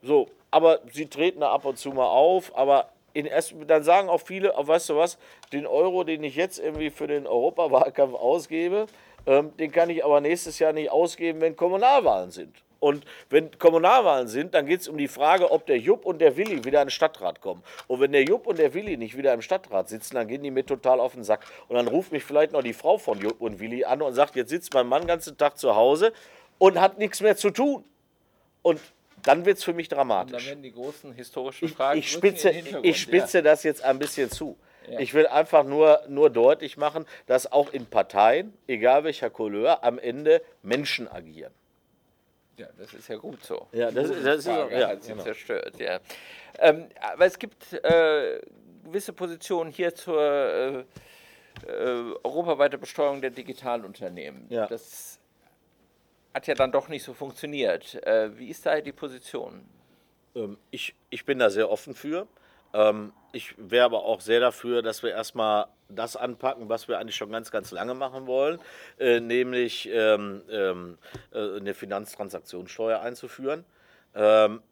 So, 0.00 0.30
aber 0.50 0.80
sie 0.90 1.06
treten 1.06 1.40
da 1.40 1.50
ab 1.50 1.66
und 1.66 1.76
zu 1.78 1.90
mal 1.90 2.06
auf, 2.06 2.56
aber 2.56 2.88
in 3.14 3.28
dann 3.66 3.82
sagen 3.82 4.08
auch 4.08 4.20
viele, 4.20 4.52
oh, 4.56 4.66
weißt 4.66 4.90
du 4.90 4.96
was, 4.96 5.18
den 5.52 5.66
Euro, 5.66 6.04
den 6.04 6.22
ich 6.22 6.36
jetzt 6.36 6.58
irgendwie 6.58 6.90
für 6.90 7.06
den 7.06 7.26
Europawahlkampf 7.26 8.14
ausgebe, 8.14 8.86
ähm, 9.26 9.56
den 9.56 9.72
kann 9.72 9.88
ich 9.88 10.04
aber 10.04 10.20
nächstes 10.20 10.58
Jahr 10.58 10.72
nicht 10.72 10.90
ausgeben, 10.90 11.40
wenn 11.40 11.56
Kommunalwahlen 11.56 12.30
sind. 12.30 12.54
Und 12.80 13.06
wenn 13.30 13.56
Kommunalwahlen 13.58 14.28
sind, 14.28 14.52
dann 14.52 14.66
geht 14.66 14.82
es 14.82 14.88
um 14.88 14.98
die 14.98 15.08
Frage, 15.08 15.50
ob 15.50 15.64
der 15.64 15.78
Jupp 15.78 16.04
und 16.04 16.20
der 16.20 16.36
Willi 16.36 16.64
wieder 16.64 16.82
in 16.82 16.88
den 16.88 16.90
Stadtrat 16.90 17.40
kommen. 17.40 17.62
Und 17.86 18.00
wenn 18.00 18.12
der 18.12 18.24
Jupp 18.24 18.46
und 18.46 18.58
der 18.58 18.74
Willi 18.74 18.98
nicht 18.98 19.16
wieder 19.16 19.32
im 19.32 19.40
Stadtrat 19.40 19.88
sitzen, 19.88 20.16
dann 20.16 20.28
gehen 20.28 20.42
die 20.42 20.50
mir 20.50 20.66
total 20.66 21.00
auf 21.00 21.14
den 21.14 21.24
Sack. 21.24 21.46
Und 21.68 21.76
dann 21.76 21.88
ruft 21.88 22.12
mich 22.12 22.24
vielleicht 22.24 22.52
noch 22.52 22.62
die 22.62 22.74
Frau 22.74 22.98
von 22.98 23.18
Jupp 23.20 23.40
und 23.40 23.58
Willi 23.58 23.84
an 23.86 24.02
und 24.02 24.12
sagt, 24.12 24.36
jetzt 24.36 24.50
sitzt 24.50 24.74
mein 24.74 24.86
Mann 24.86 25.02
den 25.02 25.08
ganzen 25.08 25.38
Tag 25.38 25.56
zu 25.56 25.74
Hause 25.74 26.12
und 26.58 26.78
hat 26.78 26.98
nichts 26.98 27.22
mehr 27.22 27.38
zu 27.38 27.50
tun. 27.50 27.84
Und 28.60 28.80
dann 29.24 29.44
wird 29.44 29.58
es 29.58 29.64
für 29.64 29.72
mich 29.72 29.88
dramatisch. 29.88 30.32
Und 30.32 30.40
dann 30.40 30.48
werden 30.48 30.62
die 30.62 30.72
großen 30.72 31.12
historischen 31.12 31.68
Fragen. 31.68 31.98
Ich, 31.98 32.06
ich 32.06 32.12
spitze, 32.12 32.50
ich 32.50 33.00
spitze 33.00 33.38
ja. 33.38 33.42
das 33.42 33.62
jetzt 33.62 33.82
ein 33.82 33.98
bisschen 33.98 34.30
zu. 34.30 34.56
Ja. 34.88 35.00
Ich 35.00 35.14
will 35.14 35.26
einfach 35.26 35.64
nur, 35.64 36.02
nur 36.08 36.30
deutlich 36.30 36.76
machen, 36.76 37.06
dass 37.26 37.50
auch 37.50 37.72
in 37.72 37.86
Parteien, 37.86 38.52
egal 38.66 39.04
welcher 39.04 39.30
Couleur, 39.30 39.82
am 39.82 39.98
Ende 39.98 40.42
Menschen 40.62 41.08
agieren. 41.08 41.52
Ja, 42.56 42.68
das 42.78 42.94
ist 42.94 43.08
ja 43.08 43.16
gut 43.16 43.42
so. 43.42 43.66
Ja, 43.72 43.90
das, 43.90 44.08
das 44.08 44.38
ist 44.38 44.48
auch, 44.48 44.70
ja, 44.70 44.88
hat 44.88 45.02
sie 45.02 45.12
genau. 45.12 45.24
zerstört. 45.24 45.78
Ja. 45.78 46.00
Ähm, 46.58 46.86
aber 47.00 47.26
es 47.26 47.38
gibt 47.38 47.72
äh, 47.72 48.40
gewisse 48.84 49.12
Positionen 49.12 49.70
hier 49.70 49.94
zur 49.94 50.20
äh, 50.20 50.78
äh, 51.66 52.14
europaweiten 52.22 52.78
Besteuerung 52.78 53.20
der 53.20 53.30
Digitalunternehmen. 53.30 54.46
Ja. 54.50 54.66
Das 54.66 55.18
hat 56.34 56.48
ja 56.48 56.54
dann 56.54 56.72
doch 56.72 56.88
nicht 56.88 57.04
so 57.04 57.14
funktioniert. 57.14 57.94
Äh, 58.04 58.36
wie 58.36 58.48
ist 58.48 58.66
da 58.66 58.80
die 58.80 58.92
Position? 58.92 59.64
Ähm, 60.34 60.58
ich, 60.70 60.94
ich 61.10 61.24
bin 61.24 61.38
da 61.38 61.48
sehr 61.48 61.70
offen 61.70 61.94
für. 61.94 62.26
Ähm, 62.74 63.12
ich 63.32 63.54
wäre 63.56 63.84
aber 63.84 64.04
auch 64.04 64.20
sehr 64.20 64.40
dafür, 64.40 64.82
dass 64.82 65.02
wir 65.04 65.10
erstmal 65.10 65.66
das 65.88 66.16
anpacken, 66.16 66.68
was 66.68 66.88
wir 66.88 66.98
eigentlich 66.98 67.14
schon 67.14 67.30
ganz, 67.30 67.52
ganz 67.52 67.70
lange 67.70 67.94
machen 67.94 68.26
wollen, 68.26 68.58
äh, 68.98 69.20
nämlich 69.20 69.88
ähm, 69.92 70.42
äh, 70.48 70.74
eine 71.32 71.74
Finanztransaktionssteuer 71.74 73.00
einzuführen. 73.00 73.64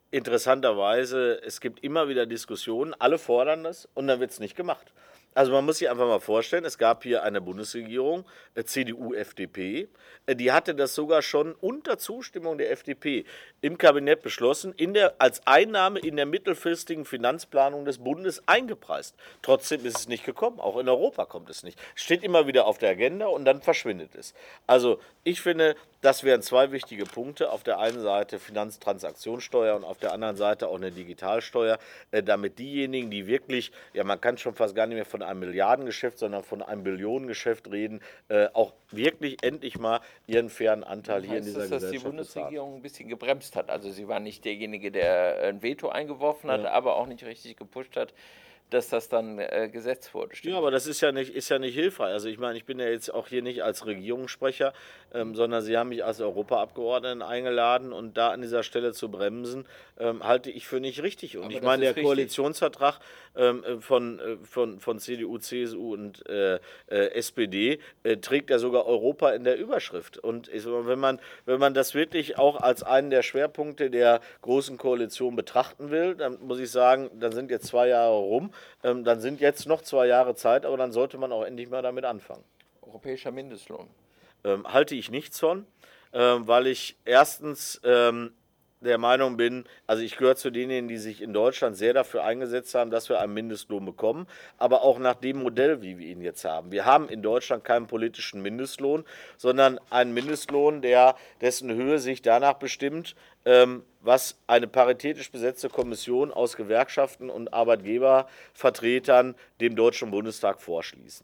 Interessanterweise, 0.09 1.41
es 1.43 1.59
gibt 1.59 1.83
immer 1.83 2.07
wieder 2.07 2.25
Diskussionen, 2.25 2.93
alle 2.97 3.17
fordern 3.17 3.65
das 3.65 3.89
und 3.93 4.07
dann 4.07 4.21
wird 4.21 4.31
es 4.31 4.39
nicht 4.39 4.55
gemacht. 4.55 4.93
Also 5.35 5.51
man 5.51 5.65
muss 5.65 5.79
sich 5.79 5.89
einfach 5.89 6.07
mal 6.07 6.19
vorstellen, 6.19 6.65
es 6.65 6.77
gab 6.77 7.03
hier 7.03 7.23
eine 7.23 7.41
Bundesregierung, 7.41 8.25
äh, 8.55 8.63
CDU, 8.63 9.13
FDP, 9.13 9.87
äh, 10.25 10.35
die 10.35 10.51
hatte 10.51 10.75
das 10.75 10.95
sogar 10.95 11.21
schon 11.21 11.53
unter 11.53 11.97
Zustimmung 11.97 12.57
der 12.57 12.71
FDP 12.71 13.25
im 13.61 13.77
Kabinett 13.77 14.21
beschlossen, 14.21 14.73
in 14.77 14.93
der, 14.93 15.15
als 15.19 15.45
Einnahme 15.45 15.99
in 15.99 16.15
der 16.15 16.25
mittelfristigen 16.25 17.05
Finanzplanung 17.05 17.85
des 17.85 17.97
Bundes 17.97 18.43
eingepreist. 18.47 19.15
Trotzdem 19.41 19.85
ist 19.85 19.97
es 19.97 20.07
nicht 20.07 20.25
gekommen, 20.25 20.59
auch 20.59 20.77
in 20.77 20.87
Europa 20.87 21.25
kommt 21.25 21.49
es 21.49 21.63
nicht. 21.63 21.79
Steht 21.95 22.23
immer 22.23 22.47
wieder 22.47 22.65
auf 22.65 22.77
der 22.77 22.91
Agenda 22.91 23.27
und 23.27 23.45
dann 23.45 23.61
verschwindet 23.61 24.15
es. 24.15 24.33
Also 24.67 24.99
ich 25.23 25.41
finde, 25.41 25.75
das 26.03 26.23
wären 26.23 26.41
zwei 26.41 26.71
wichtige 26.71 27.05
Punkte. 27.05 27.49
Auf 27.49 27.63
der 27.63 27.79
einen 27.79 28.01
Seite 28.01 28.37
Finanztransaktionssteuer 28.37 29.75
und 29.75 29.85
auf 29.85 29.97
der 29.97 30.11
anderen 30.11 30.35
Seite 30.35 30.67
auch 30.67 30.75
eine 30.75 30.91
Digitalsteuer, 30.91 31.79
äh, 32.11 32.21
damit 32.21 32.59
diejenigen, 32.59 33.09
die 33.09 33.25
wirklich, 33.25 33.71
ja 33.93 34.03
man 34.03 34.19
kann 34.19 34.37
schon 34.37 34.53
fast 34.53 34.75
gar 34.75 34.85
nicht 34.85 34.95
mehr 34.95 35.05
von 35.05 35.21
einem 35.21 35.39
Milliardengeschäft, 35.39 36.19
sondern 36.19 36.43
von 36.43 36.61
einem 36.61 36.83
Billionengeschäft 36.83 37.71
reden, 37.71 38.01
äh, 38.27 38.47
auch 38.53 38.73
wirklich 38.91 39.37
endlich 39.43 39.79
mal 39.79 40.01
ihren 40.27 40.49
fairen 40.49 40.83
Anteil 40.83 41.21
heißt 41.21 41.29
hier 41.29 41.37
in 41.37 41.45
dieser 41.45 41.59
das, 41.61 41.69
Gesellschaft 41.69 41.93
dass 41.93 42.01
die 42.01 42.07
Bundesregierung 42.09 42.51
bezahlt. 42.51 42.79
ein 42.79 42.81
bisschen 42.81 43.09
gebremst 43.09 43.55
hat. 43.55 43.69
Also 43.69 43.89
sie 43.89 44.07
war 44.09 44.19
nicht 44.19 44.43
derjenige, 44.43 44.91
der 44.91 45.43
ein 45.43 45.63
Veto 45.63 45.87
eingeworfen 45.87 46.51
hat, 46.51 46.63
ja. 46.63 46.71
aber 46.71 46.97
auch 46.97 47.07
nicht 47.07 47.23
richtig 47.23 47.55
gepusht 47.55 47.95
hat 47.95 48.13
dass 48.73 48.89
das 48.89 49.09
dann 49.09 49.39
äh, 49.39 49.69
gesetzt 49.71 50.13
wurde. 50.13 50.35
Stimmt. 50.35 50.53
Ja, 50.53 50.57
aber 50.57 50.71
das 50.71 50.87
ist 50.87 51.01
ja, 51.01 51.11
nicht, 51.11 51.33
ist 51.33 51.49
ja 51.49 51.59
nicht 51.59 51.75
hilfreich. 51.75 52.11
Also 52.11 52.27
ich 52.27 52.37
meine, 52.37 52.57
ich 52.57 52.65
bin 52.65 52.79
ja 52.79 52.87
jetzt 52.87 53.13
auch 53.13 53.27
hier 53.27 53.41
nicht 53.41 53.63
als 53.63 53.85
Regierungssprecher, 53.85 54.73
ähm, 55.13 55.35
sondern 55.35 55.61
Sie 55.61 55.77
haben 55.77 55.89
mich 55.89 56.03
als 56.03 56.19
Europaabgeordneten 56.19 57.21
eingeladen 57.21 57.93
und 57.93 58.17
da 58.17 58.29
an 58.29 58.41
dieser 58.41 58.63
Stelle 58.63 58.93
zu 58.93 59.09
bremsen, 59.09 59.65
ähm, 59.99 60.23
halte 60.23 60.49
ich 60.49 60.67
für 60.67 60.79
nicht 60.79 61.03
richtig. 61.03 61.37
Und 61.37 61.45
aber 61.45 61.53
ich 61.53 61.61
meine, 61.61 61.81
der 61.81 61.91
richtig. 61.91 62.05
Koalitionsvertrag 62.05 62.99
ähm, 63.35 63.63
äh, 63.63 63.77
von, 63.79 64.19
äh, 64.19 64.37
von, 64.43 64.79
von 64.79 64.99
CDU, 64.99 65.37
CSU 65.37 65.93
und 65.93 66.27
äh, 66.27 66.55
äh 66.87 67.13
SPD 67.13 67.79
äh, 68.03 68.17
trägt 68.17 68.49
ja 68.49 68.59
sogar 68.59 68.85
Europa 68.85 69.31
in 69.31 69.43
der 69.43 69.57
Überschrift. 69.57 70.17
Und 70.17 70.47
ich, 70.49 70.65
wenn, 70.65 70.99
man, 70.99 71.19
wenn 71.45 71.59
man 71.59 71.73
das 71.73 71.93
wirklich 71.93 72.37
auch 72.37 72.59
als 72.59 72.83
einen 72.83 73.09
der 73.09 73.21
Schwerpunkte 73.21 73.89
der 73.89 74.21
großen 74.41 74.77
Koalition 74.77 75.35
betrachten 75.35 75.91
will, 75.91 76.15
dann 76.15 76.39
muss 76.41 76.59
ich 76.59 76.71
sagen, 76.71 77.11
dann 77.19 77.31
sind 77.31 77.51
jetzt 77.51 77.67
zwei 77.67 77.87
Jahre 77.87 78.15
rum 78.15 78.51
ähm, 78.83 79.03
dann 79.03 79.19
sind 79.19 79.39
jetzt 79.39 79.67
noch 79.67 79.81
zwei 79.81 80.07
Jahre 80.07 80.35
Zeit, 80.35 80.65
aber 80.65 80.77
dann 80.77 80.91
sollte 80.91 81.17
man 81.17 81.31
auch 81.31 81.43
endlich 81.43 81.69
mal 81.69 81.81
damit 81.81 82.05
anfangen. 82.05 82.43
Europäischer 82.81 83.31
Mindestlohn. 83.31 83.87
Ähm, 84.43 84.65
halte 84.71 84.95
ich 84.95 85.09
nichts 85.09 85.39
von, 85.39 85.65
ähm, 86.11 86.47
weil 86.47 86.67
ich 86.67 86.97
erstens 87.05 87.79
ähm, 87.83 88.33
der 88.83 88.97
Meinung 88.97 89.37
bin, 89.37 89.65
also 89.87 90.03
ich 90.03 90.17
gehöre 90.17 90.35
zu 90.35 90.51
denen, 90.51 90.87
die 90.87 90.97
sich 90.97 91.21
in 91.21 91.33
Deutschland 91.33 91.75
sehr 91.75 91.93
dafür 91.93 92.23
eingesetzt 92.23 92.75
haben, 92.75 92.91
dass 92.91 93.09
wir 93.09 93.19
einen 93.19 93.33
Mindestlohn 93.33 93.85
bekommen, 93.85 94.27
aber 94.57 94.83
auch 94.83 94.99
nach 94.99 95.15
dem 95.15 95.41
Modell, 95.41 95.81
wie 95.81 95.97
wir 95.97 96.07
ihn 96.07 96.21
jetzt 96.21 96.45
haben. 96.45 96.71
Wir 96.71 96.85
haben 96.85 97.09
in 97.09 97.21
Deutschland 97.21 97.63
keinen 97.63 97.87
politischen 97.87 98.41
Mindestlohn, 98.41 99.05
sondern 99.37 99.79
einen 99.89 100.13
Mindestlohn, 100.13 100.81
der 100.81 101.15
dessen 101.41 101.73
Höhe 101.73 101.99
sich 101.99 102.21
danach 102.21 102.55
bestimmt, 102.55 103.15
ähm, 103.45 103.83
was 104.01 104.37
eine 104.47 104.67
paritätisch 104.67 105.31
besetzte 105.31 105.69
Kommission 105.69 106.31
aus 106.31 106.55
Gewerkschaften 106.55 107.29
und 107.29 107.53
Arbeitgebervertretern 107.53 109.35
dem 109.61 109.75
Deutschen 109.75 110.11
Bundestag 110.11 110.59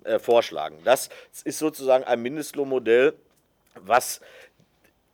äh, 0.03 0.20
vorschlagen. 0.20 0.80
Das 0.84 1.10
ist 1.43 1.60
sozusagen 1.60 2.03
ein 2.05 2.22
Mindestlohnmodell, 2.22 3.14
was 3.76 4.22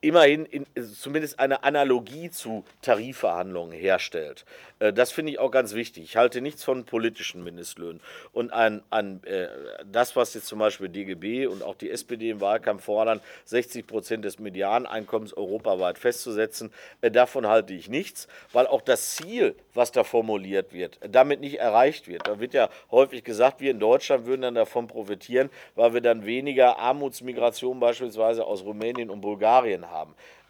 immerhin 0.05 0.45
in, 0.45 0.65
zumindest 0.93 1.39
eine 1.39 1.63
Analogie 1.63 2.29
zu 2.29 2.63
Tarifverhandlungen 2.81 3.77
herstellt. 3.77 4.45
Äh, 4.79 4.93
das 4.93 5.11
finde 5.11 5.31
ich 5.31 5.39
auch 5.39 5.51
ganz 5.51 5.73
wichtig. 5.73 6.03
Ich 6.03 6.15
halte 6.15 6.41
nichts 6.41 6.63
von 6.63 6.85
politischen 6.85 7.43
Mindestlöhnen. 7.43 8.01
Und 8.31 8.53
an, 8.53 8.83
an 8.89 9.23
äh, 9.23 9.47
das, 9.91 10.15
was 10.15 10.33
jetzt 10.35 10.47
zum 10.47 10.59
Beispiel 10.59 10.89
DGB 10.89 11.47
und 11.47 11.63
auch 11.63 11.75
die 11.75 11.89
SPD 11.89 12.29
im 12.29 12.41
Wahlkampf 12.41 12.83
fordern, 12.83 13.19
60 13.45 13.87
Prozent 13.87 14.25
des 14.25 14.37
Medianeinkommens 14.37 15.33
europaweit 15.33 15.97
festzusetzen, 15.97 16.71
äh, 17.01 17.09
davon 17.09 17.47
halte 17.47 17.73
ich 17.73 17.89
nichts, 17.89 18.27
weil 18.53 18.67
auch 18.67 18.81
das 18.81 19.15
Ziel, 19.15 19.55
was 19.73 19.91
da 19.91 20.03
formuliert 20.03 20.71
wird, 20.71 20.99
damit 21.09 21.39
nicht 21.39 21.59
erreicht 21.59 22.07
wird. 22.07 22.27
Da 22.27 22.39
wird 22.39 22.53
ja 22.53 22.69
häufig 22.91 23.23
gesagt, 23.23 23.59
wir 23.59 23.71
in 23.71 23.79
Deutschland 23.79 24.25
würden 24.27 24.43
dann 24.43 24.55
davon 24.55 24.87
profitieren, 24.87 25.49
weil 25.73 25.93
wir 25.93 26.01
dann 26.01 26.25
weniger 26.25 26.77
Armutsmigration 26.77 27.79
beispielsweise 27.79 28.45
aus 28.45 28.63
Rumänien 28.63 29.09
und 29.09 29.21
Bulgarien 29.21 29.89
haben. 29.89 29.94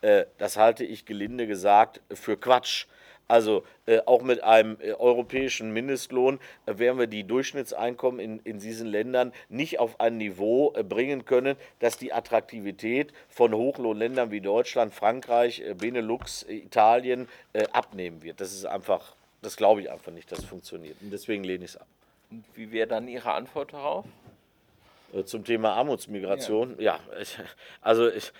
Äh, 0.01 0.25
das 0.37 0.57
halte 0.57 0.83
ich 0.83 1.05
gelinde 1.05 1.47
gesagt 1.47 2.01
für 2.11 2.37
Quatsch. 2.37 2.85
Also 3.27 3.63
äh, 3.87 4.01
auch 4.05 4.21
mit 4.21 4.43
einem 4.43 4.77
äh, 4.79 4.93
europäischen 4.93 5.71
Mindestlohn 5.73 6.39
äh, 6.67 6.77
werden 6.77 6.99
wir 6.99 7.07
die 7.07 7.23
Durchschnittseinkommen 7.23 8.19
in, 8.19 8.39
in 8.39 8.59
diesen 8.59 8.85
Ländern 8.85 9.33
nicht 9.49 9.79
auf 9.79 9.99
ein 9.99 10.17
Niveau 10.17 10.73
äh, 10.75 10.83
bringen 10.83 11.25
können, 11.25 11.55
dass 11.79 11.97
die 11.97 12.13
Attraktivität 12.13 13.13
von 13.27 13.53
Hochlohnländern 13.55 14.29
wie 14.29 14.41
Deutschland, 14.41 14.93
Frankreich, 14.93 15.61
äh, 15.61 15.73
Benelux, 15.73 16.45
Italien 16.47 17.27
abnehmen 17.71 18.21
wird. 18.21 18.41
Das 18.41 18.53
ist 18.53 18.65
einfach, 18.65 19.15
das 19.41 19.55
glaube 19.55 19.81
ich 19.81 19.89
einfach 19.89 20.11
nicht, 20.11 20.31
dass 20.31 20.39
es 20.39 20.45
funktioniert. 20.45 20.97
Und 21.01 21.11
deswegen 21.11 21.43
lehne 21.43 21.63
ich 21.63 21.71
es 21.71 21.77
ab. 21.77 21.87
Und 22.29 22.43
wie 22.53 22.71
wäre 22.71 22.87
dann 22.87 23.07
Ihre 23.07 23.33
Antwort 23.33 23.73
darauf? 23.73 24.05
Zum 25.23 25.43
Thema 25.43 25.73
Armutsmigration, 25.73 26.75
ja, 26.79 26.99
ja 27.09 27.19
ich, 27.21 27.37
also 27.81 28.09
ich, 28.09 28.33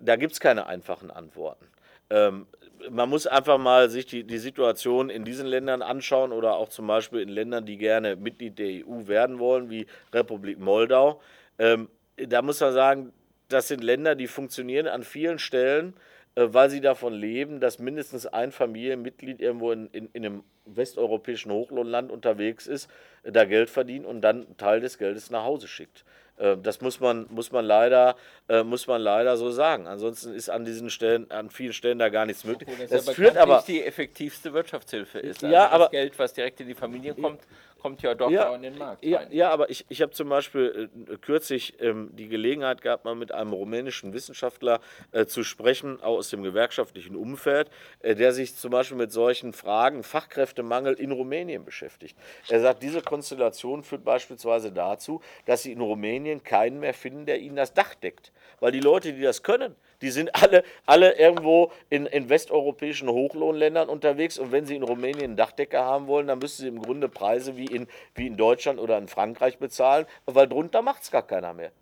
da 0.00 0.16
gibt 0.16 0.32
es 0.32 0.40
keine 0.40 0.66
einfachen 0.66 1.10
Antworten. 1.10 1.66
Ähm, 2.10 2.46
man 2.90 3.08
muss 3.08 3.26
einfach 3.26 3.58
mal 3.58 3.90
sich 3.90 4.06
die, 4.06 4.24
die 4.24 4.38
Situation 4.38 5.10
in 5.10 5.24
diesen 5.24 5.46
Ländern 5.46 5.82
anschauen 5.82 6.32
oder 6.32 6.56
auch 6.56 6.68
zum 6.68 6.86
Beispiel 6.86 7.20
in 7.20 7.28
Ländern, 7.28 7.66
die 7.66 7.76
gerne 7.76 8.16
Mitglied 8.16 8.58
der 8.58 8.86
EU 8.86 9.06
werden 9.06 9.38
wollen, 9.38 9.70
wie 9.70 9.86
Republik 10.12 10.58
Moldau. 10.58 11.20
Ähm, 11.58 11.88
da 12.16 12.42
muss 12.42 12.60
man 12.60 12.72
sagen, 12.72 13.12
das 13.48 13.68
sind 13.68 13.82
Länder, 13.82 14.14
die 14.14 14.26
funktionieren 14.26 14.86
an 14.86 15.02
vielen 15.02 15.38
Stellen, 15.38 15.94
äh, 15.94 16.09
weil 16.48 16.70
sie 16.70 16.80
davon 16.80 17.12
leben, 17.12 17.60
dass 17.60 17.78
mindestens 17.78 18.26
ein 18.26 18.52
Familienmitglied 18.52 19.40
irgendwo 19.40 19.72
in, 19.72 19.88
in, 19.88 20.08
in 20.12 20.26
einem 20.26 20.44
westeuropäischen 20.64 21.52
Hochlohnland 21.52 22.10
unterwegs 22.10 22.66
ist, 22.66 22.88
äh, 23.22 23.32
da 23.32 23.44
Geld 23.44 23.70
verdient 23.70 24.06
und 24.06 24.20
dann 24.20 24.46
einen 24.46 24.56
Teil 24.56 24.80
des 24.80 24.98
Geldes 24.98 25.30
nach 25.30 25.44
Hause 25.44 25.68
schickt. 25.68 26.04
Äh, 26.40 26.56
das 26.56 26.80
muss 26.80 27.00
man, 27.00 27.26
muss, 27.30 27.52
man 27.52 27.64
leider, 27.64 28.16
äh, 28.48 28.62
muss 28.62 28.86
man 28.86 29.00
leider 29.00 29.36
so 29.36 29.50
sagen. 29.50 29.86
Ansonsten 29.86 30.34
ist 30.34 30.48
an 30.48 30.64
diesen 30.64 30.90
Stellen, 30.90 31.30
an 31.30 31.50
vielen 31.50 31.72
Stellen 31.72 31.98
da 31.98 32.08
gar 32.08 32.26
nichts 32.26 32.44
möglich. 32.44 32.68
Obwohl 32.70 32.86
das, 32.86 33.04
das 33.04 33.14
führt 33.14 33.36
aber 33.36 33.62
die 33.66 33.84
effektivste 33.84 34.52
Wirtschaftshilfe 34.52 35.18
ist. 35.18 35.44
Also 35.44 35.54
ja, 35.54 35.68
aber 35.68 35.84
das 35.84 35.92
Geld, 35.92 36.18
was 36.18 36.32
direkt 36.32 36.60
in 36.60 36.68
die 36.68 36.74
Familie 36.74 37.14
kommt, 37.14 37.40
kommt 37.80 38.02
ja 38.02 38.14
doch 38.14 38.30
ja, 38.30 38.50
auch 38.50 38.54
in 38.54 38.62
den 38.62 38.78
Markt. 38.78 39.04
Ja, 39.04 39.22
ja 39.30 39.50
aber 39.50 39.70
ich, 39.70 39.84
ich 39.88 40.02
habe 40.02 40.12
zum 40.12 40.28
Beispiel 40.28 40.90
äh, 41.08 41.16
kürzlich 41.16 41.80
ähm, 41.80 42.10
die 42.12 42.28
Gelegenheit 42.28 42.82
gehabt, 42.82 43.04
mal 43.04 43.14
mit 43.14 43.32
einem 43.32 43.52
rumänischen 43.52 44.12
Wissenschaftler 44.12 44.80
äh, 45.12 45.26
zu 45.26 45.42
sprechen, 45.42 46.00
auch 46.00 46.18
aus 46.18 46.30
dem 46.30 46.42
gewerkschaftlichen 46.42 47.16
Umfeld, 47.16 47.70
äh, 48.00 48.14
der 48.14 48.32
sich 48.32 48.56
zum 48.56 48.70
Beispiel 48.70 48.96
mit 48.96 49.12
solchen 49.12 49.52
Fragen 49.52 50.02
Fachkräftemangel 50.02 50.94
in 50.94 51.12
Rumänien 51.12 51.64
beschäftigt. 51.64 52.16
Er 52.48 52.60
sagt, 52.60 52.82
diese 52.82 53.02
Konstellation 53.02 53.82
führt 53.82 54.04
beispielsweise 54.04 54.72
dazu, 54.72 55.20
dass 55.46 55.62
sie 55.62 55.72
in 55.72 55.80
Rumänien 55.80 56.42
keinen 56.42 56.80
mehr 56.80 56.94
finden, 56.94 57.26
der 57.26 57.40
ihnen 57.40 57.56
das 57.56 57.74
Dach 57.74 57.94
deckt. 57.94 58.32
Weil 58.60 58.72
die 58.72 58.80
Leute, 58.80 59.12
die 59.12 59.22
das 59.22 59.42
können, 59.42 59.74
die 60.02 60.10
sind 60.10 60.34
alle, 60.34 60.64
alle 60.86 61.18
irgendwo 61.18 61.72
in, 61.88 62.06
in 62.06 62.28
westeuropäischen 62.28 63.08
Hochlohnländern 63.08 63.88
unterwegs 63.88 64.38
und 64.38 64.52
wenn 64.52 64.66
sie 64.66 64.76
in 64.76 64.82
Rumänien 64.82 65.24
einen 65.24 65.36
Dachdecker 65.36 65.84
haben 65.84 66.06
wollen, 66.06 66.26
dann 66.26 66.38
müssen 66.38 66.62
sie 66.62 66.68
im 66.68 66.80
Grunde 66.80 67.08
Preise 67.08 67.56
wie 67.56 67.66
in, 67.66 67.86
wie 68.14 68.26
in 68.26 68.36
Deutschland 68.36 68.78
oder 68.78 68.98
in 68.98 69.08
Frankreich 69.08 69.58
bezahlen, 69.58 70.06
weil 70.26 70.48
drunter 70.48 70.82
macht 70.82 71.02
es 71.02 71.10
gar 71.10 71.26
keiner 71.26 71.54
mehr. 71.54 71.72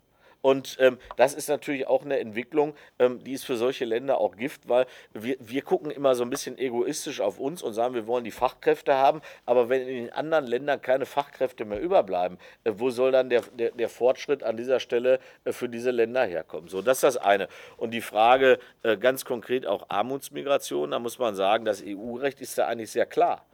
Und 0.41 0.77
ähm, 0.79 0.97
das 1.17 1.33
ist 1.33 1.49
natürlich 1.49 1.87
auch 1.87 2.03
eine 2.03 2.19
Entwicklung, 2.19 2.73
ähm, 2.97 3.23
die 3.23 3.33
ist 3.33 3.45
für 3.45 3.57
solche 3.57 3.85
Länder 3.85 4.19
auch 4.19 4.37
Gift, 4.37 4.69
weil 4.69 4.85
wir, 5.13 5.35
wir 5.39 5.61
gucken 5.61 5.91
immer 5.91 6.15
so 6.15 6.23
ein 6.23 6.29
bisschen 6.29 6.57
egoistisch 6.57 7.19
auf 7.19 7.39
uns 7.39 7.61
und 7.61 7.73
sagen, 7.73 7.93
wir 7.93 8.07
wollen 8.07 8.23
die 8.23 8.31
Fachkräfte 8.31 8.93
haben, 8.93 9.21
aber 9.45 9.67
wenn 9.67 9.81
in 9.81 10.05
den 10.05 10.13
anderen 10.13 10.45
Ländern 10.47 10.81
keine 10.81 11.05
Fachkräfte 11.05 11.65
mehr 11.65 11.81
überbleiben, 11.81 12.37
äh, 12.63 12.71
wo 12.75 12.89
soll 12.89 13.11
dann 13.11 13.29
der, 13.29 13.41
der, 13.53 13.71
der, 13.71 13.89
Fortschritt 13.89 14.43
an 14.43 14.55
dieser 14.55 14.79
Stelle 14.79 15.19
äh, 15.43 15.51
für 15.51 15.67
diese 15.67 15.91
Länder 15.91 16.25
herkommen? 16.25 16.69
So, 16.69 16.81
das 16.81 16.97
ist 16.97 17.03
das 17.03 17.17
eine. 17.17 17.49
Und 17.75 17.91
die 17.91 18.01
Frage 18.01 18.59
äh, 18.83 18.95
ganz 18.95 19.25
konkret 19.25 19.65
auch 19.65 19.89
Armutsmigration, 19.89 20.91
da 20.91 20.99
muss 20.99 21.19
man 21.19 21.35
sagen, 21.35 21.65
das 21.65 21.83
EU-Recht 21.85 22.39
ist 22.39 22.57
da 22.57 22.67
eigentlich 22.67 22.91
sehr 22.91 23.05
klar. 23.05 23.45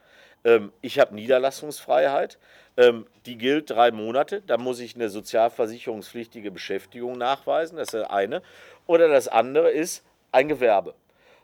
Ähm, 0.46 0.72
ich 0.82 1.00
habe 1.00 1.14
Niederlassungsfreiheit. 1.14 2.38
Ähm, 2.78 3.06
die 3.26 3.38
gilt 3.38 3.70
drei 3.72 3.92
Monate. 3.92 4.42
Da 4.42 4.58
muss 4.58 4.80
ich 4.80 4.96
eine 4.96 5.10
sozialversicherungspflichtige 5.10 6.52
Beschäftigung 6.52 7.18
nachweisen. 7.18 7.78
Das 7.78 7.90
ist 7.90 7.94
das 7.96 8.10
eine. 8.10 8.42
Oder 8.86 9.10
das 9.10 9.28
andere 9.28 9.72
ist 9.72 10.06
ein 10.32 10.48
Gewerbe. 10.48 10.94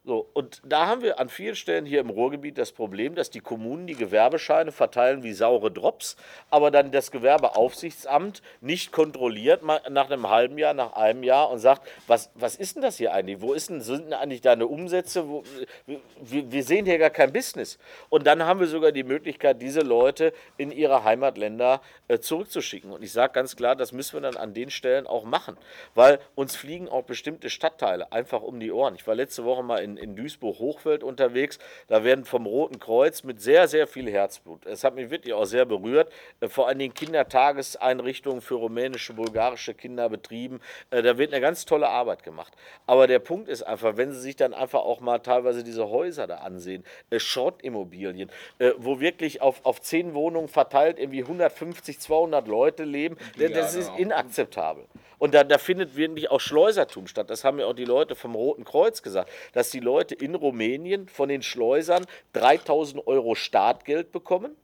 So, 0.03 0.27
und 0.33 0.63
da 0.65 0.87
haben 0.87 1.03
wir 1.03 1.19
an 1.19 1.29
vielen 1.29 1.55
Stellen 1.55 1.85
hier 1.85 1.99
im 1.99 2.09
Ruhrgebiet 2.09 2.57
das 2.57 2.71
Problem, 2.71 3.13
dass 3.13 3.29
die 3.29 3.39
Kommunen 3.39 3.85
die 3.85 3.93
Gewerbescheine 3.93 4.71
verteilen 4.71 5.21
wie 5.21 5.31
saure 5.31 5.69
Drops, 5.69 6.15
aber 6.49 6.71
dann 6.71 6.91
das 6.91 7.11
Gewerbeaufsichtsamt 7.11 8.41
nicht 8.61 8.91
kontrolliert 8.91 9.61
nach 9.63 10.09
einem 10.09 10.27
halben 10.27 10.57
Jahr, 10.57 10.73
nach 10.73 10.93
einem 10.93 11.21
Jahr 11.21 11.51
und 11.51 11.59
sagt, 11.59 11.87
was, 12.07 12.31
was 12.33 12.55
ist 12.55 12.77
denn 12.77 12.81
das 12.81 12.97
hier 12.97 13.13
eigentlich? 13.13 13.41
Wo 13.41 13.53
ist 13.53 13.69
denn, 13.69 13.81
sind 13.81 14.05
denn 14.05 14.13
eigentlich 14.13 14.41
deine 14.41 14.65
Umsätze? 14.65 15.29
Wo, 15.29 15.43
wir, 15.85 16.51
wir 16.51 16.63
sehen 16.63 16.87
hier 16.87 16.97
gar 16.97 17.11
kein 17.11 17.31
Business. 17.31 17.77
Und 18.09 18.25
dann 18.25 18.43
haben 18.43 18.59
wir 18.59 18.67
sogar 18.67 18.91
die 18.91 19.03
Möglichkeit, 19.03 19.61
diese 19.61 19.81
Leute 19.81 20.33
in 20.57 20.71
ihre 20.71 21.03
Heimatländer 21.03 21.79
äh, 22.07 22.17
zurückzuschicken. 22.17 22.91
Und 22.91 23.03
ich 23.03 23.11
sage 23.11 23.33
ganz 23.33 23.55
klar, 23.55 23.75
das 23.75 23.91
müssen 23.91 24.13
wir 24.13 24.21
dann 24.21 24.37
an 24.37 24.55
den 24.55 24.71
Stellen 24.71 25.05
auch 25.05 25.25
machen, 25.25 25.57
weil 25.93 26.17
uns 26.33 26.55
fliegen 26.55 26.89
auch 26.89 27.03
bestimmte 27.03 27.51
Stadtteile 27.51 28.11
einfach 28.11 28.41
um 28.41 28.59
die 28.59 28.71
Ohren. 28.71 28.95
Ich 28.95 29.05
war 29.05 29.13
letzte 29.13 29.45
Woche 29.45 29.61
mal 29.61 29.77
in 29.77 29.90
in, 29.97 29.97
in 29.97 30.15
Duisburg-Hochfeld 30.15 31.03
unterwegs. 31.03 31.59
Da 31.87 32.03
werden 32.03 32.25
vom 32.25 32.45
Roten 32.45 32.79
Kreuz 32.79 33.23
mit 33.23 33.41
sehr, 33.41 33.67
sehr 33.67 33.87
viel 33.87 34.09
Herzblut. 34.09 34.65
Es 34.65 34.83
hat 34.83 34.95
mich 34.95 35.09
wirklich 35.09 35.33
auch 35.33 35.45
sehr 35.45 35.65
berührt. 35.65 36.11
Äh, 36.39 36.47
vor 36.47 36.67
allem 36.67 36.79
den 36.79 36.93
Kindertageseinrichtungen 36.93 38.41
für 38.41 38.55
rumänische, 38.55 39.13
bulgarische 39.13 39.73
Kinder 39.73 40.09
betrieben. 40.09 40.59
Äh, 40.89 41.01
da 41.01 41.17
wird 41.17 41.33
eine 41.33 41.41
ganz 41.41 41.65
tolle 41.65 41.89
Arbeit 41.89 42.23
gemacht. 42.23 42.53
Aber 42.87 43.07
der 43.07 43.19
Punkt 43.19 43.47
ist 43.47 43.63
einfach, 43.63 43.97
wenn 43.97 44.11
Sie 44.11 44.19
sich 44.19 44.35
dann 44.35 44.53
einfach 44.53 44.81
auch 44.81 44.99
mal 44.99 45.19
teilweise 45.19 45.63
diese 45.63 45.89
Häuser 45.89 46.27
da 46.27 46.37
ansehen, 46.37 46.83
äh, 47.09 47.19
Schrottimmobilien, 47.19 48.29
wo 48.77 48.99
wirklich 48.99 49.41
auf, 49.41 49.65
auf 49.65 49.81
zehn 49.81 50.13
Wohnungen 50.13 50.47
verteilt 50.47 50.99
irgendwie 50.99 51.21
150, 51.21 51.99
200 51.99 52.47
Leute 52.47 52.83
leben, 52.83 53.17
das 53.37 53.75
ist 53.75 53.91
inakzeptabel. 53.97 54.85
Und 55.21 55.35
da, 55.35 55.43
da 55.43 55.59
findet 55.59 55.95
wirklich 55.95 56.31
auch 56.31 56.39
Schleusertum 56.39 57.05
statt. 57.05 57.29
Das 57.29 57.43
haben 57.43 57.59
ja 57.59 57.67
auch 57.67 57.75
die 57.75 57.85
Leute 57.85 58.15
vom 58.15 58.33
Roten 58.33 58.65
Kreuz 58.65 59.03
gesagt, 59.03 59.29
dass 59.53 59.69
die 59.69 59.79
Leute 59.79 60.15
in 60.15 60.33
Rumänien 60.33 61.07
von 61.07 61.29
den 61.29 61.43
Schleusern 61.43 62.07
3000 62.33 63.05
Euro 63.05 63.35
Startgeld 63.35 64.11
bekommen 64.11 64.55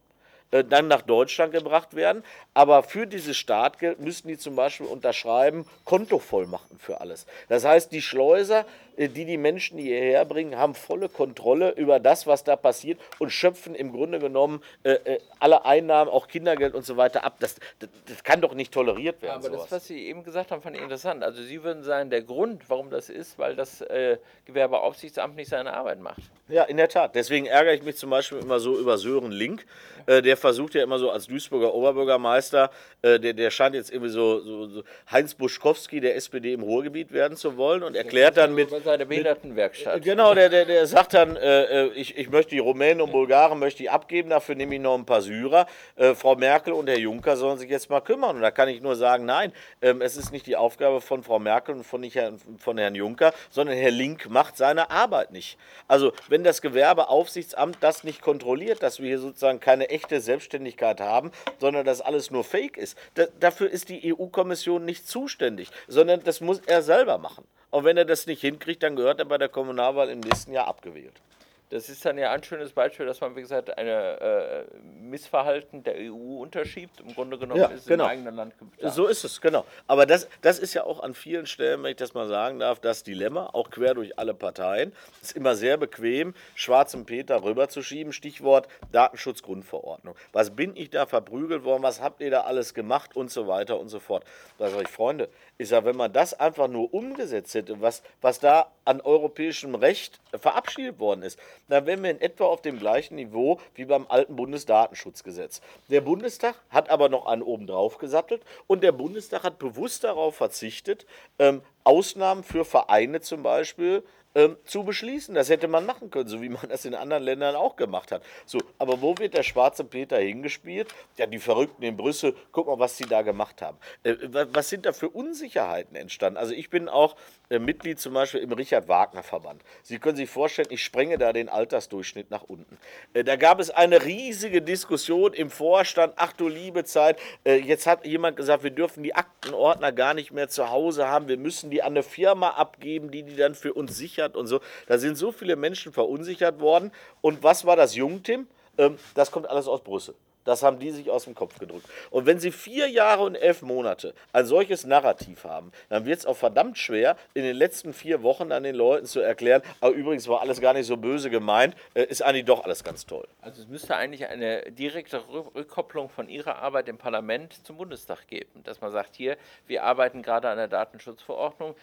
äh, 0.49 0.63
dann 0.63 0.87
nach 0.87 1.03
Deutschland 1.03 1.51
gebracht 1.51 1.95
werden. 1.95 2.23
Aber 2.55 2.81
für 2.81 3.05
dieses 3.05 3.37
Startgeld 3.37 3.99
müssen 3.99 4.29
die 4.29 4.39
zum 4.39 4.55
Beispiel 4.55 4.87
unterschreiben, 4.87 5.67
Kontovollmachten 5.85 6.79
für 6.79 7.01
alles. 7.01 7.27
Das 7.49 7.63
heißt, 7.63 7.91
die 7.91 8.01
Schleuser, 8.01 8.65
die 8.97 9.25
die 9.25 9.37
Menschen 9.37 9.77
hierher 9.77 10.25
bringen, 10.25 10.57
haben 10.57 10.73
volle 10.73 11.09
Kontrolle 11.09 11.71
über 11.71 11.99
das, 11.99 12.25
was 12.25 12.43
da 12.43 12.55
passiert 12.55 12.99
und 13.19 13.29
schöpfen 13.29 13.75
im 13.75 13.91
Grunde 13.91 14.19
genommen 14.19 14.61
äh, 14.83 14.93
äh 14.93 15.19
alle 15.39 15.65
Einnahmen, 15.65 16.09
auch 16.09 16.27
Kindergeld 16.27 16.73
und 16.73 16.83
so 16.83 16.97
weiter 16.97 17.23
ab. 17.23 17.35
Das, 17.39 17.57
das, 17.77 17.89
das 18.07 18.23
kann 18.23 18.41
doch 18.41 18.55
nicht 18.55 18.73
toleriert 18.73 19.21
werden. 19.21 19.35
Aber 19.35 19.49
sowas. 19.49 19.61
das, 19.63 19.71
was 19.71 19.87
Sie 19.87 20.07
eben 20.07 20.23
gesagt 20.23 20.51
haben, 20.51 20.63
fand 20.63 20.75
ich 20.75 20.81
interessant. 20.81 21.23
Also 21.23 21.43
Sie 21.43 21.63
würden 21.63 21.83
sagen, 21.83 22.09
der 22.09 22.23
Grund, 22.23 22.69
warum 22.69 22.89
das 22.89 23.09
ist, 23.09 23.37
weil 23.37 23.55
das 23.55 23.81
äh, 23.81 24.17
Gewerbeaufsichtsamt 24.45 25.35
nicht 25.35 25.49
seine 25.49 25.73
Arbeit 25.73 25.99
macht. 25.99 26.21
Ja, 26.49 26.63
in 26.63 26.77
der 26.77 26.87
Tat. 26.87 27.13
Deswegen 27.13 27.45
ärgere 27.45 27.73
ich 27.73 27.83
mich 27.83 27.97
zum 27.97 28.09
Beispiel 28.09 28.39
immer 28.39 28.59
so 28.59 28.79
über 28.79 28.97
Sören 28.97 29.31
Link. 29.31 29.65
Äh, 30.05 30.21
der 30.21 30.37
versucht 30.37 30.73
ja 30.73 30.83
immer 30.83 30.97
so 30.97 31.11
als 31.11 31.27
Duisburger 31.27 31.73
Oberbürgermeister, 31.73 32.71
äh, 33.01 33.19
der, 33.19 33.33
der 33.33 33.51
scheint 33.51 33.75
jetzt 33.75 33.91
irgendwie 33.91 34.09
so, 34.09 34.39
so, 34.39 34.67
so, 34.67 34.83
Heinz 35.11 35.33
Buschkowski 35.33 35.99
der 35.99 36.15
SPD 36.15 36.53
im 36.53 36.63
Ruhrgebiet 36.63 37.11
werden 37.11 37.35
zu 37.35 37.57
wollen 37.57 37.83
und 37.83 37.95
erklärt 37.95 38.37
dann 38.37 38.55
mit, 38.55 38.71
seine 38.87 39.05
Behindertenwerkstatt. 39.05 40.01
Genau, 40.01 40.33
der, 40.33 40.49
der, 40.49 40.65
der 40.65 40.87
sagt 40.87 41.13
dann, 41.13 41.35
äh, 41.35 41.85
äh, 41.85 41.87
ich, 41.93 42.17
ich 42.17 42.29
möchte 42.29 42.51
die 42.51 42.59
Rumänen 42.59 43.01
und 43.01 43.11
Bulgaren 43.11 43.59
möchte 43.59 43.83
ich 43.83 43.91
abgeben, 43.91 44.29
dafür 44.29 44.55
nehme 44.55 44.75
ich 44.75 44.81
noch 44.81 44.97
ein 44.97 45.05
paar 45.05 45.21
Syrer. 45.21 45.67
Äh, 45.97 46.15
Frau 46.15 46.35
Merkel 46.35 46.73
und 46.73 46.87
Herr 46.87 46.97
Juncker 46.97 47.35
sollen 47.35 47.57
sich 47.57 47.69
jetzt 47.69 47.89
mal 47.89 47.99
kümmern. 47.99 48.37
Und 48.37 48.41
da 48.41 48.49
kann 48.49 48.69
ich 48.69 48.81
nur 48.81 48.95
sagen, 48.95 49.25
nein, 49.25 49.51
ähm, 49.81 50.01
es 50.01 50.15
ist 50.15 50.31
nicht 50.31 50.47
die 50.47 50.55
Aufgabe 50.55 51.01
von 51.01 51.21
Frau 51.21 51.37
Merkel 51.37 51.75
und 51.75 51.83
von, 51.83 51.99
nicht 51.99 52.15
Herrn, 52.15 52.39
von 52.57 52.77
Herrn 52.77 52.95
Juncker, 52.95 53.33
sondern 53.49 53.75
Herr 53.75 53.91
Link 53.91 54.29
macht 54.29 54.55
seine 54.55 54.89
Arbeit 54.89 55.31
nicht. 55.31 55.57
Also 55.89 56.13
wenn 56.29 56.45
das 56.45 56.61
Gewerbeaufsichtsamt 56.61 57.77
das 57.81 58.05
nicht 58.05 58.21
kontrolliert, 58.21 58.81
dass 58.81 59.01
wir 59.01 59.07
hier 59.07 59.19
sozusagen 59.19 59.59
keine 59.59 59.89
echte 59.89 60.21
Selbstständigkeit 60.21 61.01
haben, 61.01 61.31
sondern 61.59 61.85
dass 61.85 61.99
alles 61.99 62.31
nur 62.31 62.45
Fake 62.45 62.77
ist, 62.77 62.97
da, 63.15 63.25
dafür 63.39 63.69
ist 63.69 63.89
die 63.89 64.13
EU-Kommission 64.13 64.85
nicht 64.85 65.07
zuständig, 65.07 65.71
sondern 65.89 66.23
das 66.23 66.39
muss 66.39 66.61
er 66.65 66.81
selber 66.81 67.17
machen. 67.17 67.43
Und 67.69 67.83
wenn 67.83 67.97
er 67.97 68.05
das 68.05 68.27
nicht 68.27 68.41
hinkriegt, 68.41 68.83
dann 68.83 68.95
gehört 68.95 69.19
er 69.19 69.25
bei 69.25 69.37
der 69.37 69.49
Kommunalwahl 69.49 70.09
im 70.09 70.19
nächsten 70.21 70.53
Jahr 70.53 70.67
abgewählt. 70.67 71.21
Das 71.69 71.89
ist 71.89 72.05
dann 72.05 72.17
ja 72.17 72.31
ein 72.31 72.41
schönes 72.43 72.71
Beispiel, 72.71 73.05
dass 73.05 73.19
man, 73.19 73.35
wie 73.35 73.41
gesagt, 73.41 73.77
ein 73.77 73.87
äh, 73.87 74.63
Missverhalten 75.01 75.83
der 75.83 75.95
EU 75.97 76.37
unterschiebt. 76.41 77.01
Im 77.01 77.13
Grunde 77.13 77.37
genommen 77.37 77.59
Ja, 77.59 77.67
ist 77.67 77.81
es 77.81 77.85
genau. 77.87 78.05
im 78.05 78.09
eigenen 78.11 78.35
Land 78.35 78.53
getan. 78.57 78.89
So 78.89 79.07
ist 79.07 79.25
es, 79.25 79.41
genau. 79.41 79.65
Aber 79.85 80.05
das, 80.05 80.29
das 80.41 80.59
ist 80.59 80.73
ja 80.75 80.85
auch 80.85 81.01
an 81.01 81.13
vielen 81.13 81.45
Stellen, 81.45 81.83
wenn 81.83 81.91
ich 81.91 81.97
das 81.97 82.13
mal 82.13 82.29
sagen 82.29 82.59
darf, 82.59 82.79
das 82.79 83.03
Dilemma, 83.03 83.49
auch 83.51 83.69
quer 83.69 83.95
durch 83.95 84.17
alle 84.17 84.33
Parteien. 84.33 84.93
Es 85.21 85.29
ist 85.31 85.35
immer 85.37 85.55
sehr 85.55 85.75
bequem, 85.75 86.33
schwarzen 86.55 87.05
Peter 87.05 87.43
rüberzuschieben. 87.43 88.13
Stichwort 88.13 88.69
Datenschutzgrundverordnung. 88.93 90.15
Was 90.31 90.51
bin 90.55 90.73
ich 90.73 90.89
da 90.89 91.05
verprügelt 91.05 91.65
worden? 91.65 91.83
Was 91.83 91.99
habt 92.01 92.21
ihr 92.21 92.31
da 92.31 92.41
alles 92.41 92.73
gemacht? 92.75 93.13
Und 93.17 93.29
so 93.29 93.47
weiter 93.49 93.77
und 93.77 93.89
so 93.89 93.99
fort. 93.99 94.23
Da 94.57 94.69
sage 94.69 94.83
ich, 94.83 94.89
Freunde, 94.89 95.27
ist 95.57 95.71
ja, 95.71 95.83
wenn 95.85 95.95
man 95.95 96.13
das 96.13 96.33
einfach 96.33 96.67
nur 96.67 96.93
umgesetzt 96.93 97.55
hätte, 97.55 97.81
was, 97.81 98.03
was 98.21 98.39
da 98.39 98.71
an 98.85 99.01
europäischem 99.01 99.73
Recht 99.75 100.19
verabschiedet 100.39 100.99
worden 100.99 101.23
ist, 101.23 101.39
dann 101.67 101.85
wären 101.85 102.03
wir 102.03 102.11
in 102.11 102.21
etwa 102.21 102.45
auf 102.45 102.61
dem 102.61 102.77
gleichen 102.77 103.15
Niveau 103.15 103.59
wie 103.73 103.85
beim 103.85 104.05
alten 104.07 104.35
Bundesdatenschutzgesetz. 104.35 105.61
Der 105.89 106.01
Bundestag 106.01 106.55
hat 106.69 106.89
aber 106.89 107.09
noch 107.09 107.25
einen 107.25 107.41
oben 107.41 107.65
drauf 107.65 107.97
gesattelt 107.97 108.43
und 108.67 108.83
der 108.83 108.91
Bundestag 108.91 109.43
hat 109.43 109.57
bewusst 109.57 110.03
darauf 110.03 110.35
verzichtet, 110.35 111.05
ähm, 111.39 111.61
Ausnahmen 111.83 112.43
für 112.43 112.63
Vereine 112.63 113.21
zum 113.21 113.43
Beispiel 113.43 114.03
ähm, 114.37 114.55
zu 114.65 114.83
beschließen. 114.83 115.33
Das 115.33 115.49
hätte 115.49 115.67
man 115.67 115.85
machen 115.85 116.11
können, 116.11 116.29
so 116.29 116.41
wie 116.41 116.49
man 116.49 116.69
das 116.69 116.85
in 116.85 116.93
anderen 116.93 117.23
Ländern 117.23 117.55
auch 117.55 117.75
gemacht 117.75 118.11
hat. 118.11 118.23
So, 118.45 118.59
aber 118.77 119.01
wo 119.01 119.17
wird 119.17 119.33
der 119.33 119.41
schwarze 119.43 119.83
Peter 119.83 120.17
hingespielt? 120.19 120.93
Ja, 121.17 121.25
die 121.25 121.39
Verrückten 121.39 121.81
in 121.83 121.97
Brüssel, 121.97 122.35
guck 122.51 122.67
mal, 122.67 122.77
was 122.77 122.97
sie 122.97 123.05
da 123.05 123.23
gemacht 123.23 123.61
haben. 123.61 123.77
Äh, 124.03 124.15
wa- 124.29 124.45
was 124.51 124.69
sind 124.69 124.85
da 124.85 124.93
für 124.93 125.09
Unsicherheiten 125.09 125.95
entstanden? 125.95 126.37
Also 126.37 126.53
ich 126.53 126.69
bin 126.69 126.87
auch 126.87 127.15
äh, 127.49 127.59
Mitglied 127.59 127.99
zum 127.99 128.13
Beispiel 128.13 128.41
im 128.41 128.51
Richard-Wagner-Verband. 128.51 129.61
Sie 129.83 129.99
können 129.99 130.17
sich 130.17 130.29
vorstellen, 130.29 130.67
ich 130.71 130.83
sprenge 130.83 131.17
da 131.17 131.31
den 131.33 131.49
Altersdurchschnitt 131.49 132.29
nach 132.29 132.43
unten. 132.43 132.77
Äh, 133.13 133.23
da 133.23 133.35
gab 133.35 133.59
es 133.59 133.69
eine 133.69 134.03
riesige 134.03 134.61
Diskussion 134.61 135.33
im 135.33 135.49
Vorstand, 135.49 136.13
ach 136.17 136.33
du 136.33 136.47
liebe 136.47 136.83
Zeit, 136.83 137.19
äh, 137.45 137.55
jetzt 137.55 137.87
hat 137.87 138.05
jemand 138.05 138.35
gesagt, 138.35 138.63
wir 138.63 138.71
dürfen 138.71 139.03
die 139.03 139.15
Aktenordner 139.15 139.91
gar 139.91 140.13
nicht 140.13 140.31
mehr 140.31 140.49
zu 140.49 140.69
Hause 140.69 141.07
haben, 141.07 141.27
wir 141.27 141.37
müssen 141.37 141.69
die 141.69 141.81
an 141.81 141.93
eine 141.93 142.03
Firma 142.03 142.49
abgeben, 142.49 143.11
die 143.11 143.23
die 143.23 143.35
dann 143.35 143.55
für 143.55 143.73
uns 143.73 143.97
sichert 143.97 144.35
und 144.35 144.47
so. 144.47 144.59
Da 144.87 144.97
sind 144.97 145.15
so 145.15 145.31
viele 145.31 145.55
Menschen 145.55 145.93
verunsichert 145.93 146.59
worden. 146.59 146.91
Und 147.21 147.43
was 147.43 147.65
war 147.65 147.75
das 147.75 147.95
Jungtim? 147.95 148.47
Ähm, 148.77 148.97
das 149.15 149.31
kommt 149.31 149.49
alles 149.49 149.67
aus 149.67 149.81
Brüssel. 149.81 150.15
Das 150.47 150.63
haben 150.63 150.79
die 150.79 150.91
sich 150.91 151.09
aus 151.09 151.25
dem 151.25 151.35
Kopf 151.35 151.59
gedrückt. 151.59 151.85
Und 152.09 152.25
wenn 152.25 152.39
sie 152.39 152.51
vier 152.51 152.87
Jahre 152.87 153.23
und 153.23 153.35
elf 153.35 153.61
Monate 153.61 154.13
ein 154.31 154.45
solches 154.45 154.85
Narrativ 154.85 155.43
haben, 155.43 155.73
dann 155.89 156.05
wird 156.05 156.19
es 156.19 156.25
auch 156.25 156.37
verdammt 156.37 156.77
schwer, 156.77 157.17
in 157.33 157.43
den 157.43 157.55
letzten 157.55 157.91
vier 157.91 158.23
Wochen 158.23 158.49
dann 158.49 158.63
den 158.63 158.73
Leuten 158.73 159.05
zu 159.05 159.19
erklären, 159.19 159.61
aber 159.81 159.93
übrigens 159.93 160.27
war 160.29 160.39
alles 160.39 160.61
gar 160.61 160.73
nicht 160.73 160.87
so 160.87 160.95
böse 160.95 161.29
gemeint, 161.29 161.75
äh, 161.93 162.03
ist 162.05 162.21
eigentlich 162.21 162.45
doch 162.45 162.63
alles 162.63 162.83
ganz 162.85 163.05
toll. 163.05 163.27
Also 163.41 163.61
es 163.61 163.67
müsste 163.67 163.97
eigentlich 163.97 164.25
eine 164.27 164.71
direkte 164.71 165.17
Rück- 165.17 165.53
Rückkopplung 165.53 166.07
von 166.07 166.29
Ihrer 166.29 166.59
Arbeit 166.59 166.87
im 166.87 166.97
Parlament 166.97 167.65
zum 167.65 167.75
Bundestag 167.75 168.25
geben. 168.27 168.63
Dass 168.63 168.79
man 168.79 168.91
sagt, 168.91 169.15
hier, 169.17 169.35
wir 169.67 169.83
arbeiten 169.83 170.21
gerade 170.21 170.47
an 170.47 170.57
der 170.57 170.69
Datenschutzverordnung, 170.69 171.75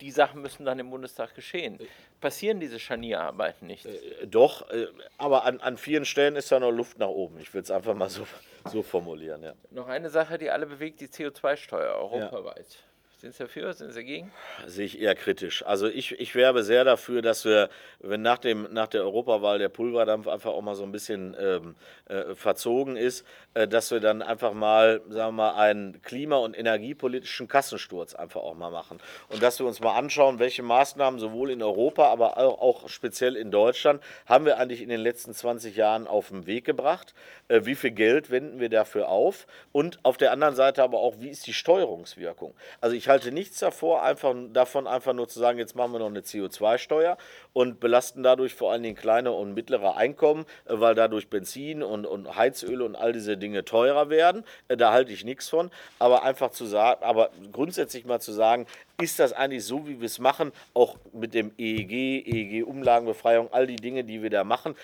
die 0.00 0.10
Sachen 0.10 0.42
müssen 0.42 0.64
dann 0.64 0.78
im 0.78 0.90
Bundestag 0.90 1.34
geschehen. 1.34 1.78
Passieren 2.20 2.60
diese 2.60 2.78
Scharnierarbeiten 2.78 3.66
nicht? 3.66 3.86
Äh, 3.86 4.26
Doch, 4.26 4.68
äh, 4.70 4.86
aber 5.16 5.44
an, 5.44 5.60
an 5.60 5.76
vielen 5.76 6.04
Stellen 6.04 6.36
ist 6.36 6.50
da 6.52 6.60
noch 6.60 6.70
Luft 6.70 6.98
nach 6.98 7.08
oben. 7.08 7.38
Ich 7.40 7.52
würde 7.54 7.64
es 7.64 7.70
einfach 7.70 7.94
mal 7.94 8.10
so, 8.10 8.26
so 8.66 8.82
formulieren. 8.82 9.42
Ja. 9.42 9.54
Noch 9.70 9.88
eine 9.88 10.10
Sache, 10.10 10.38
die 10.38 10.50
alle 10.50 10.66
bewegt, 10.66 11.00
die 11.00 11.08
CO2-Steuer 11.08 11.94
europaweit. 11.94 12.78
Sind 13.20 13.34
Sie 13.34 13.42
dafür? 13.42 13.72
Sind 13.72 13.90
Sie 13.90 13.98
dagegen? 13.98 14.30
Sehe 14.68 14.86
ich 14.86 15.00
eher 15.00 15.16
kritisch. 15.16 15.66
Also 15.66 15.88
ich, 15.88 16.20
ich 16.20 16.36
werbe 16.36 16.62
sehr 16.62 16.84
dafür, 16.84 17.20
dass 17.20 17.44
wir, 17.44 17.68
wenn 17.98 18.22
nach, 18.22 18.38
dem, 18.38 18.68
nach 18.70 18.86
der 18.86 19.02
Europawahl 19.02 19.58
der 19.58 19.68
Pulverdampf 19.68 20.28
einfach 20.28 20.52
auch 20.52 20.62
mal 20.62 20.76
so 20.76 20.84
ein 20.84 20.92
bisschen 20.92 21.34
ähm, 21.36 21.74
äh, 22.04 22.36
verzogen 22.36 22.96
ist, 22.96 23.26
äh, 23.54 23.66
dass 23.66 23.90
wir 23.90 23.98
dann 23.98 24.22
einfach 24.22 24.52
mal, 24.52 25.00
sagen 25.08 25.34
wir 25.36 25.50
mal, 25.50 25.54
einen 25.56 26.00
klima- 26.02 26.36
und 26.36 26.56
energiepolitischen 26.56 27.48
Kassensturz 27.48 28.14
einfach 28.14 28.40
auch 28.40 28.54
mal 28.54 28.70
machen. 28.70 29.00
Und 29.30 29.42
dass 29.42 29.58
wir 29.58 29.66
uns 29.66 29.80
mal 29.80 29.96
anschauen, 29.96 30.38
welche 30.38 30.62
Maßnahmen 30.62 31.18
sowohl 31.18 31.50
in 31.50 31.60
Europa, 31.60 32.06
aber 32.06 32.38
auch, 32.38 32.88
speziell 32.88 33.34
in 33.34 33.50
Deutschland 33.50 34.00
haben 34.26 34.44
wir 34.44 34.58
eigentlich 34.58 34.80
in 34.80 34.90
den 34.90 35.00
letzten 35.00 35.34
20 35.34 35.74
Jahren 35.74 36.06
auf 36.06 36.28
den 36.28 36.46
Weg 36.46 36.64
gebracht. 36.64 37.14
Äh, 37.48 37.62
wie 37.64 37.74
viel 37.74 37.90
Geld 37.90 38.30
wenden 38.30 38.60
wir 38.60 38.68
dafür 38.68 39.08
auf? 39.08 39.48
Und 39.72 39.98
auf 40.04 40.18
der 40.18 40.30
anderen 40.30 40.54
Seite 40.54 40.84
aber 40.84 41.00
auch, 41.00 41.16
wie 41.18 41.30
ist 41.30 41.48
die 41.48 41.52
Steuerungswirkung? 41.52 42.54
Also 42.80 42.94
ich 42.94 43.07
halte 43.08 43.32
nichts 43.32 43.58
davor, 43.58 44.02
einfach, 44.02 44.34
davon, 44.52 44.86
einfach 44.86 45.12
nur 45.12 45.28
zu 45.28 45.38
sagen, 45.38 45.58
jetzt 45.58 45.74
machen 45.76 45.92
wir 45.92 45.98
noch 45.98 46.06
eine 46.06 46.20
CO2-Steuer 46.20 47.16
und 47.52 47.80
belasten 47.80 48.22
dadurch 48.22 48.54
vor 48.54 48.72
allen 48.72 48.82
Dingen 48.82 48.96
kleine 48.96 49.32
und 49.32 49.54
mittlere 49.54 49.96
Einkommen, 49.96 50.44
äh, 50.66 50.74
weil 50.80 50.94
dadurch 50.94 51.28
Benzin 51.28 51.82
und, 51.82 52.06
und 52.06 52.36
Heizöl 52.36 52.82
und 52.82 52.96
all 52.96 53.12
diese 53.12 53.36
Dinge 53.36 53.64
teurer 53.64 54.10
werden. 54.10 54.44
Äh, 54.68 54.76
Da 54.76 54.92
halte 54.92 55.12
ich 55.12 55.24
nichts 55.24 55.48
von. 55.48 55.70
Aber 55.98 56.22
einfach 56.22 56.50
zu 56.50 56.66
sagen, 56.66 57.02
aber 57.02 57.30
grundsätzlich 57.52 58.04
mal 58.04 58.20
zu 58.20 58.32
sagen, 58.32 58.66
ist 59.00 59.20
das 59.20 59.32
eigentlich 59.32 59.64
so, 59.64 59.86
wie 59.86 60.00
wir 60.00 60.06
es 60.06 60.18
machen, 60.18 60.50
auch 60.74 60.96
mit 61.12 61.32
dem 61.32 61.52
EEG, 61.56 62.26
EEG-Umlagenbefreiung, 62.26 63.52
all 63.52 63.68
die 63.68 63.76
Dinge, 63.76 64.02
die 64.02 64.22
wir 64.22 64.30
da 64.30 64.42
machen, 64.42 64.74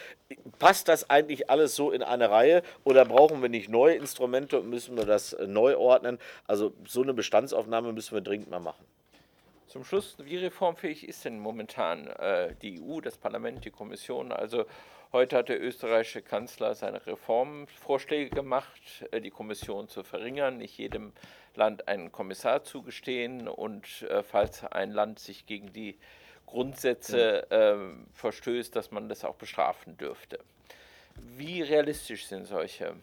passt 0.60 0.86
das 0.86 1.10
eigentlich 1.10 1.50
alles 1.50 1.74
so 1.74 1.90
in 1.90 2.02
eine 2.02 2.30
Reihe 2.30 2.62
oder 2.84 3.04
brauchen 3.04 3.42
wir 3.42 3.48
nicht 3.48 3.68
neue 3.68 3.96
Instrumente 3.96 4.60
und 4.60 4.70
müssen 4.70 4.96
wir 4.96 5.04
das 5.04 5.32
äh, 5.32 5.48
neu 5.48 5.76
ordnen? 5.76 6.20
Also 6.46 6.72
so 6.86 7.02
eine 7.02 7.12
Bestandsaufnahme 7.12 7.92
müssen 7.92 8.14
wir 8.14 8.20
dringend 8.20 8.50
mal 8.50 8.60
machen. 8.60 8.84
Zum 9.66 9.82
Schluss, 9.82 10.16
wie 10.22 10.36
reformfähig 10.36 11.08
ist 11.08 11.24
denn 11.24 11.40
momentan 11.40 12.06
äh, 12.06 12.54
die 12.62 12.80
EU, 12.80 13.00
das 13.00 13.18
Parlament, 13.18 13.64
die 13.64 13.72
Kommission? 13.72 14.30
Also 14.30 14.66
heute 15.12 15.38
hat 15.38 15.48
der 15.48 15.60
österreichische 15.60 16.22
Kanzler 16.22 16.76
seine 16.76 17.04
Reformvorschläge 17.04 18.30
gemacht, 18.30 19.04
äh, 19.10 19.20
die 19.20 19.30
Kommission 19.30 19.88
zu 19.88 20.04
verringern, 20.04 20.58
nicht 20.58 20.78
jedem 20.78 21.12
Land 21.56 21.88
einen 21.88 22.12
Kommissar 22.12 22.64
zugestehen 22.64 23.48
und 23.48 24.02
äh, 24.02 24.22
falls 24.22 24.64
ein 24.64 24.90
Land 24.90 25.18
sich 25.18 25.46
gegen 25.46 25.72
die 25.72 25.98
Grundsätze 26.46 27.46
ähm, 27.50 28.06
verstößt, 28.14 28.74
dass 28.76 28.90
man 28.90 29.08
das 29.08 29.24
auch 29.24 29.36
bestrafen 29.36 29.96
dürfte. 29.96 30.38
Wie 31.36 31.62
realistisch 31.62 32.26
sind 32.26 32.46
solche? 32.46 32.94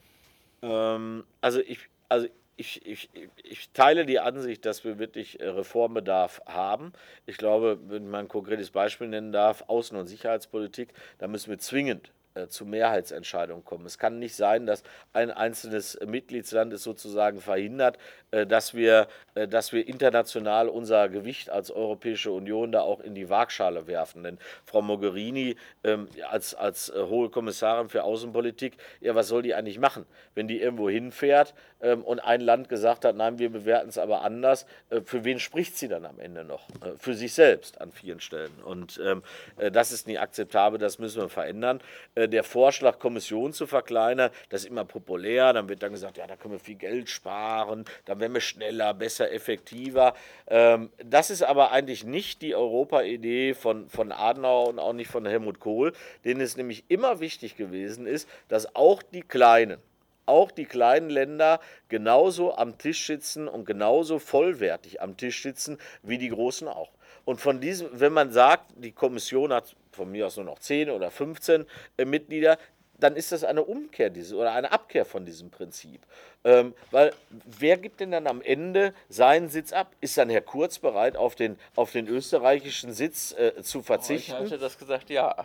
Ähm, 0.62 1.26
also 1.42 1.60
ich, 1.60 1.80
also 2.08 2.28
ich, 2.58 2.86
ich, 2.86 3.10
ich 3.44 3.72
teile 3.72 4.06
die 4.06 4.20
Ansicht, 4.20 4.66
dass 4.66 4.84
wir 4.84 5.00
wirklich 5.00 5.40
äh, 5.40 5.48
Reformbedarf 5.48 6.42
haben. 6.46 6.94
Ich 7.26 7.38
glaube, 7.38 7.80
wenn 7.88 8.10
man 8.10 8.26
ein 8.26 8.28
konkretes 8.28 8.70
Beispiel 8.70 9.08
nennen 9.08 9.32
darf, 9.32 9.64
Außen- 9.64 9.98
und 9.98 10.08
Sicherheitspolitik, 10.08 10.94
da 11.18 11.28
müssen 11.28 11.50
wir 11.50 11.58
zwingend 11.58 12.12
äh, 12.36 12.48
zu 12.48 12.66
Mehrheitsentscheidungen 12.66 13.66
kommen. 13.66 13.86
Es 13.86 13.98
kann 13.98 14.20
nicht 14.20 14.36
sein, 14.36 14.66
dass 14.66 14.84
ein 15.12 15.32
einzelnes 15.32 16.00
Mitgliedsland 16.06 16.72
es 16.72 16.84
sozusagen 16.84 17.42
verhindert, 17.42 17.98
äh, 17.98 18.02
dass 18.32 18.74
wir, 18.74 19.08
äh, 19.36 19.48
dass 19.48 19.74
wir 19.74 19.88
international 19.88 20.70
unser 20.70 21.10
Gewicht 21.10 21.50
als 21.50 21.70
Europäische 21.70 22.32
Union 22.32 22.72
da 22.72 22.82
auch 22.82 23.02
in 23.02 23.14
die 23.14 23.30
Waagschale 23.30 23.88
werfen. 23.88 24.24
Denn 24.24 24.38
Frau 24.66 24.82
Mogherini 24.82 25.58
ähm, 25.84 26.08
als, 26.30 26.56
als 26.56 26.90
äh, 26.90 27.04
hohe 27.04 27.30
Kommissarin 27.30 27.90
für 27.90 28.04
Außenpolitik, 28.04 28.78
ja, 29.02 29.16
was 29.16 29.28
soll 29.28 29.42
die 29.42 29.54
eigentlich 29.54 29.80
machen, 29.80 30.06
wenn 30.34 30.48
die 30.48 30.62
irgendwo 30.62 30.90
hinfährt 30.90 31.54
ähm, 31.82 32.04
und 32.04 32.20
ein 32.20 32.42
Land 32.42 32.70
gesagt 32.70 33.06
hat, 33.06 33.16
nein, 33.16 33.38
wir 33.38 33.50
bewerten 33.50 33.90
es 33.90 33.98
aber 33.98 34.22
anders, 34.22 34.66
äh, 34.90 35.02
für 35.02 35.26
wen 35.26 35.40
spricht 35.40 35.78
sie 35.78 35.90
dann 35.90 36.06
am 36.06 36.20
Ende 36.20 36.46
noch? 36.46 36.70
Äh, 36.82 36.98
für 36.98 37.14
sich 37.14 37.34
selbst 37.34 37.82
an 37.82 37.92
vielen 37.92 38.22
Stellen. 38.22 38.52
Und 38.64 39.00
ähm, 39.04 39.24
äh, 39.58 39.72
das 39.72 39.92
ist 39.92 40.08
nicht 40.08 40.20
akzeptabel, 40.20 40.80
das 40.80 41.00
müssen 41.00 41.22
wir 41.22 41.30
verändern. 41.30 41.82
Äh, 42.16 42.30
der 42.30 42.44
Vorschlag, 42.44 43.00
Kommission 43.00 43.52
zu 43.52 43.68
verkleinern, 43.68 44.32
das 44.50 44.62
ist 44.62 44.70
immer 44.70 44.86
populär. 44.86 45.52
Dann 45.52 45.68
wird 45.68 45.84
dann 45.84 45.92
gesagt, 45.92 46.18
ja, 46.18 46.28
da 46.28 46.38
können 46.38 46.54
wir 46.54 46.60
viel 46.60 46.76
Geld 46.76 47.10
sparen, 47.10 47.86
dann 48.06 48.21
werden 48.22 48.34
wir 48.34 48.42
schneller, 48.42 48.94
besser, 48.94 49.32
effektiver. 49.32 50.14
Ähm, 50.48 50.90
das 51.04 51.30
ist 51.30 51.44
aber 51.44 51.72
eigentlich 51.72 52.06
nicht 52.06 52.42
die 52.42 52.56
Europa-Idee 52.56 53.54
von, 53.54 53.90
von 53.90 54.12
Adenauer 54.12 54.70
und 54.70 54.80
auch 54.80 54.94
nicht 54.94 55.10
von 55.10 55.26
Helmut 55.26 55.60
Kohl, 55.60 55.94
denen 56.24 56.42
es 56.42 56.56
nämlich 56.56 56.86
immer 56.88 57.20
wichtig 57.20 57.58
gewesen 57.58 58.06
ist, 58.08 58.30
dass 58.48 58.76
auch 58.76 59.04
die 59.04 59.22
Kleinen, 59.22 59.80
auch 60.26 60.52
die 60.52 60.66
kleinen 60.66 61.10
Länder 61.10 61.60
genauso 61.90 62.56
am 62.56 62.78
Tisch 62.78 63.06
sitzen 63.06 63.48
und 63.48 63.66
genauso 63.66 64.20
vollwertig 64.20 65.02
am 65.02 65.18
Tisch 65.18 65.42
sitzen 65.42 65.78
wie 66.04 66.18
die 66.18 66.30
großen 66.30 66.68
auch. 66.68 66.92
Und 67.26 67.40
von 67.42 67.60
diesem, 67.60 67.90
wenn 67.92 68.14
man 68.14 68.32
sagt, 68.32 68.72
die 68.78 68.92
Kommission 68.92 69.54
hat 69.54 69.76
von 69.92 70.12
mir 70.12 70.28
aus 70.28 70.38
nur 70.38 70.46
noch 70.46 70.60
10 70.60 70.90
oder 70.90 71.12
15 71.12 71.66
äh, 71.98 72.06
Mitglieder, 72.06 72.58
dann 73.02 73.16
ist 73.16 73.32
das 73.32 73.44
eine 73.44 73.64
Umkehr 73.64 74.10
dieses, 74.10 74.34
oder 74.34 74.54
eine 74.54 74.72
Abkehr 74.72 75.06
von 75.06 75.26
diesem 75.26 75.50
Prinzip. 75.50 76.02
Ähm, 76.44 76.74
weil 76.90 77.14
wer 77.60 77.78
gibt 77.78 78.00
denn 78.00 78.12
dann 78.12 78.26
am 78.26 78.42
Ende 78.42 78.94
seinen 79.10 79.50
Sitz 79.50 79.74
ab? 79.74 79.92
Ist 80.02 80.18
dann 80.18 80.30
Herr 80.30 80.42
Kurz 80.42 80.80
bereit, 80.80 81.16
auf 81.16 81.36
den, 81.36 81.58
auf 81.76 81.92
den 81.92 82.08
österreichischen 82.08 82.94
Sitz 82.94 83.34
äh, 83.34 83.62
zu 83.62 83.84
verzichten? 83.84 84.34
Heute 84.34 84.46
hat 84.46 84.52
er 84.54 84.58
das 84.58 84.78
gesagt, 84.78 85.10
ja. 85.10 85.36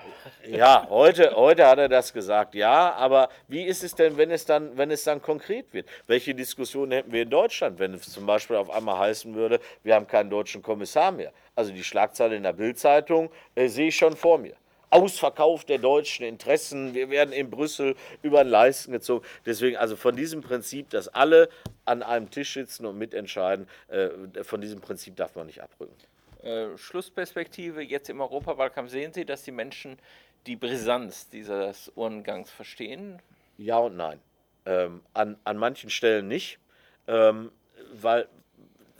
Ja, 0.48 0.86
heute, 0.88 1.34
heute 1.36 1.66
hat 1.66 1.78
er 1.78 1.88
das 1.88 2.12
gesagt, 2.12 2.54
ja. 2.54 2.92
Aber 2.94 3.28
wie 3.48 3.64
ist 3.64 3.84
es 3.84 3.94
denn, 3.94 4.16
wenn 4.16 4.30
es 4.30 4.46
dann, 4.46 4.76
wenn 4.78 4.90
es 4.90 5.04
dann 5.04 5.20
konkret 5.20 5.66
wird? 5.72 5.86
Welche 6.06 6.34
Diskussionen 6.34 6.92
hätten 6.92 7.12
wir 7.12 7.22
in 7.22 7.30
Deutschland, 7.30 7.78
wenn 7.78 7.92
es 7.92 8.10
zum 8.10 8.24
Beispiel 8.24 8.56
auf 8.56 8.70
einmal 8.70 8.98
heißen 8.98 9.34
würde, 9.34 9.60
wir 9.82 9.94
haben 9.94 10.06
keinen 10.06 10.30
deutschen 10.30 10.62
Kommissar 10.62 11.12
mehr? 11.12 11.32
Also 11.54 11.72
die 11.72 11.84
Schlagzeile 11.84 12.36
in 12.36 12.42
der 12.42 12.52
Bildzeitung 12.54 13.30
äh, 13.54 13.68
sehe 13.68 13.88
ich 13.88 13.96
schon 13.96 14.16
vor 14.16 14.38
mir. 14.38 14.54
Ausverkauf 14.96 15.64
der 15.66 15.78
deutschen 15.78 16.24
Interessen, 16.24 16.94
wir 16.94 17.10
werden 17.10 17.32
in 17.32 17.50
Brüssel 17.50 17.94
über 18.22 18.42
den 18.42 18.50
Leisten 18.50 18.92
gezogen. 18.92 19.26
Deswegen 19.44 19.76
also 19.76 19.94
von 19.94 20.16
diesem 20.16 20.40
Prinzip, 20.40 20.88
dass 20.88 21.08
alle 21.08 21.50
an 21.84 22.02
einem 22.02 22.30
Tisch 22.30 22.54
sitzen 22.54 22.86
und 22.86 22.96
mitentscheiden, 22.96 23.68
äh, 23.88 24.08
von 24.42 24.62
diesem 24.62 24.80
Prinzip 24.80 25.14
darf 25.16 25.36
man 25.36 25.46
nicht 25.46 25.62
abrücken. 25.62 25.94
Äh, 26.42 26.78
Schlussperspektive 26.78 27.82
jetzt 27.82 28.08
im 28.08 28.22
Europawahlkampf 28.22 28.90
sehen 28.90 29.12
Sie, 29.12 29.26
dass 29.26 29.42
die 29.42 29.52
Menschen 29.52 29.98
die 30.46 30.56
Brisanz 30.56 31.28
dieses 31.28 31.92
Urnengangs 31.94 32.50
verstehen? 32.50 33.20
Ja 33.58 33.78
und 33.78 33.96
nein. 33.96 34.18
Ähm, 34.64 35.02
an, 35.12 35.36
an 35.44 35.58
manchen 35.58 35.90
Stellen 35.90 36.26
nicht, 36.26 36.58
ähm, 37.06 37.52
weil 37.92 38.28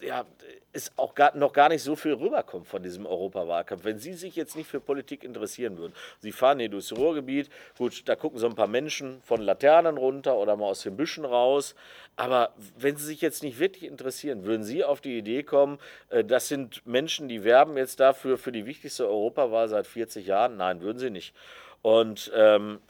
ja, 0.01 0.27
es 0.77 0.93
auch 0.97 1.15
gar, 1.15 1.37
noch 1.37 1.53
gar 1.53 1.69
nicht 1.69 1.83
so 1.83 1.97
viel 1.97 2.13
rüberkommt 2.13 2.67
von 2.67 2.83
diesem 2.83 3.07
Europawahlkampf. 3.07 3.85
Wenn 3.85 3.99
Sie 3.99 4.13
sich 4.13 4.37
jetzt 4.37 4.57
nicht 4.57 4.69
für 4.69 4.81
Politik 4.81 5.25
interessieren 5.25 5.79
würden, 5.79 5.93
Sie 6.21 6.33
fahren 6.33 6.59
hier 6.59 6.69
durchs 6.69 6.93
Ruhrgebiet, 6.93 7.51
gut, 7.77 8.09
da 8.09 8.17
gucken 8.17 8.39
so 8.39 8.47
ein 8.47 8.55
paar 8.55 8.67
Menschen 8.69 9.21
von 9.23 9.41
Laternen 9.41 9.97
runter 9.97 10.37
oder 10.37 10.57
mal 10.57 10.67
aus 10.67 10.83
den 10.83 10.97
Büschen 10.97 11.25
raus, 11.25 11.75
aber 12.17 12.55
wenn 12.79 12.97
Sie 12.97 13.05
sich 13.05 13.21
jetzt 13.21 13.43
nicht 13.43 13.59
wirklich 13.59 13.85
interessieren, 13.85 14.45
würden 14.45 14.63
Sie 14.63 14.85
auf 14.85 15.01
die 15.01 15.19
Idee 15.19 15.43
kommen, 15.43 15.79
äh, 16.11 16.25
das 16.25 16.49
sind 16.49 16.87
Menschen, 16.87 17.29
die 17.29 17.45
werben 17.45 17.77
jetzt 17.77 18.01
dafür 18.01 18.39
für 18.39 18.53
die 18.53 18.67
wichtigste 18.67 19.09
Europawahl 19.09 19.69
seit 19.69 19.87
40 19.87 20.27
Jahren? 20.27 20.57
Nein, 20.57 20.81
würden 20.81 20.99
Sie 20.99 21.11
nicht. 21.11 21.35
Und 21.83 22.31
ähm, 22.35 22.81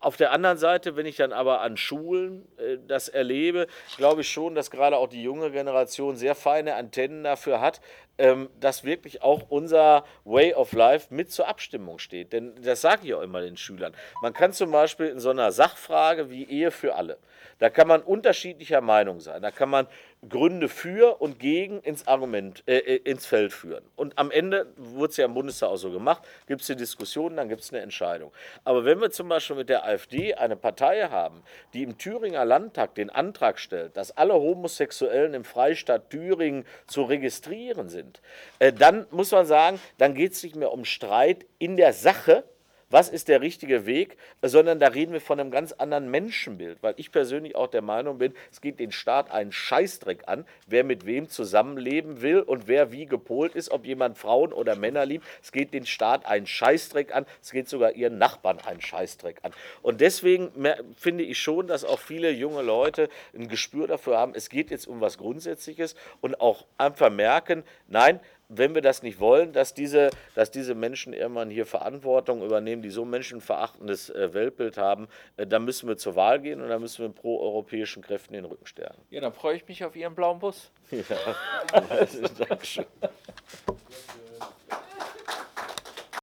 auf 0.00 0.16
der 0.16 0.32
anderen 0.32 0.56
Seite, 0.56 0.96
wenn 0.96 1.06
ich 1.06 1.16
dann 1.16 1.32
aber 1.32 1.60
an 1.60 1.76
Schulen 1.76 2.48
äh, 2.56 2.78
das 2.86 3.08
erlebe, 3.08 3.66
glaube 3.96 4.22
ich 4.22 4.30
schon, 4.30 4.54
dass 4.54 4.70
gerade 4.70 4.96
auch 4.96 5.08
die 5.08 5.22
junge 5.22 5.50
Generation 5.50 6.16
sehr 6.16 6.34
feine 6.34 6.74
Antennen 6.74 7.22
dafür 7.22 7.60
hat, 7.60 7.80
ähm, 8.16 8.48
dass 8.58 8.82
wirklich 8.84 9.22
auch 9.22 9.46
unser 9.50 10.04
Way 10.24 10.54
of 10.54 10.72
Life 10.72 11.14
mit 11.14 11.30
zur 11.30 11.48
Abstimmung 11.48 11.98
steht. 11.98 12.32
Denn 12.32 12.54
das 12.62 12.80
sage 12.80 13.06
ich 13.06 13.14
auch 13.14 13.22
immer 13.22 13.42
den 13.42 13.58
Schülern. 13.58 13.94
Man 14.22 14.32
kann 14.32 14.52
zum 14.52 14.70
Beispiel 14.70 15.06
in 15.06 15.20
so 15.20 15.30
einer 15.30 15.52
Sachfrage 15.52 16.30
wie 16.30 16.44
Ehe 16.44 16.70
für 16.70 16.94
alle, 16.94 17.18
da 17.58 17.68
kann 17.68 17.86
man 17.86 18.00
unterschiedlicher 18.00 18.80
Meinung 18.80 19.20
sein. 19.20 19.42
Da 19.42 19.50
kann 19.50 19.68
man 19.68 19.86
Gründe 20.28 20.68
für 20.68 21.20
und 21.22 21.38
gegen 21.38 21.80
ins 21.80 22.06
Argument, 22.06 22.62
äh, 22.66 22.78
äh 22.78 22.96
ins 22.96 23.24
Feld 23.24 23.52
führen. 23.52 23.84
Und 23.96 24.18
am 24.18 24.30
Ende 24.30 24.66
wurde 24.76 25.10
es 25.10 25.16
ja 25.16 25.24
im 25.24 25.32
Bundestag 25.32 25.70
auch 25.70 25.76
so 25.76 25.90
gemacht, 25.90 26.22
gibt 26.46 26.60
es 26.60 26.68
eine 26.68 26.76
Diskussion, 26.76 27.36
dann 27.36 27.48
gibt 27.48 27.62
es 27.62 27.72
eine 27.72 27.80
Entscheidung. 27.80 28.30
Aber 28.64 28.84
wenn 28.84 29.00
wir 29.00 29.10
zum 29.10 29.28
Beispiel 29.28 29.56
mit 29.56 29.70
der 29.70 29.84
AfD 29.84 30.34
eine 30.34 30.56
Partei 30.56 31.08
haben, 31.08 31.42
die 31.72 31.82
im 31.82 31.96
Thüringer 31.96 32.44
Landtag 32.44 32.94
den 32.96 33.08
Antrag 33.08 33.58
stellt, 33.58 33.96
dass 33.96 34.10
alle 34.10 34.34
Homosexuellen 34.34 35.32
im 35.32 35.44
Freistaat 35.44 36.10
Thüringen 36.10 36.66
zu 36.86 37.02
registrieren 37.02 37.88
sind, 37.88 38.20
äh, 38.58 38.72
dann 38.72 39.06
muss 39.10 39.30
man 39.32 39.46
sagen, 39.46 39.80
dann 39.96 40.14
geht 40.14 40.32
es 40.32 40.42
nicht 40.42 40.56
mehr 40.56 40.72
um 40.72 40.84
Streit 40.84 41.46
in 41.58 41.76
der 41.76 41.94
Sache, 41.94 42.44
was 42.90 43.08
ist 43.08 43.28
der 43.28 43.40
richtige 43.40 43.86
Weg, 43.86 44.16
sondern 44.42 44.80
da 44.80 44.88
reden 44.88 45.12
wir 45.12 45.20
von 45.20 45.40
einem 45.40 45.50
ganz 45.50 45.72
anderen 45.72 46.10
Menschenbild, 46.10 46.82
weil 46.82 46.94
ich 46.96 47.12
persönlich 47.12 47.54
auch 47.54 47.68
der 47.68 47.82
Meinung 47.82 48.18
bin, 48.18 48.34
es 48.50 48.60
geht 48.60 48.80
den 48.80 48.92
Staat 48.92 49.30
einen 49.30 49.52
Scheißdreck 49.52 50.24
an, 50.26 50.44
wer 50.66 50.84
mit 50.84 51.06
wem 51.06 51.28
zusammenleben 51.28 52.20
will 52.20 52.40
und 52.40 52.66
wer 52.66 52.92
wie 52.92 53.06
gepolt 53.06 53.54
ist, 53.54 53.70
ob 53.70 53.86
jemand 53.86 54.18
Frauen 54.18 54.52
oder 54.52 54.76
Männer 54.76 55.06
liebt. 55.06 55.24
Es 55.42 55.52
geht 55.52 55.72
den 55.72 55.86
Staat 55.86 56.26
einen 56.26 56.46
Scheißdreck 56.46 57.14
an, 57.14 57.26
es 57.40 57.52
geht 57.52 57.68
sogar 57.68 57.92
ihren 57.92 58.18
Nachbarn 58.18 58.58
einen 58.58 58.80
Scheißdreck 58.80 59.38
an. 59.42 59.52
Und 59.82 60.00
deswegen 60.00 60.50
finde 60.96 61.24
ich 61.24 61.38
schon, 61.38 61.68
dass 61.68 61.84
auch 61.84 62.00
viele 62.00 62.30
junge 62.30 62.62
Leute 62.62 63.08
ein 63.34 63.48
Gespür 63.48 63.86
dafür 63.86 64.18
haben, 64.18 64.32
es 64.34 64.48
geht 64.48 64.70
jetzt 64.70 64.88
um 64.88 65.00
was 65.00 65.16
Grundsätzliches 65.16 65.94
und 66.20 66.40
auch 66.40 66.66
einfach 66.76 67.10
merken, 67.10 67.62
nein, 67.86 68.20
wenn 68.50 68.74
wir 68.74 68.82
das 68.82 69.02
nicht 69.02 69.20
wollen, 69.20 69.52
dass 69.52 69.74
diese, 69.74 70.10
dass 70.34 70.50
diese 70.50 70.74
Menschen 70.74 71.12
irgendwann 71.12 71.50
hier 71.50 71.64
Verantwortung 71.64 72.42
übernehmen, 72.42 72.82
die 72.82 72.90
so 72.90 73.04
menschenverachtendes 73.04 74.10
äh, 74.10 74.34
Weltbild 74.34 74.76
haben, 74.76 75.08
äh, 75.36 75.46
dann 75.46 75.64
müssen 75.64 75.88
wir 75.88 75.96
zur 75.96 76.16
Wahl 76.16 76.40
gehen 76.40 76.60
und 76.60 76.68
dann 76.68 76.80
müssen 76.80 77.02
wir 77.02 77.08
pro-europäischen 77.10 78.02
Kräften 78.02 78.34
den 78.34 78.44
Rücken 78.44 78.66
stärken. 78.66 79.00
Ja, 79.10 79.20
dann 79.20 79.32
freue 79.32 79.56
ich 79.56 79.66
mich 79.68 79.84
auf 79.84 79.94
Ihren 79.96 80.14
blauen 80.14 80.38
Bus. 80.38 80.70
Ja, 80.90 81.76
Dankeschön. 82.38 82.84